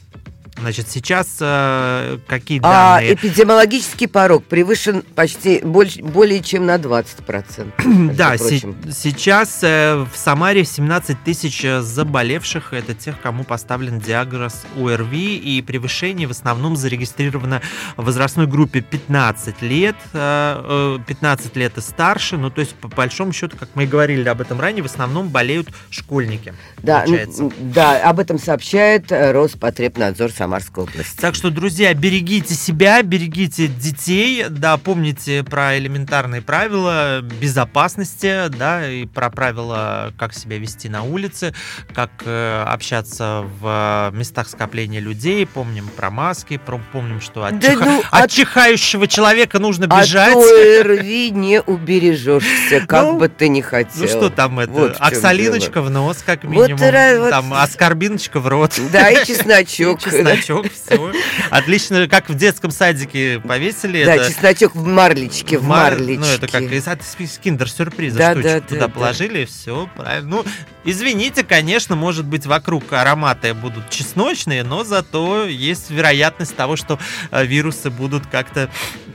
Значит, 0.60 0.88
сейчас 0.88 1.38
э, 1.40 2.18
какие 2.28 2.58
А 2.62 2.94
данные? 2.98 3.14
эпидемиологический 3.14 4.06
порог 4.06 4.44
превышен 4.44 5.02
почти 5.14 5.60
больше, 5.64 6.02
более 6.02 6.40
чем 6.40 6.66
на 6.66 6.76
20%. 6.76 7.72
между 7.84 8.14
Да, 8.16 8.36
се- 8.38 8.62
сейчас 8.92 9.58
э, 9.62 9.96
в 10.12 10.16
Самаре 10.16 10.64
17 10.64 11.16
тысяч 11.24 11.64
э, 11.64 11.80
заболевших. 11.80 12.72
Это 12.74 12.94
тех, 12.94 13.20
кому 13.20 13.44
поставлен 13.44 13.98
диагноз 13.98 14.62
ОРВИ. 14.78 15.36
И 15.38 15.62
превышение 15.62 16.28
в 16.28 16.32
основном 16.32 16.76
зарегистрировано 16.76 17.60
в 17.96 18.04
возрастной 18.04 18.46
группе 18.46 18.82
15 18.82 19.62
лет. 19.62 19.96
э, 20.12 20.98
э, 20.98 21.04
15 21.06 21.56
лет 21.56 21.76
и 21.78 21.80
старше. 21.80 22.36
Ну, 22.36 22.50
то 22.50 22.60
есть, 22.60 22.74
по 22.74 22.88
большому 22.88 23.32
счету, 23.32 23.56
как 23.58 23.70
мы 23.74 23.84
и 23.84 23.86
говорили 23.86 24.28
об 24.28 24.40
этом 24.40 24.60
ранее, 24.60 24.82
в 24.82 24.86
основном 24.86 25.28
болеют 25.28 25.68
школьники. 25.90 26.54
Да, 26.82 27.00
получается. 27.00 27.50
да, 27.58 28.08
об 28.08 28.20
этом 28.20 28.38
сообщает 28.38 29.10
э, 29.10 29.32
Роспотребнадзор 29.32 30.30
Самарской 30.46 30.82
области. 30.84 31.16
Так 31.20 31.36
что, 31.36 31.50
друзья, 31.50 31.94
берегите 31.94 32.54
себя, 32.54 33.00
берегите 33.02 33.68
детей, 33.68 34.46
да, 34.50 34.76
помните 34.76 35.44
про 35.44 35.78
элементарные 35.78 36.42
правила 36.42 37.20
безопасности, 37.22 38.48
да, 38.48 38.88
и 38.90 39.06
про 39.06 39.30
правила, 39.30 40.12
как 40.18 40.34
себя 40.34 40.58
вести 40.58 40.88
на 40.88 41.04
улице, 41.04 41.54
как 41.94 42.10
э, 42.24 42.64
общаться 42.66 43.44
в 43.60 44.10
местах 44.14 44.48
скопления 44.48 44.98
людей, 44.98 45.46
помним 45.46 45.88
про 45.96 46.10
маски, 46.10 46.56
про, 46.58 46.80
помним, 46.92 47.20
что 47.20 47.44
от, 47.44 47.60
Да 47.60 47.68
чиха- 47.74 47.84
ну, 47.84 48.02
от 48.10 48.24
от- 48.24 48.30
чихающего 48.32 49.06
человека 49.06 49.60
нужно 49.60 49.86
От 49.86 50.02
бежать. 50.02 50.34
ОРВИ 50.34 51.30
не 51.30 51.60
убережешься, 51.62 52.80
как 52.88 53.02
Ну, 53.04 53.18
бы 53.18 53.28
ты 53.28 53.48
ни 53.48 53.60
хотел. 53.60 54.02
Ну 54.02 54.08
что 54.08 54.28
там 54.30 54.58
это? 54.58 54.72
Вот 54.72 54.96
в 54.96 55.00
Оксалиночка 55.00 55.82
в 55.82 55.90
нос, 55.90 56.18
как 56.26 56.42
Вот 56.44 56.50
минимум. 56.50 56.80
вот- 56.80 57.30
Там 57.30 57.54
аскорбиночка 57.54 58.40
в 58.40 58.48
рот. 58.48 58.72
Да, 58.92 59.08
и 59.10 59.24
чесночок. 59.24 60.00
И 60.00 60.04
чесночок, 60.04 60.31
все. 60.36 61.12
Отлично, 61.50 62.08
как 62.08 62.28
в 62.28 62.34
детском 62.34 62.70
садике 62.70 63.40
повесили. 63.40 64.04
Да, 64.04 64.16
это 64.16 64.28
чесночок 64.28 64.74
в 64.74 64.84
марлечке, 64.84 65.58
в 65.58 65.64
мар- 65.64 65.92
марлечке. 65.92 66.18
Ну, 66.20 66.26
это 66.26 66.48
как 66.48 66.62
из, 66.62 67.38
киндер-сюрприза 67.38 68.18
Да, 68.18 68.32
штучек 68.32 68.50
да, 68.52 68.60
туда 68.60 68.80
да, 68.80 68.86
да. 68.86 68.92
положили, 68.92 69.44
все 69.44 69.88
правильно. 69.96 70.28
Ну, 70.28 70.44
извините, 70.84 71.44
конечно, 71.44 71.96
может 71.96 72.24
быть, 72.24 72.46
вокруг 72.46 72.92
ароматы 72.92 73.54
будут 73.54 73.90
чесночные, 73.90 74.62
но 74.64 74.84
зато 74.84 75.46
есть 75.46 75.90
вероятность 75.90 76.56
того, 76.56 76.76
что 76.76 76.98
э, 77.30 77.44
вирусы 77.44 77.90
будут 77.90 78.26
как-то 78.26 78.70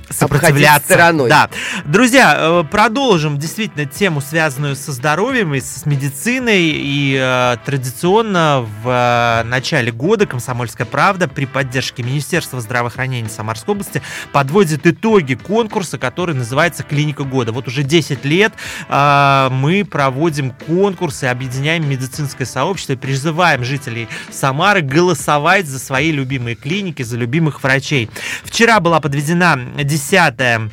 сопротивляться. 0.10 0.94
стороной. 0.94 1.30
Да. 1.30 1.50
Друзья, 1.86 2.36
э, 2.38 2.64
продолжим 2.70 3.38
действительно 3.38 3.86
тему, 3.86 4.22
связанную 4.22 4.76
со 4.76 4.92
здоровьем 4.92 5.54
и 5.54 5.60
с 5.60 5.86
медициной. 5.86 6.72
И 6.74 7.18
э, 7.20 7.58
традиционно 7.66 8.66
в 8.84 8.90
э, 8.90 9.44
начале 9.48 9.92
года 9.92 10.26
«Комсомольская 10.26 10.86
правда» 10.88 11.28
при 11.28 11.46
поддержке 11.46 12.04
Министерства 12.04 12.62
здравоохранения 12.62 13.30
Самарской 13.30 13.74
области 13.74 14.02
подводит 14.32 14.86
итоги 14.88 15.36
конкурса, 15.36 15.98
который 15.98 16.36
называется 16.36 16.84
«Клиника 16.84 17.24
года». 17.24 17.52
Вот 17.52 17.68
уже 17.68 17.84
10 17.84 18.26
лет 18.26 18.54
э, 18.90 19.50
мы 19.52 19.86
проводим 19.86 20.52
конкурсы, 20.52 21.26
объединяем 21.26 21.88
медицинское 21.90 22.46
сообщество 22.46 22.94
и 22.94 22.98
призываем 22.98 23.64
жителей 23.64 24.08
Самары 24.32 24.82
голосовать 24.82 25.68
за 25.68 25.80
свои 25.80 26.12
любимые 26.12 26.56
клиники, 26.56 27.04
за 27.04 27.18
любимых 27.18 27.64
врачей. 27.64 28.10
Вчера 28.44 28.80
была 28.80 29.00
подведена 29.00 29.60
10 29.98 30.70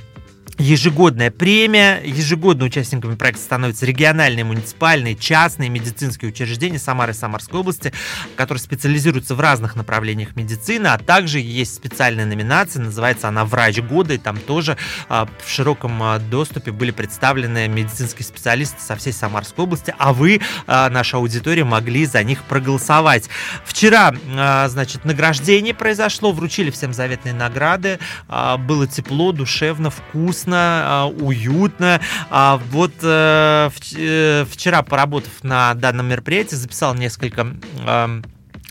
Ежегодная 0.58 1.32
премия. 1.32 2.00
Ежегодно 2.04 2.66
участниками 2.66 3.16
проекта 3.16 3.42
становятся 3.42 3.86
региональные, 3.86 4.44
муниципальные, 4.44 5.16
частные 5.16 5.68
медицинские 5.68 6.30
учреждения 6.30 6.78
Самары 6.78 7.10
и 7.10 7.14
Самарской 7.14 7.58
области, 7.58 7.92
которые 8.36 8.62
специализируются 8.62 9.34
в 9.34 9.40
разных 9.40 9.74
направлениях 9.74 10.36
медицины, 10.36 10.86
а 10.86 10.98
также 10.98 11.40
есть 11.40 11.74
специальная 11.74 12.24
номинация, 12.24 12.80
называется 12.82 13.26
она 13.26 13.44
«Врач 13.44 13.80
года», 13.80 14.14
и 14.14 14.18
там 14.18 14.36
тоже 14.38 14.76
а, 15.08 15.28
в 15.44 15.50
широком 15.50 16.00
а, 16.00 16.20
доступе 16.20 16.70
были 16.70 16.92
представлены 16.92 17.66
медицинские 17.66 18.24
специалисты 18.24 18.80
со 18.80 18.94
всей 18.94 19.12
Самарской 19.12 19.64
области, 19.64 19.92
а 19.98 20.12
вы, 20.12 20.40
а, 20.68 20.88
наша 20.88 21.16
аудитория, 21.16 21.64
могли 21.64 22.06
за 22.06 22.22
них 22.22 22.44
проголосовать. 22.44 23.28
Вчера, 23.64 24.14
значит, 24.68 25.04
награждение 25.04 25.74
произошло, 25.74 26.30
вручили 26.30 26.70
всем 26.70 26.92
заветные 26.92 27.34
награды, 27.34 27.98
было 28.28 28.86
тепло, 28.86 29.32
душевно, 29.32 29.90
вкусно, 29.90 30.43
а, 30.52 31.06
уютно. 31.06 32.00
А 32.30 32.60
Вот 32.70 32.92
э, 33.02 33.70
э, 33.96 34.44
вчера, 34.50 34.82
поработав 34.82 35.42
на 35.42 35.74
данном 35.74 36.06
мероприятии, 36.06 36.54
записал 36.54 36.94
несколько 36.94 37.46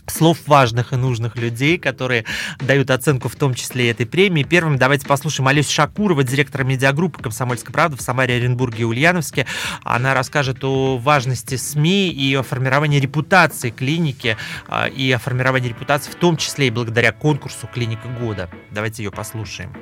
слов 0.06 0.38
важных 0.46 0.92
и 0.92 0.96
нужных 0.96 1.36
людей, 1.36 1.78
которые 1.78 2.24
дают 2.60 2.90
оценку 2.90 3.28
в 3.28 3.36
том 3.36 3.54
числе 3.54 3.86
и 3.86 3.90
этой 3.90 4.06
премии. 4.06 4.42
Первым 4.42 4.76
давайте 4.76 5.06
послушаем 5.06 5.48
Олесю 5.48 5.72
Шакурова, 5.72 6.24
директора 6.24 6.64
медиагруппы 6.64 7.22
«Комсомольская 7.22 7.72
правда» 7.72 7.96
в 7.96 8.00
Самаре, 8.00 8.36
Оренбурге 8.36 8.82
и 8.82 8.84
Ульяновске. 8.84 9.46
Она 9.82 10.14
расскажет 10.14 10.62
о 10.64 10.98
важности 10.98 11.56
СМИ 11.56 12.10
и 12.10 12.34
о 12.34 12.42
формировании 12.42 13.00
репутации 13.00 13.70
клиники, 13.70 14.36
а, 14.68 14.86
и 14.86 15.10
о 15.12 15.18
формировании 15.18 15.68
репутации 15.68 16.10
в 16.10 16.16
том 16.16 16.36
числе 16.36 16.68
и 16.68 16.70
благодаря 16.70 17.12
конкурсу 17.12 17.68
«Клиника 17.72 18.08
года». 18.08 18.48
Давайте 18.70 19.02
ее 19.02 19.10
послушаем. 19.10 19.74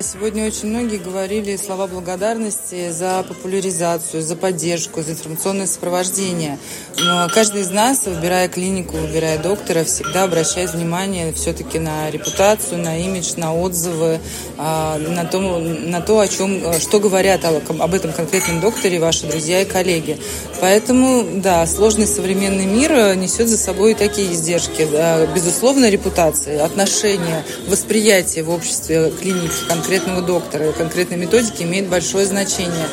Сегодня 0.00 0.44
очень 0.44 0.70
многие 0.70 0.96
говорили 0.96 1.54
слова 1.54 1.86
благодарности 1.86 2.90
за 2.90 3.24
популяризацию, 3.28 4.22
за 4.22 4.34
поддержку, 4.34 5.02
за 5.02 5.12
информационное 5.12 5.68
сопровождение. 5.68 6.58
Но 6.98 7.28
каждый 7.32 7.60
из 7.60 7.70
нас, 7.70 8.04
выбирая 8.04 8.48
клинику, 8.48 8.96
выбирая 8.96 9.38
доктора, 9.38 9.84
всегда 9.84 10.24
обращает 10.24 10.74
внимание 10.74 11.32
все-таки 11.34 11.78
на 11.78 12.10
репутацию, 12.10 12.82
на 12.82 12.98
имидж, 12.98 13.34
на 13.36 13.54
отзывы, 13.54 14.18
а, 14.58 14.98
на 14.98 15.24
то, 15.26 15.38
на 15.60 16.00
то 16.00 16.18
о 16.18 16.26
чем, 16.26 16.60
что 16.80 16.98
говорят 16.98 17.44
об 17.44 17.94
этом 17.94 18.12
конкретном 18.12 18.60
докторе 18.60 18.98
ваши 18.98 19.26
друзья 19.26 19.62
и 19.62 19.64
коллеги. 19.64 20.18
Поэтому, 20.60 21.40
да, 21.40 21.64
сложный 21.68 22.08
современный 22.08 22.66
мир 22.66 22.92
э, 22.92 23.14
несет 23.14 23.48
за 23.48 23.56
собой 23.56 23.92
и 23.92 23.94
такие 23.94 24.32
издержки. 24.32 24.88
Да, 24.90 25.24
Безусловно, 25.26 25.88
репутация, 25.88 26.64
отношение, 26.64 27.44
восприятие 27.68 28.42
в 28.42 28.50
обществе 28.50 29.12
клиники 29.20 29.54
конкретного 29.84 30.22
доктора, 30.22 30.72
конкретной 30.72 31.18
методики 31.18 31.62
имеет 31.62 31.90
большое 31.90 32.24
значение. 32.24 32.86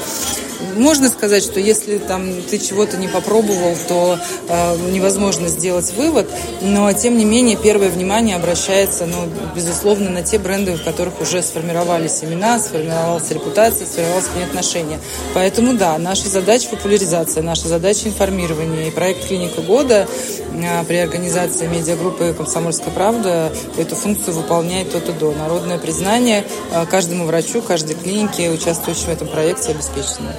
Можно 0.76 1.10
сказать, 1.10 1.44
что 1.44 1.60
если 1.60 1.98
там 1.98 2.42
ты 2.50 2.58
чего-то 2.58 2.98
не 2.98 3.08
попробовал, 3.08 3.76
то 3.88 4.18
э, 4.48 4.78
невозможно 4.92 5.48
сделать 5.48 5.92
вывод, 5.94 6.30
но 6.62 6.92
тем 6.94 7.18
не 7.18 7.26
менее 7.26 7.58
первое 7.58 7.90
внимание 7.90 8.36
обращается, 8.36 9.06
ну, 9.06 9.28
безусловно, 9.56 10.10
на 10.10 10.22
те 10.22 10.38
бренды, 10.38 10.74
в 10.74 10.84
которых 10.84 11.20
уже 11.20 11.42
сформировались 11.42 12.24
имена, 12.24 12.60
сформировалась 12.60 13.30
репутация, 13.32 13.86
сформировалось 13.86 14.28
к 14.28 14.36
ней 14.36 14.46
отношение. 14.46 15.00
Поэтому 15.34 15.74
да, 15.74 15.98
наша 15.98 16.30
задача 16.30 16.70
популяризация, 16.70 17.44
наша 17.44 17.68
задача 17.68 18.08
информирование. 18.08 18.88
И 18.88 18.92
проект 18.92 19.28
«Клиника 19.28 19.62
года» 19.62 20.08
э, 20.54 20.84
при 20.86 20.98
организации 20.98 21.68
медиагруппы 21.68 22.34
«Комсомольская 22.38 22.94
правда» 22.94 23.52
эту 23.78 23.96
функцию 23.96 24.36
выполняет 24.36 24.94
от 24.96 25.10
и 25.10 25.12
до. 25.12 25.32
Народное 25.34 25.78
признание 25.78 26.46
э, 26.72 26.81
каждому 26.86 27.26
врачу, 27.26 27.62
каждой 27.62 27.96
клинике, 27.96 28.50
участвующей 28.50 29.06
в 29.06 29.10
этом 29.10 29.28
проекте, 29.28 29.72
обеспечено. 29.72 30.34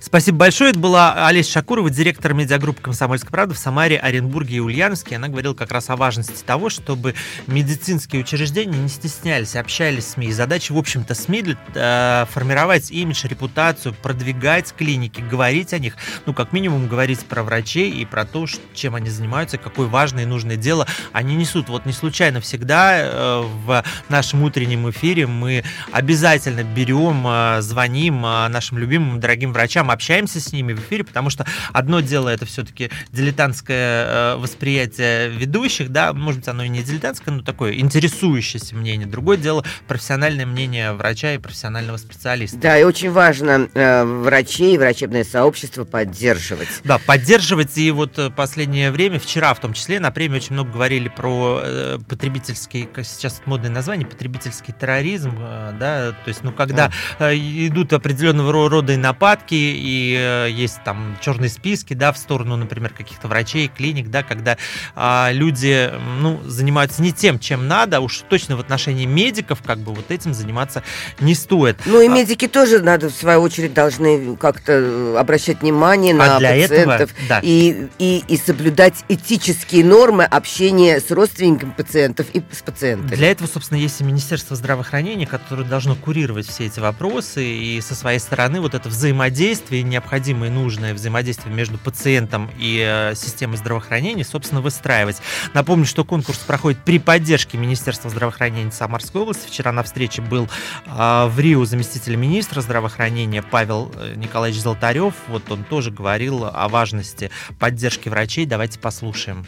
Спасибо 0.00 0.38
большое. 0.38 0.70
Это 0.70 0.78
была 0.78 1.26
Олеся 1.26 1.52
Шакурова, 1.52 1.90
директор 1.90 2.34
медиагруппы 2.34 2.82
«Комсомольская 2.82 3.30
правда» 3.30 3.54
в 3.54 3.58
Самаре, 3.58 3.98
Оренбурге 3.98 4.56
и 4.56 4.60
Ульяновске. 4.60 5.16
Она 5.16 5.28
говорила 5.28 5.54
как 5.54 5.72
раз 5.72 5.90
о 5.90 5.96
важности 5.96 6.42
того, 6.44 6.70
чтобы 6.70 7.14
медицинские 7.46 8.22
учреждения 8.22 8.78
не 8.78 8.88
стеснялись, 8.88 9.56
общались 9.56 10.06
с 10.06 10.12
СМИ. 10.12 10.28
И 10.28 10.32
задача, 10.32 10.72
в 10.72 10.78
общем-то, 10.78 11.14
СМИ 11.14 11.56
э, 11.74 12.26
формировать 12.30 12.90
имидж, 12.90 13.26
репутацию, 13.26 13.94
продвигать 13.94 14.72
клиники, 14.76 15.20
говорить 15.20 15.72
о 15.72 15.78
них, 15.78 15.96
ну, 16.24 16.34
как 16.34 16.52
минимум, 16.52 16.88
говорить 16.88 17.20
про 17.26 17.42
врачей 17.42 17.90
и 17.90 18.04
про 18.04 18.24
то, 18.24 18.46
чем 18.74 18.94
они 18.94 19.10
занимаются, 19.10 19.58
какое 19.58 19.86
важное 19.86 20.24
и 20.24 20.26
нужное 20.26 20.56
дело 20.56 20.86
они 21.12 21.34
несут. 21.34 21.68
Вот 21.68 21.86
не 21.86 21.92
случайно 21.92 22.40
всегда 22.40 22.98
э, 22.98 23.42
в 23.64 23.84
нашем 24.08 24.42
утреннем 24.42 24.88
эфире 24.90 25.26
мы 25.26 25.64
обязательно 25.92 26.62
берем, 26.62 27.26
э, 27.26 27.60
звоним 27.60 28.24
э, 28.24 28.48
нашим 28.48 28.78
любимым, 28.78 29.20
дорогим 29.20 29.52
врачам, 29.52 29.65
общаемся 29.74 30.40
с 30.40 30.52
ними 30.52 30.72
в 30.72 30.80
эфире, 30.80 31.04
потому 31.04 31.30
что 31.30 31.46
одно 31.72 32.00
дело 32.00 32.28
это 32.28 32.46
все-таки 32.46 32.90
дилетантское 33.12 34.06
э, 34.06 34.36
восприятие 34.36 35.28
ведущих, 35.28 35.90
да, 35.90 36.12
может 36.12 36.40
быть, 36.40 36.48
оно 36.48 36.64
и 36.64 36.68
не 36.68 36.82
дилетантское, 36.82 37.34
но 37.34 37.42
такое 37.42 37.74
интересующееся 37.74 38.74
мнение. 38.74 39.06
Другое 39.06 39.36
дело 39.36 39.64
профессиональное 39.88 40.46
мнение 40.46 40.92
врача 40.92 41.34
и 41.34 41.38
профессионального 41.38 41.96
специалиста. 41.96 42.58
Да, 42.58 42.78
и 42.78 42.84
очень 42.84 43.10
важно 43.10 43.68
э, 43.74 44.04
врачей 44.04 44.74
и 44.74 44.78
врачебное 44.78 45.24
сообщество 45.24 45.84
поддерживать. 45.84 46.68
Да, 46.84 46.98
поддерживать. 46.98 47.76
И 47.78 47.90
вот 47.90 48.18
э, 48.18 48.30
последнее 48.30 48.90
время, 48.90 49.18
вчера 49.18 49.52
в 49.54 49.60
том 49.60 49.72
числе, 49.72 50.00
на 50.00 50.10
премии 50.10 50.36
очень 50.36 50.54
много 50.54 50.72
говорили 50.72 51.08
про 51.08 51.60
э, 51.62 51.98
потребительский, 52.08 52.88
как 52.92 53.04
сейчас 53.04 53.42
модное 53.46 53.70
название, 53.70 54.06
потребительский 54.06 54.72
терроризм, 54.72 55.32
э, 55.38 55.72
да, 55.78 56.12
то 56.12 56.28
есть, 56.28 56.42
ну, 56.42 56.52
когда 56.52 56.90
да. 57.18 57.32
э, 57.32 57.36
идут 57.36 57.92
определенного 57.92 58.68
рода 58.68 58.92
и 58.92 58.96
нападки, 58.96 59.54
и 59.56 60.16
э, 60.18 60.50
есть 60.50 60.82
там 60.84 61.16
черные 61.20 61.48
списки, 61.50 61.94
да, 61.94 62.12
в 62.12 62.18
сторону, 62.18 62.56
например, 62.56 62.92
каких-то 62.92 63.28
врачей, 63.28 63.68
клиник, 63.68 64.08
да, 64.08 64.22
когда 64.22 64.56
э, 64.94 65.32
люди, 65.32 65.90
ну, 66.20 66.40
занимаются 66.44 67.02
не 67.02 67.12
тем, 67.12 67.38
чем 67.38 67.68
надо, 67.68 68.00
уж 68.00 68.22
точно 68.28 68.56
в 68.56 68.60
отношении 68.60 69.06
медиков, 69.06 69.62
как 69.62 69.78
бы 69.78 69.92
вот 69.92 70.10
этим 70.10 70.34
заниматься 70.34 70.82
не 71.20 71.34
стоит. 71.34 71.78
Ну 71.86 72.00
и 72.00 72.06
а 72.06 72.10
медики 72.10 72.46
а, 72.46 72.48
тоже 72.48 72.80
надо, 72.80 73.08
в 73.08 73.14
свою 73.14 73.40
очередь, 73.40 73.74
должны 73.74 74.36
как-то 74.36 74.72
э, 74.72 75.16
обращать 75.18 75.62
внимание 75.62 76.14
а 76.14 76.16
на 76.16 76.38
для 76.38 76.52
пациентов 76.52 77.12
этого, 77.12 77.28
да. 77.28 77.40
и, 77.42 77.88
и, 77.98 78.24
и 78.28 78.36
соблюдать 78.36 79.04
этические 79.08 79.84
нормы 79.84 80.24
общения 80.24 81.00
с 81.00 81.10
родственниками 81.10 81.70
пациентов 81.70 82.26
и 82.32 82.42
с 82.50 82.62
пациентами. 82.62 83.14
Для 83.14 83.30
этого, 83.30 83.48
собственно, 83.48 83.78
есть 83.78 84.00
и 84.00 84.04
Министерство 84.04 84.56
здравоохранения, 84.56 85.26
которое 85.26 85.64
должно 85.64 85.94
курировать 85.94 86.46
все 86.46 86.66
эти 86.66 86.80
вопросы 86.80 87.44
и 87.44 87.80
со 87.80 87.94
своей 87.94 88.18
стороны 88.18 88.60
вот 88.60 88.74
это 88.74 88.88
взаимодействие, 88.88 89.45
необходимое 89.54 90.50
и 90.50 90.52
нужное 90.52 90.94
взаимодействие 90.94 91.54
между 91.54 91.78
пациентом 91.78 92.50
и 92.58 92.82
э, 92.84 93.14
системой 93.14 93.56
здравоохранения, 93.56 94.24
собственно, 94.24 94.60
выстраивать. 94.60 95.18
Напомню, 95.54 95.86
что 95.86 96.04
конкурс 96.04 96.38
проходит 96.38 96.78
при 96.84 96.98
поддержке 96.98 97.58
Министерства 97.58 98.10
здравоохранения 98.10 98.72
Самарской 98.72 99.22
области. 99.22 99.46
Вчера 99.48 99.72
на 99.72 99.82
встрече 99.82 100.22
был 100.22 100.48
э, 100.86 101.26
в 101.26 101.38
Рио 101.38 101.64
заместитель 101.64 102.16
министра 102.16 102.60
здравоохранения 102.60 103.42
Павел 103.42 103.92
э, 103.94 104.14
Николаевич 104.16 104.60
Золотарев. 104.60 105.14
Вот 105.28 105.50
он 105.50 105.64
тоже 105.64 105.90
говорил 105.90 106.44
о 106.44 106.68
важности 106.68 107.30
поддержки 107.58 108.08
врачей. 108.08 108.46
Давайте 108.46 108.78
послушаем. 108.78 109.46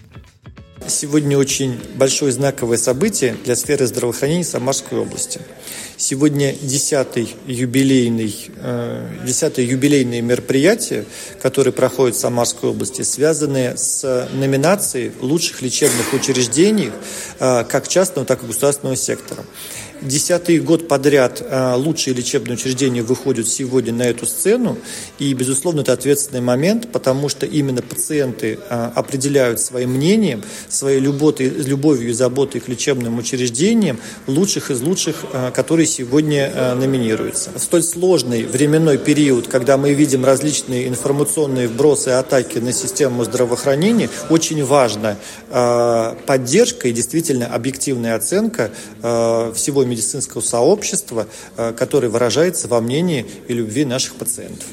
Сегодня 0.89 1.37
очень 1.37 1.79
большое 1.97 2.33
знаковое 2.33 2.79
событие 2.79 3.37
для 3.45 3.57
сферы 3.57 3.87
здравоохранения 3.87 4.45
Самарской 4.45 4.99
области. 4.99 5.39
Сегодня 5.99 6.55
10 6.55 7.37
юбилейный, 7.47 8.35
10 9.27 9.59
юбилейные 9.59 10.23
мероприятие, 10.23 11.05
которые 11.43 11.75
проходят 11.75 12.17
в 12.17 12.21
Самарской 12.21 12.71
области, 12.71 13.03
связанные 13.03 13.77
с 13.77 14.29
номинацией 14.33 15.13
лучших 15.21 15.61
лечебных 15.61 16.15
учреждений 16.15 16.91
э, 17.39 17.65
как 17.65 17.89
частного, 17.89 18.27
так 18.27 18.43
и 18.43 18.47
государственного 18.47 18.97
сектора. 18.97 19.45
Десятый 20.01 20.61
год 20.61 20.87
подряд 20.87 21.43
а, 21.45 21.75
лучшие 21.75 22.15
лечебные 22.15 22.55
учреждения 22.55 23.03
выходят 23.03 23.49
сегодня 23.49 23.93
на 23.93 24.05
эту 24.05 24.27
сцену, 24.27 24.79
и, 25.19 25.35
безусловно, 25.35 25.81
это 25.81 25.93
ответственный 25.93 26.41
момент, 26.41 26.93
потому 26.93 27.29
что 27.29 27.47
именно 27.47 27.83
пациенты 27.83 28.61
а, 28.71 28.93
определяют 28.95 29.61
своим 29.61 29.91
мнением, 29.91 30.45
своей 30.69 31.01
любовью, 31.01 31.53
любовью 31.67 32.11
и 32.11 32.13
заботой 32.13 32.61
к 32.61 32.69
лечебным 32.69 33.19
учреждениям 33.19 33.99
лучших 34.29 34.71
из 34.71 34.81
лучших, 34.83 35.25
а, 35.33 35.51
которые 35.51 35.87
сегодня 35.87 36.75
номинируются. 36.77 37.51
В 37.57 37.59
столь 37.59 37.83
сложный 37.83 38.45
временной 38.45 38.99
период, 38.99 39.49
когда 39.49 39.77
мы 39.77 39.95
видим 39.95 40.25
различные 40.25 40.87
информационные 40.87 41.67
вбросы 41.67 42.11
и 42.11 42.13
атаки 42.13 42.59
на 42.59 42.73
систему 42.73 43.25
здравоохранения, 43.25 44.09
очень 44.31 44.65
важна 44.65 45.17
поддержка 46.27 46.89
и 46.89 46.93
действительно 46.93 47.47
объективная 47.47 48.15
оценка 48.15 48.71
всего 49.55 49.85
медицинского 49.89 50.41
сообщества, 50.41 51.27
э, 51.57 51.73
который 51.73 52.09
выражается 52.09 52.69
во 52.69 52.81
мнении 52.81 53.27
и 53.49 53.55
любви 53.55 53.85
наших 53.85 54.15
пациентов. 54.15 54.67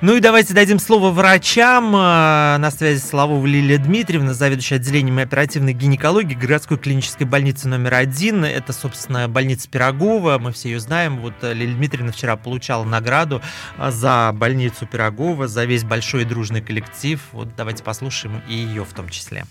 Ну 0.00 0.14
и 0.14 0.20
давайте 0.20 0.54
дадим 0.54 0.78
слово 0.78 1.10
врачам. 1.10 1.88
Э, 1.96 2.56
на 2.58 2.70
связи 2.70 3.00
Славова 3.00 3.44
Лилия 3.44 3.78
Дмитриевна, 3.78 4.32
заведующая 4.32 4.76
отделением 4.76 5.18
оперативной 5.18 5.72
гинекологии 5.72 6.34
городской 6.34 6.78
клинической 6.78 7.26
больницы 7.26 7.66
номер 7.66 7.94
один. 7.94 8.44
Это, 8.44 8.72
собственно, 8.72 9.28
больница 9.28 9.68
Пирогова. 9.68 10.38
Мы 10.38 10.52
все 10.52 10.70
ее 10.70 10.78
знаем. 10.78 11.20
Вот 11.20 11.34
э, 11.42 11.52
Лилия 11.52 11.74
Дмитриевна 11.74 12.12
вчера 12.12 12.36
получала 12.36 12.84
награду 12.84 13.42
за 13.76 14.30
больницу 14.32 14.86
Пирогова, 14.86 15.48
за 15.48 15.64
весь 15.64 15.82
большой 15.82 16.22
и 16.22 16.24
дружный 16.24 16.60
коллектив. 16.60 17.20
Вот 17.32 17.48
давайте 17.56 17.82
послушаем 17.82 18.40
и 18.48 18.54
ее 18.54 18.84
в 18.84 18.92
том 18.92 19.08
числе. 19.08 19.46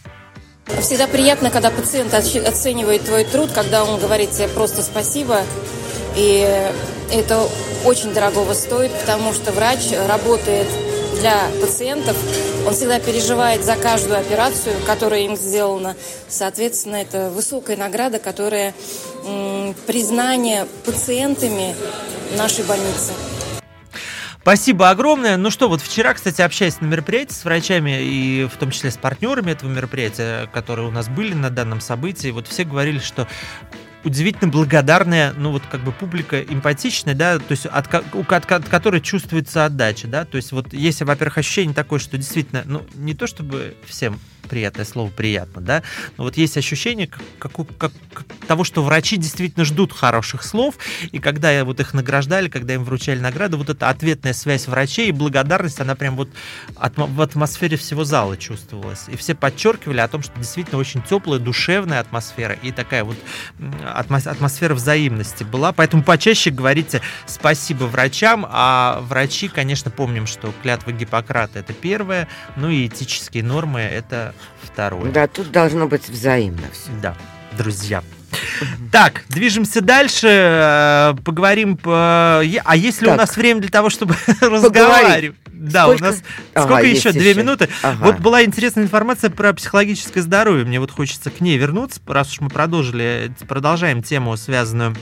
Всегда 0.81 1.07
приятно, 1.07 1.49
когда 1.49 1.71
пациент 1.71 2.13
оценивает 2.13 3.03
твой 3.03 3.23
труд, 3.23 3.51
когда 3.53 3.83
он 3.83 3.99
говорит 3.99 4.31
тебе 4.31 4.47
просто 4.47 4.83
спасибо. 4.83 5.41
И 6.15 6.71
это 7.11 7.47
очень 7.85 8.13
дорогого 8.13 8.53
стоит, 8.53 8.91
потому 8.91 9.33
что 9.33 9.51
врач 9.51 9.91
работает 10.07 10.67
для 11.19 11.49
пациентов. 11.61 12.15
Он 12.67 12.73
всегда 12.73 12.99
переживает 12.99 13.63
за 13.63 13.75
каждую 13.75 14.19
операцию, 14.19 14.75
которая 14.85 15.21
им 15.21 15.35
сделана. 15.35 15.95
Соответственно, 16.27 16.97
это 16.97 17.29
высокая 17.29 17.77
награда, 17.77 18.19
которая 18.19 18.73
признание 19.87 20.67
пациентами 20.85 21.75
нашей 22.37 22.65
больницы. 22.65 23.13
Спасибо 24.47 24.89
огромное. 24.89 25.35
Ну 25.35 25.51
что, 25.51 25.67
вот 25.67 25.81
вчера, 25.81 26.13
кстати, 26.13 26.41
общаясь 26.41 26.79
на 26.79 26.85
мероприятии 26.85 27.33
с 27.33 27.43
врачами 27.43 28.01
и 28.01 28.47
в 28.49 28.55
том 28.55 28.71
числе 28.71 28.91
с 28.91 28.95
партнерами 28.95 29.51
этого 29.51 29.69
мероприятия, 29.69 30.47
которые 30.53 30.87
у 30.87 30.89
нас 30.89 31.09
были 31.09 31.33
на 31.33 31.49
данном 31.49 31.81
событии, 31.81 32.29
вот 32.29 32.47
все 32.47 32.63
говорили, 32.63 32.99
что 32.99 33.27
удивительно 34.05 34.49
благодарная, 34.49 35.33
ну 35.33 35.51
вот 35.51 35.63
как 35.69 35.81
бы 35.81 35.91
публика 35.91 36.41
эмпатичная, 36.41 37.13
да, 37.13 37.39
то 37.39 37.51
есть 37.51 37.65
от, 37.65 37.93
от, 37.93 38.31
от, 38.31 38.49
от 38.49 38.69
которой 38.69 39.01
чувствуется 39.01 39.65
отдача, 39.65 40.07
да, 40.07 40.23
то 40.23 40.37
есть 40.37 40.53
вот 40.53 40.71
есть, 40.71 41.01
во-первых, 41.01 41.39
ощущение 41.39 41.75
такое, 41.75 41.99
что 41.99 42.15
действительно, 42.15 42.63
ну 42.63 42.85
не 42.95 43.15
то 43.15 43.27
чтобы 43.27 43.75
всем 43.85 44.17
приятное 44.47 44.85
слово 44.85 45.09
приятно, 45.09 45.61
да, 45.61 45.83
но 46.17 46.23
вот 46.23 46.37
есть 46.37 46.57
ощущение 46.57 47.07
как, 47.07 47.51
как, 47.51 47.91
как, 48.13 48.25
того, 48.47 48.63
что 48.63 48.83
врачи 48.83 49.17
действительно 49.17 49.65
ждут 49.65 49.93
хороших 49.93 50.43
слов, 50.43 50.75
и 51.11 51.19
когда 51.19 51.63
вот 51.63 51.79
их 51.79 51.93
награждали, 51.93 52.49
когда 52.49 52.73
им 52.73 52.83
вручали 52.83 53.19
награды, 53.19 53.57
вот 53.57 53.69
эта 53.69 53.89
ответная 53.89 54.33
связь 54.33 54.67
врачей 54.67 55.09
и 55.09 55.11
благодарность, 55.11 55.79
она 55.79 55.95
прям 55.95 56.15
вот 56.15 56.29
от, 56.75 56.97
в 56.97 57.21
атмосфере 57.21 57.77
всего 57.77 58.03
зала 58.03 58.37
чувствовалась. 58.37 59.05
И 59.07 59.15
все 59.15 59.35
подчеркивали 59.35 59.99
о 59.99 60.07
том, 60.07 60.23
что 60.23 60.37
действительно 60.37 60.79
очень 60.79 61.01
теплая, 61.01 61.39
душевная 61.39 61.99
атмосфера 61.99 62.55
и 62.61 62.71
такая 62.71 63.03
вот 63.03 63.17
атмосфера 63.83 64.73
взаимности 64.73 65.43
была. 65.43 65.71
Поэтому 65.71 66.03
почаще 66.03 66.49
говорите 66.49 67.01
спасибо 67.25 67.85
врачам, 67.85 68.45
а 68.49 68.99
врачи, 69.01 69.47
конечно, 69.47 69.91
помним, 69.91 70.27
что 70.27 70.53
клятва 70.61 70.91
Гиппократа 70.91 71.59
это 71.59 71.73
первое, 71.73 72.27
ну 72.55 72.69
и 72.69 72.87
этические 72.87 73.43
нормы 73.43 73.81
это 73.81 74.33
второе. 74.61 75.11
Да, 75.11 75.27
тут 75.27 75.51
должно 75.51 75.87
быть 75.87 76.07
взаимно 76.09 76.63
все. 76.71 76.91
Да, 77.01 77.15
друзья. 77.57 78.03
Так, 78.91 79.23
движемся 79.29 79.81
дальше. 79.81 80.27
Э, 80.29 81.15
поговорим. 81.23 81.77
По... 81.77 82.39
А 82.39 82.75
есть 82.75 83.01
ли 83.01 83.07
так. 83.07 83.15
у 83.15 83.17
нас 83.17 83.35
время 83.35 83.61
для 83.61 83.69
того, 83.69 83.89
чтобы 83.89 84.15
разговаривать? 84.41 85.35
Да, 85.59 85.83
сколько? 85.83 86.01
у 86.01 86.05
нас 86.05 86.23
ага, 86.53 86.65
сколько 86.65 86.87
еще? 86.87 87.11
Две 87.11 87.31
еще. 87.31 87.39
минуты. 87.39 87.69
Ага. 87.81 88.05
Вот 88.05 88.19
была 88.19 88.43
интересная 88.43 88.83
информация 88.83 89.29
про 89.29 89.53
психологическое 89.53 90.21
здоровье. 90.21 90.65
Мне 90.65 90.79
вот 90.79 90.91
хочется 90.91 91.31
к 91.31 91.41
ней 91.41 91.57
вернуться, 91.57 91.99
раз 92.05 92.31
уж 92.31 92.41
мы 92.41 92.49
продолжили, 92.49 93.31
продолжаем 93.47 94.03
тему, 94.03 94.37
связанную 94.37 94.95
с, 94.95 94.99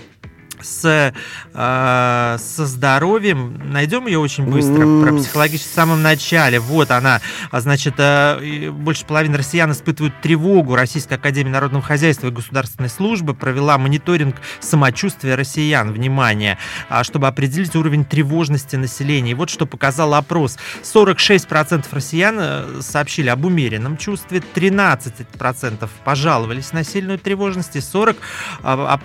э, 0.61 2.37
со 2.39 2.65
здоровьем. 2.65 3.71
Найдем 3.71 4.07
ее 4.07 4.19
очень 4.19 4.45
быстро. 4.45 5.03
Про 5.03 5.17
психологически 5.17 5.69
в 5.69 5.73
самом 5.73 6.01
начале. 6.01 6.59
Вот 6.59 6.91
она. 6.91 7.21
А, 7.51 7.61
значит, 7.61 7.95
э, 7.97 8.71
больше 8.71 9.05
половины 9.05 9.37
россиян 9.37 9.71
испытывают 9.71 10.21
тревогу. 10.21 10.75
Российская 10.75 11.15
Академия 11.15 11.51
Народного 11.51 11.83
Хозяйства 11.83 12.27
и 12.27 12.31
Государственной 12.31 12.89
Службы 12.89 13.33
провела 13.33 13.77
мониторинг 13.77 14.35
самочувствия 14.59 15.35
россиян. 15.35 15.91
Внимание. 15.91 16.57
А, 16.89 17.03
чтобы 17.03 17.27
определить 17.27 17.75
уровень 17.75 18.05
тревожности 18.05 18.75
населения. 18.75 19.31
И 19.31 19.33
вот 19.33 19.49
что 19.49 19.65
показал 19.65 20.13
опрос. 20.13 20.57
46% 20.83 21.85
россиян 21.91 22.37
э, 22.39 22.81
сообщили 22.81 23.29
об 23.29 23.45
умеренном 23.45 23.97
чувстве. 23.97 24.41
13% 24.53 25.89
пожаловались 26.03 26.73
на 26.73 26.83
сильную 26.83 27.19
тревожность. 27.19 27.75
И 27.75 27.79
40% 27.79 28.15
а, 28.63 28.99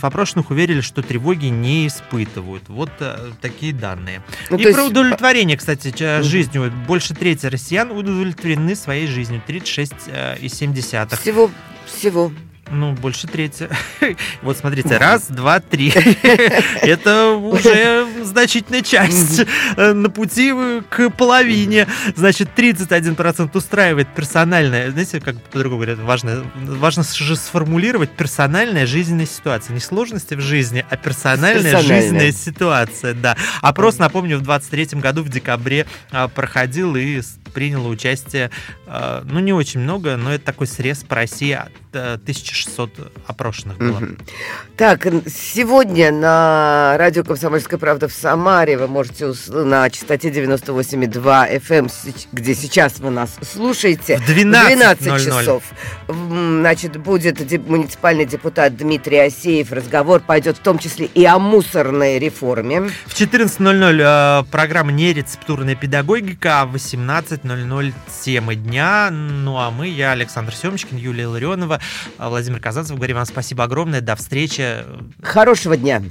опрошенных 0.00 0.50
уверили, 0.50 0.80
что 0.80 0.93
тревоги 1.02 1.46
не 1.46 1.86
испытывают. 1.86 2.68
Вот 2.68 2.90
э, 3.00 3.32
такие 3.40 3.72
данные. 3.72 4.22
Ну, 4.50 4.56
и 4.56 4.62
про 4.62 4.82
есть... 4.82 4.90
удовлетворение, 4.90 5.56
кстати, 5.56 6.22
жизнью. 6.22 6.72
Больше 6.86 7.14
трети 7.14 7.46
россиян 7.46 7.90
удовлетворены 7.90 8.74
своей 8.76 9.06
жизнью. 9.06 9.42
36,7. 9.46 11.08
Э, 11.10 11.16
всего, 11.16 11.50
всего. 11.86 12.32
Ну, 12.70 12.92
больше 12.92 13.26
трети. 13.26 13.68
Вот 14.42 14.56
смотрите, 14.56 14.96
раз, 14.96 15.28
два, 15.28 15.60
три. 15.60 15.90
Это 16.82 17.30
уже 17.30 18.06
значительная 18.24 18.82
часть 18.82 19.42
на 19.76 20.10
пути 20.10 20.52
к 20.88 21.10
половине. 21.10 21.86
Значит, 22.16 22.50
31% 22.56 23.50
устраивает 23.56 24.08
персональная, 24.14 24.90
знаете, 24.90 25.20
как 25.20 25.40
по-другому 25.44 25.82
говорят, 25.82 25.98
важно, 25.98 26.44
важно 26.54 27.02
же 27.02 27.36
сформулировать 27.36 28.10
персональная 28.10 28.86
жизненная 28.86 29.26
ситуация. 29.26 29.74
Не 29.74 29.80
сложности 29.80 30.34
в 30.34 30.40
жизни, 30.40 30.84
а 30.88 30.96
персональная, 30.96 31.80
жизненная 31.80 32.32
ситуация, 32.32 33.14
да. 33.14 33.36
Опрос, 33.62 33.98
напомню, 33.98 34.38
в 34.38 34.42
23 34.42 35.00
году 35.00 35.22
в 35.22 35.28
декабре 35.28 35.86
а, 36.10 36.28
проходил 36.28 36.96
и 36.96 37.20
приняло 37.54 37.88
участие, 37.88 38.50
а, 38.86 39.22
ну, 39.24 39.40
не 39.40 39.52
очень 39.52 39.80
много, 39.80 40.16
но 40.16 40.34
это 40.34 40.44
такой 40.44 40.66
срез 40.66 41.04
по 41.04 41.14
России 41.14 41.58
1600 41.92 43.12
опрошенных 43.26 43.78
было. 43.78 43.96
Угу. 43.96 44.06
Так, 44.76 45.06
сегодня 45.26 46.12
на 46.12 46.96
радио 46.98 47.24
«Комсомольская 47.24 47.78
правда» 47.78 48.08
в 48.08 48.12
Самаре 48.12 48.76
вы 48.76 48.88
можете 48.88 49.32
на 49.48 49.88
частоте 49.90 50.30
98,2 50.30 51.60
FM, 51.60 51.78
эм, 51.78 51.88
где 52.32 52.54
сейчас 52.54 52.98
вы 52.98 53.10
нас 53.10 53.36
слушаете. 53.42 54.18
В 54.18 54.26
12, 54.26 54.76
12 54.76 55.24
часов. 55.24 55.62
Значит, 56.08 56.96
будет 56.96 57.40
муниципальный 57.68 58.26
депутат 58.26 58.76
Дмитрий 58.76 59.18
Асеев. 59.18 59.72
Разговор 59.72 60.20
пойдет 60.20 60.56
в 60.56 60.60
том 60.60 60.78
числе 60.78 61.06
и 61.06 61.24
о 61.24 61.38
мусорной 61.38 62.18
реформе. 62.18 62.90
В 63.06 63.14
14.00 63.14 64.42
э, 64.42 64.44
программа 64.50 64.92
«Нерецептурная 64.92 65.76
педагогика», 65.76 66.62
а 66.62 66.66
в 66.66 66.76
18.00 67.44 67.92
темы 68.24 68.56
дня. 68.56 69.10
Ну 69.10 69.58
а 69.58 69.70
мы, 69.70 69.88
я, 69.88 70.12
Александр 70.12 70.54
Семочкин, 70.54 70.96
Юлия 70.96 71.26
Ларионова, 71.26 71.80
а, 72.18 72.28
Владимир 72.28 72.60
Казанцев. 72.60 72.96
Говорим 72.96 73.16
вам 73.16 73.26
спасибо 73.26 73.64
огромное. 73.64 74.00
До 74.00 74.16
встречи. 74.16 74.84
Хорошего 75.22 75.76
дня. 75.76 76.02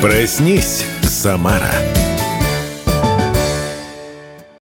Проснись, 0.00 0.84
Самара. 1.02 2.01